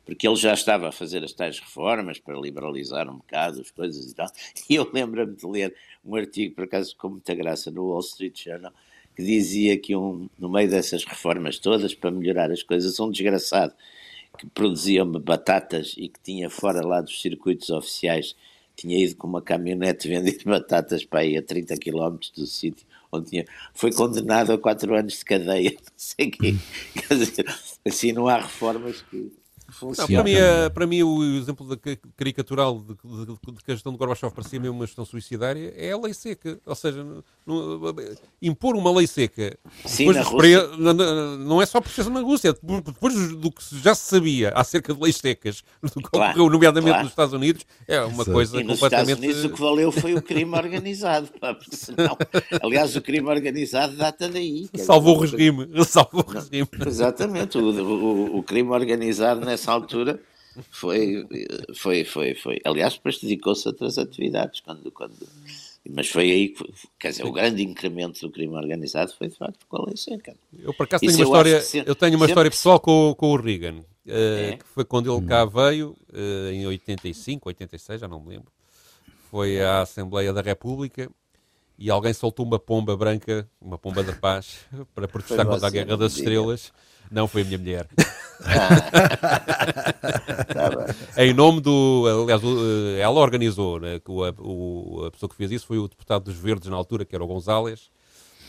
porque 0.06 0.28
ele 0.28 0.36
já 0.36 0.54
estava 0.54 0.90
a 0.90 0.92
fazer 0.92 1.24
as 1.24 1.34
tais 1.34 1.60
reformas 1.60 2.20
para 2.20 2.40
liberalizar 2.40 3.10
um 3.10 3.18
bocado 3.18 3.62
as 3.62 3.72
coisas 3.72 4.12
e 4.12 4.16
tal. 4.16 4.28
E 4.70 4.76
eu 4.76 4.90
lembro-me 4.92 5.36
de 5.36 5.46
ler 5.46 5.76
um 6.04 6.16
artigo, 6.16 6.56
por 6.56 6.64
acaso 6.64 6.96
com 6.98 7.10
muita 7.10 7.34
graça, 7.36 7.70
no 7.72 7.90
Wall 7.90 8.00
Street 8.00 8.44
Journal, 8.44 8.74
que 9.16 9.24
dizia 9.24 9.78
que 9.78 9.96
um, 9.96 10.30
no 10.40 10.50
meio 10.50 10.70
dessas 10.70 11.04
reformas 11.04 11.60
todas, 11.60 11.94
para 11.94 12.12
melhorar 12.12 12.52
as 12.52 12.64
coisas, 12.64 13.00
um 13.00 13.12
desgraçado 13.12 13.74
que 14.38 14.48
produzia 14.48 15.04
batatas 15.04 15.94
e 15.98 16.08
que 16.08 16.20
tinha 16.24 16.50
fora 16.50 16.86
lá 16.86 17.02
dos 17.02 17.22
circuitos 17.22 17.70
oficiais, 17.70 18.36
tinha 18.76 18.98
ido 18.98 19.16
com 19.16 19.28
uma 19.28 19.42
caminhonete 19.42 20.08
vender 20.10 20.42
batatas 20.46 21.04
para 21.04 21.20
aí 21.20 21.38
a 21.38 21.44
30 21.44 21.76
km 21.78 22.18
do 22.36 22.48
sítio 22.48 22.88
onde 23.12 23.30
tinha, 23.30 23.46
foi 23.74 23.92
condenado 23.92 24.54
a 24.54 24.58
quatro 24.58 24.96
anos 24.96 25.20
de 25.20 25.26
cadeia, 25.26 25.72
não 25.76 25.94
sei 25.98 26.28
o 26.28 26.32
quê. 26.32 26.56
Quer 26.96 27.18
dizer, 27.18 27.46
assim 27.86 28.14
não 28.14 28.28
há 28.28 28.38
reformas 28.38 29.02
que 29.02 29.32
não, 29.82 30.08
para, 30.08 30.24
mim, 30.24 30.34
é, 30.34 30.70
para 30.70 30.88
mim, 30.88 31.04
o 31.04 31.24
exemplo 31.38 31.68
da 31.68 31.78
caricatural 32.18 32.80
de, 32.80 33.26
de, 33.26 33.26
de, 33.26 33.64
que 33.64 33.72
a 33.72 33.74
gestão 33.74 33.92
de 33.92 33.98
Gorbachev 33.98 34.34
parecia 34.34 34.60
mesmo 34.60 34.76
uma 34.76 34.86
gestão 34.86 35.06
suicidária 35.06 35.74
é 35.76 35.92
a 35.92 35.98
lei 35.98 36.14
seca. 36.14 36.60
Ou 36.66 36.76
seja, 36.76 37.04
não, 37.04 37.24
impor 38.42 38.76
uma 38.76 38.92
lei 38.92 39.08
seca 39.08 39.58
Sim, 39.86 40.08
não, 40.78 41.38
não 41.38 41.62
é 41.62 41.66
só 41.66 41.80
por 41.80 41.92
ser 41.92 42.10
na 42.10 42.22
Rússia, 42.22 42.54
depois 42.54 43.36
do 43.36 43.52
que 43.52 43.64
já 43.82 43.96
se 43.96 44.08
sabia 44.08 44.50
acerca 44.50 44.94
de 44.94 45.02
leis 45.02 45.18
secas, 45.18 45.64
do 45.82 46.02
que 46.02 46.10
claro, 46.10 46.32
ocorreu, 46.32 46.50
nomeadamente 46.52 46.92
claro. 46.92 47.04
nos 47.04 47.12
Estados 47.12 47.34
Unidos, 47.34 47.66
é 47.88 48.02
uma 48.02 48.24
Sim. 48.24 48.32
coisa 48.32 48.62
e 48.62 48.66
completamente. 48.66 48.82
Nos 48.82 48.92
Estados 48.92 49.24
Unidos 49.24 49.46
o 49.46 49.50
que 49.50 49.62
valeu 49.62 49.92
foi 49.92 50.14
o 50.16 50.22
crime 50.22 50.56
organizado. 50.56 51.30
Pá, 51.40 51.58
senão, 51.72 52.18
aliás, 52.62 52.96
o 52.96 53.02
crime 53.02 53.28
organizado 53.28 53.96
data 53.96 54.28
daí. 54.28 54.70
Salvou 54.78 55.18
o 55.18 55.22
regime. 55.22 55.68
Salvou 55.86 56.26
o 56.28 56.32
regime. 56.32 56.68
Exatamente. 56.86 57.58
O, 57.58 57.62
o, 57.62 58.38
o 58.40 58.44
crime 58.44 58.70
organizado 58.70 59.46
nessa 59.46 59.61
nessa 59.62 59.72
altura 59.72 60.20
foi, 60.70 61.26
foi, 61.76 62.04
foi, 62.04 62.36
foi. 62.36 62.62
Aliás, 62.66 62.96
depois 62.96 63.20
dedicou-se 63.20 63.68
a 63.68 63.72
outras 63.72 63.98
atividades, 63.98 64.60
quando, 64.60 64.92
quando, 64.92 65.16
mas 65.90 66.10
foi 66.10 66.30
aí 66.30 66.50
que, 66.50 66.74
quer 67.00 67.12
dizer, 67.12 67.26
o 67.26 67.32
grande 67.32 67.64
incremento 67.64 68.20
do 68.20 68.32
crime 68.32 68.56
organizado 68.56 69.14
foi 69.18 69.30
de 69.30 69.38
facto 69.38 69.66
com 69.70 69.78
a 69.78 69.86
lei 69.86 69.96
seca. 69.96 70.36
Eu, 70.60 70.74
por 70.74 70.84
acaso, 70.84 71.02
tenho 71.02 71.16
uma, 71.16 71.24
história, 71.24 71.62
se, 71.62 71.84
eu 71.86 71.96
tenho 71.96 72.18
uma 72.18 72.26
história 72.26 72.52
pessoal 72.52 72.80
com, 72.80 73.16
com 73.18 73.32
o 73.32 73.36
Reagan, 73.38 73.78
uh, 73.78 73.84
é? 74.12 74.58
que 74.58 74.66
foi 74.66 74.84
quando 74.84 75.16
ele 75.16 75.26
cá 75.26 75.46
veio, 75.46 75.96
uh, 76.14 76.52
em 76.52 76.66
85, 76.68 77.48
86, 77.48 78.02
já 78.02 78.08
não 78.08 78.20
me 78.20 78.30
lembro. 78.30 78.52
Foi 79.30 79.62
à 79.62 79.82
Assembleia 79.82 80.34
da 80.34 80.42
República 80.42 81.10
e 81.80 81.90
alguém 81.90 82.14
soltou 82.14 82.46
uma 82.46 82.60
pomba 82.60 82.98
branca, 82.98 83.50
uma 83.62 83.78
pomba 83.78 84.04
da 84.04 84.12
paz, 84.12 84.66
para 84.94 85.08
protestar 85.08 85.46
contra 85.46 85.68
a 85.68 85.70
Guerra 85.70 85.96
das 85.96 86.18
Estrelas. 86.18 86.74
Não 87.12 87.28
foi 87.28 87.42
a 87.42 87.46
minha 87.46 87.58
mulher. 87.58 87.88
tá 91.14 91.26
em 91.26 91.34
nome 91.34 91.60
do. 91.62 92.24
Aliás, 92.24 92.42
ela 93.00 93.20
organizou, 93.20 93.80
né, 93.80 94.00
que 94.00 94.10
o, 94.10 94.22
o, 94.40 95.06
a 95.06 95.12
pessoa 95.12 95.30
que 95.30 95.36
fez 95.36 95.52
isso 95.52 95.68
foi 95.68 95.78
o 95.78 95.88
deputado 95.88 96.24
dos 96.24 96.36
Verdes 96.36 96.70
na 96.70 96.78
altura, 96.78 97.06
que 97.06 97.14
era 97.14 97.24
o 97.24 97.28
González 97.28 97.92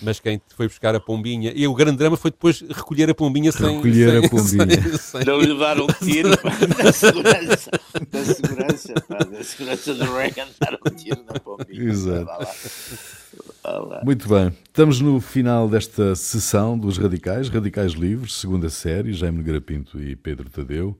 mas 0.02 0.20
quem 0.20 0.40
foi 0.56 0.68
buscar 0.68 0.94
a 0.94 1.00
pombinha. 1.00 1.52
E 1.54 1.66
o 1.66 1.74
grande 1.74 1.98
drama 1.98 2.16
foi 2.16 2.30
depois 2.30 2.60
recolher 2.60 3.08
a 3.08 3.14
pombinha 3.14 3.52
sem. 3.52 3.76
Recolher 3.76 4.10
sem, 4.10 4.26
a 4.26 4.28
pombinha. 4.28 4.82
Sem, 4.82 4.98
sem... 4.98 5.24
Não 5.24 5.40
lhe 5.40 5.46
levaram 5.46 5.84
um 5.84 6.04
tiro 6.04 6.30
da 6.30 6.92
segurança. 6.92 7.70
Da 8.10 8.24
segurança, 8.24 8.94
pá, 9.08 9.18
da 9.18 9.44
segurança 9.44 9.94
do 9.94 10.04
Reagan 10.12 10.48
dar 10.60 10.74
um 10.74 10.90
tiro 10.90 11.24
na 11.24 11.38
pombinha. 11.38 11.90
Exato. 11.90 12.46
Muito 14.04 14.28
bem. 14.28 14.52
Estamos 14.64 15.00
no 15.00 15.20
final 15.20 15.68
desta 15.68 16.14
sessão 16.14 16.76
dos 16.76 16.98
Radicais, 16.98 17.48
Radicais 17.48 17.92
Livres, 17.92 18.34
segunda 18.34 18.68
série, 18.68 19.12
Jaime 19.12 19.42
Garapinto 19.42 20.02
e 20.02 20.16
Pedro 20.16 20.50
Tadeu. 20.50 20.98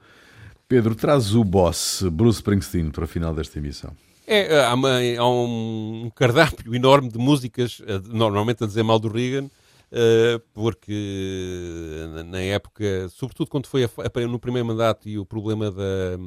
Pedro, 0.69 0.95
traz 0.95 1.35
o 1.35 1.45
boss 1.45 2.03
Bruce 2.11 2.39
Springsteen 2.39 2.91
para 2.91 3.05
o 3.05 3.07
final 3.07 3.35
desta 3.35 3.59
emissão. 3.59 3.95
É, 4.27 4.65
há, 4.65 4.75
uma, 4.75 4.99
há 5.19 5.29
um 5.29 6.11
cardápio 6.15 6.75
enorme 6.75 7.09
de 7.09 7.19
músicas, 7.19 7.83
eh, 7.87 8.01
normalmente 8.07 8.63
a 8.63 8.67
dizer 8.67 8.83
mal 8.85 8.99
do 8.99 9.09
Reagan, 9.09 9.51
eh, 9.91 10.41
porque 10.55 12.07
na 12.27 12.41
época, 12.41 13.09
sobretudo 13.11 13.51
quando 13.51 13.67
foi 13.67 13.87
no 14.29 14.39
primeiro 14.39 14.67
mandato 14.67 15.09
e 15.09 15.19
o 15.19 15.27
problema 15.27 15.71
da, 15.71 16.19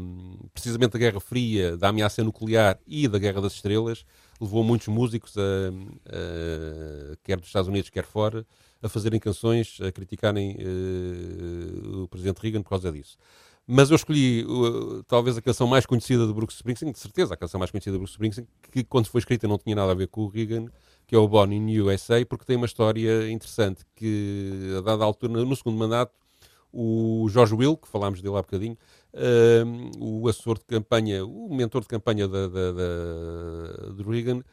precisamente 0.53 0.91
da 0.91 0.99
Guerra 0.99 1.19
Fria, 1.19 1.77
da 1.77 1.89
ameaça 1.89 2.23
nuclear 2.23 2.77
e 2.85 3.07
da 3.07 3.17
Guerra 3.17 3.41
das 3.41 3.53
Estrelas, 3.53 4.05
levou 4.39 4.63
muitos 4.63 4.87
músicos, 4.87 5.35
a, 5.37 5.41
a, 5.41 7.15
quer 7.23 7.37
dos 7.37 7.47
Estados 7.47 7.69
Unidos, 7.69 7.89
quer 7.89 8.05
fora, 8.05 8.45
a 8.83 8.89
fazerem 8.89 9.19
canções, 9.19 9.79
a 9.81 9.91
criticarem 9.91 10.57
uh, 10.59 12.03
o 12.03 12.07
Presidente 12.07 12.39
Reagan 12.39 12.61
por 12.61 12.69
causa 12.69 12.91
disso. 12.91 13.17
Mas 13.67 13.89
eu 13.89 13.95
escolhi 13.95 14.45
uh, 14.45 15.03
talvez 15.03 15.37
a 15.37 15.41
canção 15.41 15.65
mais 15.65 15.87
conhecida 15.87 16.27
de 16.27 16.33
Bruce 16.33 16.55
Springsteen, 16.55 16.91
de 16.91 16.99
certeza 16.99 17.33
a 17.33 17.37
canção 17.37 17.57
mais 17.57 17.71
conhecida 17.71 17.93
de 17.93 17.97
Bruce 17.97 18.13
Springsteen, 18.13 18.47
que 18.71 18.83
quando 18.83 19.07
foi 19.07 19.19
escrita 19.19 19.47
não 19.47 19.57
tinha 19.57 19.75
nada 19.75 19.91
a 19.91 19.95
ver 19.95 20.07
com 20.07 20.21
o 20.21 20.27
Reagan, 20.27 20.67
que 21.07 21.15
é 21.15 21.17
o 21.17 21.27
Born 21.27 21.55
in 21.55 21.79
USA, 21.79 22.23
porque 22.25 22.45
tem 22.45 22.57
uma 22.57 22.67
história 22.67 23.29
interessante 23.31 23.83
que, 23.95 24.75
a 24.77 24.81
dada 24.81 25.03
altura, 25.03 25.43
no 25.43 25.55
segundo 25.55 25.77
mandato, 25.77 26.13
o 26.71 27.27
George 27.29 27.55
Will, 27.55 27.75
que 27.77 27.87
falámos 27.87 28.21
dele 28.21 28.35
há 28.35 28.41
bocadinho, 28.41 28.77
uh, 29.13 30.03
o 30.03 30.27
assessor 30.27 30.59
de 30.59 30.65
campanha, 30.65 31.25
o 31.25 31.55
mentor 31.55 31.81
de 31.81 31.87
campanha 31.87 32.27
da, 32.27 32.47
da, 32.47 32.71
da 32.71 33.93
de 33.95 34.03
Reagan, 34.03 34.43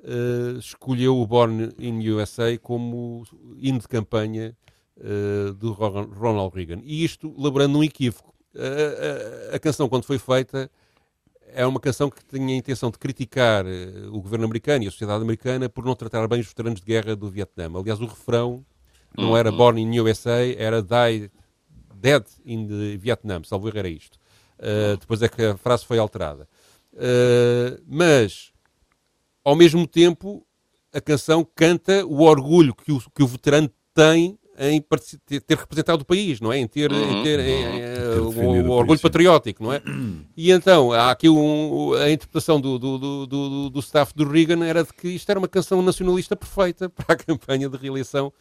uh, 0.00 0.58
escolheu 0.58 1.18
o 1.18 1.26
Born 1.26 1.74
in 1.78 2.08
USA 2.08 2.56
como 2.56 3.24
hino 3.58 3.80
de 3.80 3.88
campanha 3.88 4.56
uh, 4.96 5.52
do 5.54 5.72
Ronald 5.72 6.54
Reagan. 6.54 6.80
E 6.84 7.04
isto 7.04 7.34
laborando 7.36 7.78
um 7.78 7.84
equívoco 7.84 8.31
a, 9.52 9.58
canção, 9.58 9.88
quando 9.88 10.04
foi 10.04 10.18
feita, 10.18 10.70
é 11.54 11.66
uma 11.66 11.80
canção 11.80 12.10
que 12.10 12.24
tinha 12.24 12.54
a 12.54 12.56
intenção 12.56 12.90
de 12.90 12.98
criticar 12.98 13.66
eh, 13.66 14.06
o 14.08 14.20
governo 14.20 14.44
americano 14.44 14.84
e 14.84 14.88
a 14.88 14.90
sociedade 14.90 15.22
americana 15.22 15.68
por 15.68 15.84
não 15.84 15.94
tratar 15.94 16.26
bem 16.26 16.40
os 16.40 16.46
veteranos 16.46 16.80
de 16.80 16.86
guerra 16.86 17.14
do 17.14 17.28
Vietnã. 17.28 17.70
Aliás, 17.78 18.00
o 18.00 18.06
refrão 18.06 18.64
não 19.16 19.36
era 19.36 19.50
uhum. 19.50 19.56
Born 19.56 19.80
in 19.80 20.00
USA, 20.00 20.40
era 20.56 20.82
Die, 20.82 21.30
Dead 21.94 22.24
in 22.44 22.66
the 22.66 22.96
Vietnam, 22.96 23.44
salvo 23.44 23.68
erro 23.68 23.78
era 23.78 23.88
isto. 23.88 24.18
Uh, 24.58 24.96
depois 24.96 25.20
é 25.22 25.28
que 25.28 25.42
a 25.42 25.56
frase 25.56 25.84
foi 25.84 25.98
alterada. 25.98 26.48
Uh, 26.92 27.82
mas, 27.86 28.52
ao 29.44 29.54
mesmo 29.54 29.86
tempo, 29.86 30.46
a 30.92 31.00
canção 31.00 31.46
canta 31.54 32.04
o 32.06 32.22
orgulho 32.22 32.74
que 32.74 32.92
o, 32.92 33.00
que 33.14 33.22
o 33.22 33.26
veterano 33.26 33.70
tem 33.94 34.38
em 34.58 34.80
ter 34.80 35.56
representado 35.56 36.02
o 36.02 36.04
país, 36.04 36.40
não 36.40 36.52
é? 36.52 36.58
Em 36.58 36.66
ter, 36.66 36.92
uhum. 36.92 37.20
em 37.20 37.22
ter, 37.22 37.40
em, 37.40 38.18
uhum. 38.18 38.66
o, 38.66 38.68
o 38.68 38.70
orgulho 38.72 39.00
patriótico, 39.00 39.62
não 39.62 39.72
é? 39.72 39.82
E 40.36 40.50
então, 40.50 40.92
há 40.92 41.10
aqui 41.10 41.28
um, 41.28 41.92
a 41.94 42.10
interpretação 42.10 42.60
do, 42.60 42.78
do, 42.78 42.98
do, 42.98 43.26
do, 43.26 43.70
do 43.70 43.80
staff 43.80 44.14
do 44.14 44.28
Reagan 44.28 44.64
era 44.64 44.82
de 44.82 44.92
que 44.92 45.08
isto 45.08 45.28
era 45.30 45.38
uma 45.38 45.48
canção 45.48 45.82
nacionalista 45.82 46.34
perfeita 46.34 46.88
para 46.90 47.14
a 47.14 47.16
campanha 47.16 47.68
de 47.68 47.76
reeleição. 47.76 48.32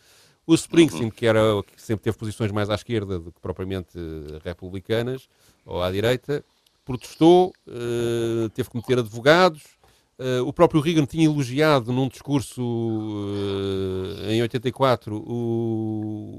O 0.45 0.55
Springsteen, 0.55 1.05
uhum. 1.05 1.11
que, 1.11 1.25
era, 1.25 1.41
que 1.63 1.81
sempre 1.81 2.03
teve 2.03 2.17
posições 2.17 2.51
mais 2.51 2.69
à 2.69 2.75
esquerda 2.75 3.19
do 3.19 3.31
que 3.31 3.39
propriamente 3.39 3.97
republicanas 4.43 5.27
ou 5.65 5.81
à 5.81 5.91
direita, 5.91 6.43
protestou, 6.83 7.53
uh, 7.67 8.49
teve 8.49 8.69
que 8.69 8.75
meter 8.75 8.99
advogados, 8.99 9.63
Uh, 10.21 10.45
o 10.47 10.53
próprio 10.53 10.79
Reagan 10.79 11.05
tinha 11.05 11.25
elogiado 11.25 11.91
num 11.91 12.07
discurso 12.07 12.61
uh, 12.61 14.29
em 14.29 14.39
84 14.39 15.15
o, 15.15 16.37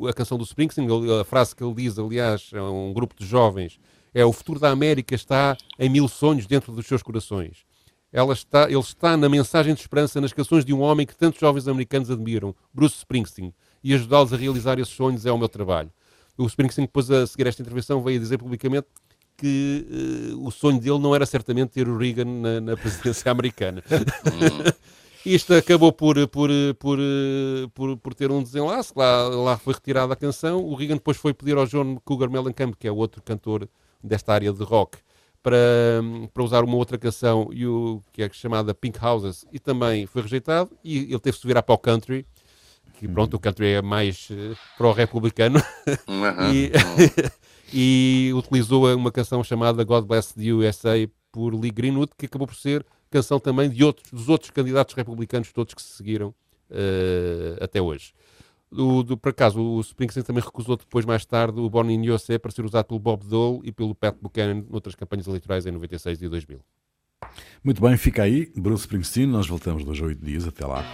o, 0.00 0.06
a 0.06 0.12
canção 0.12 0.38
do 0.38 0.44
Springsteen, 0.44 0.86
a 1.20 1.24
frase 1.24 1.56
que 1.56 1.64
ele 1.64 1.74
diz, 1.74 1.98
aliás, 1.98 2.52
a 2.54 2.62
um 2.70 2.92
grupo 2.92 3.16
de 3.18 3.26
jovens, 3.26 3.80
é 4.14 4.24
o 4.24 4.32
futuro 4.32 4.60
da 4.60 4.70
América 4.70 5.16
está 5.16 5.56
em 5.76 5.88
mil 5.88 6.06
sonhos 6.06 6.46
dentro 6.46 6.72
dos 6.72 6.86
seus 6.86 7.02
corações. 7.02 7.66
Ela 8.12 8.32
está, 8.32 8.70
ele 8.70 8.78
está 8.78 9.16
na 9.16 9.28
mensagem 9.28 9.74
de 9.74 9.80
esperança 9.80 10.20
nas 10.20 10.32
canções 10.32 10.64
de 10.64 10.72
um 10.72 10.80
homem 10.80 11.04
que 11.04 11.16
tantos 11.16 11.40
jovens 11.40 11.66
americanos 11.66 12.08
admiram, 12.08 12.54
Bruce 12.72 12.98
Springsteen, 12.98 13.52
e 13.82 13.92
ajudá-los 13.94 14.32
a 14.32 14.36
realizar 14.36 14.78
esses 14.78 14.94
sonhos 14.94 15.26
é 15.26 15.32
o 15.32 15.38
meu 15.38 15.48
trabalho. 15.48 15.90
O 16.38 16.46
Springsteen, 16.46 16.86
depois 16.86 17.10
a 17.10 17.26
seguir 17.26 17.48
esta 17.48 17.62
intervenção, 17.62 18.00
veio 18.00 18.20
dizer 18.20 18.38
publicamente 18.38 18.86
que 19.44 20.32
uh, 20.32 20.46
o 20.46 20.50
sonho 20.50 20.80
dele 20.80 20.98
não 20.98 21.14
era 21.14 21.26
certamente 21.26 21.72
ter 21.72 21.86
o 21.86 21.98
Reagan 21.98 22.24
na, 22.24 22.60
na 22.62 22.76
presidência 22.78 23.28
americana. 23.30 23.84
Isto 25.24 25.52
acabou 25.52 25.92
por, 25.92 26.16
por, 26.28 26.48
por, 26.78 26.98
por, 27.74 27.96
por, 27.98 28.14
ter 28.14 28.30
um 28.30 28.42
desenlace, 28.42 28.90
lá, 28.96 29.28
lá 29.28 29.58
foi 29.58 29.74
retirada 29.74 30.14
a 30.14 30.16
canção. 30.16 30.64
O 30.64 30.74
Reagan 30.74 30.94
depois 30.94 31.18
foi 31.18 31.34
pedir 31.34 31.58
ao 31.58 31.66
John 31.66 31.96
Cougar 32.06 32.30
Mellencamp, 32.30 32.74
que 32.78 32.88
é 32.88 32.92
outro 32.92 33.20
cantor 33.20 33.68
desta 34.02 34.32
área 34.32 34.50
de 34.50 34.64
rock, 34.64 34.96
para, 35.42 35.58
para 36.32 36.42
usar 36.42 36.64
uma 36.64 36.76
outra 36.76 36.96
canção, 36.96 37.50
e 37.52 37.66
o, 37.66 38.00
que 38.14 38.22
é 38.22 38.30
chamada 38.32 38.72
Pink 38.72 38.98
Houses, 39.04 39.44
e 39.52 39.58
também 39.58 40.06
foi 40.06 40.22
rejeitado. 40.22 40.70
E 40.82 41.00
ele 41.00 41.20
teve-se 41.20 41.46
virar 41.46 41.62
para 41.62 41.74
o 41.74 41.78
country, 41.78 42.26
que 42.98 43.06
pronto, 43.06 43.34
o 43.34 43.38
country 43.38 43.72
é 43.72 43.82
mais 43.82 44.30
uh, 44.30 44.56
pró-republicano. 44.78 45.62
Uhum. 46.08 46.24
e, 46.52 46.72
e 47.72 48.30
utilizou 48.34 48.94
uma 48.94 49.10
canção 49.10 49.42
chamada 49.42 49.84
God 49.84 50.04
Bless 50.06 50.34
the 50.34 50.52
USA 50.52 51.08
por 51.32 51.54
Lee 51.54 51.70
Greenwood, 51.70 52.12
que 52.16 52.26
acabou 52.26 52.46
por 52.46 52.56
ser 52.56 52.84
canção 53.10 53.38
também 53.38 53.70
de 53.70 53.84
outros, 53.84 54.10
dos 54.10 54.28
outros 54.28 54.50
candidatos 54.50 54.94
republicanos 54.94 55.52
todos 55.52 55.74
que 55.74 55.82
se 55.82 55.96
seguiram 55.96 56.28
uh, 56.70 57.62
até 57.62 57.80
hoje. 57.80 58.12
Do, 58.70 59.16
por 59.16 59.28
acaso, 59.28 59.60
o 59.60 59.80
Springsteen 59.80 60.24
também 60.24 60.42
recusou 60.42 60.76
depois, 60.76 61.04
mais 61.04 61.24
tarde, 61.24 61.60
o 61.60 61.70
Born 61.70 61.94
in 61.94 62.10
USA 62.10 62.40
para 62.40 62.50
ser 62.50 62.64
usado 62.64 62.86
pelo 62.86 62.98
Bob 62.98 63.24
Dole 63.24 63.60
e 63.62 63.70
pelo 63.70 63.94
Pat 63.94 64.16
Buchanan 64.20 64.64
noutras 64.68 64.96
campanhas 64.96 65.28
eleitorais 65.28 65.64
em 65.64 65.70
96 65.70 66.22
e 66.22 66.28
2000. 66.28 66.60
Muito 67.62 67.80
bem, 67.80 67.96
fica 67.96 68.24
aí. 68.24 68.52
Bruce 68.56 68.82
Springsteen, 68.82 69.26
nós 69.26 69.46
voltamos 69.46 69.84
dois 69.84 70.00
a 70.00 70.04
oito 70.04 70.24
dias. 70.24 70.46
Até 70.46 70.66
lá. 70.66 70.84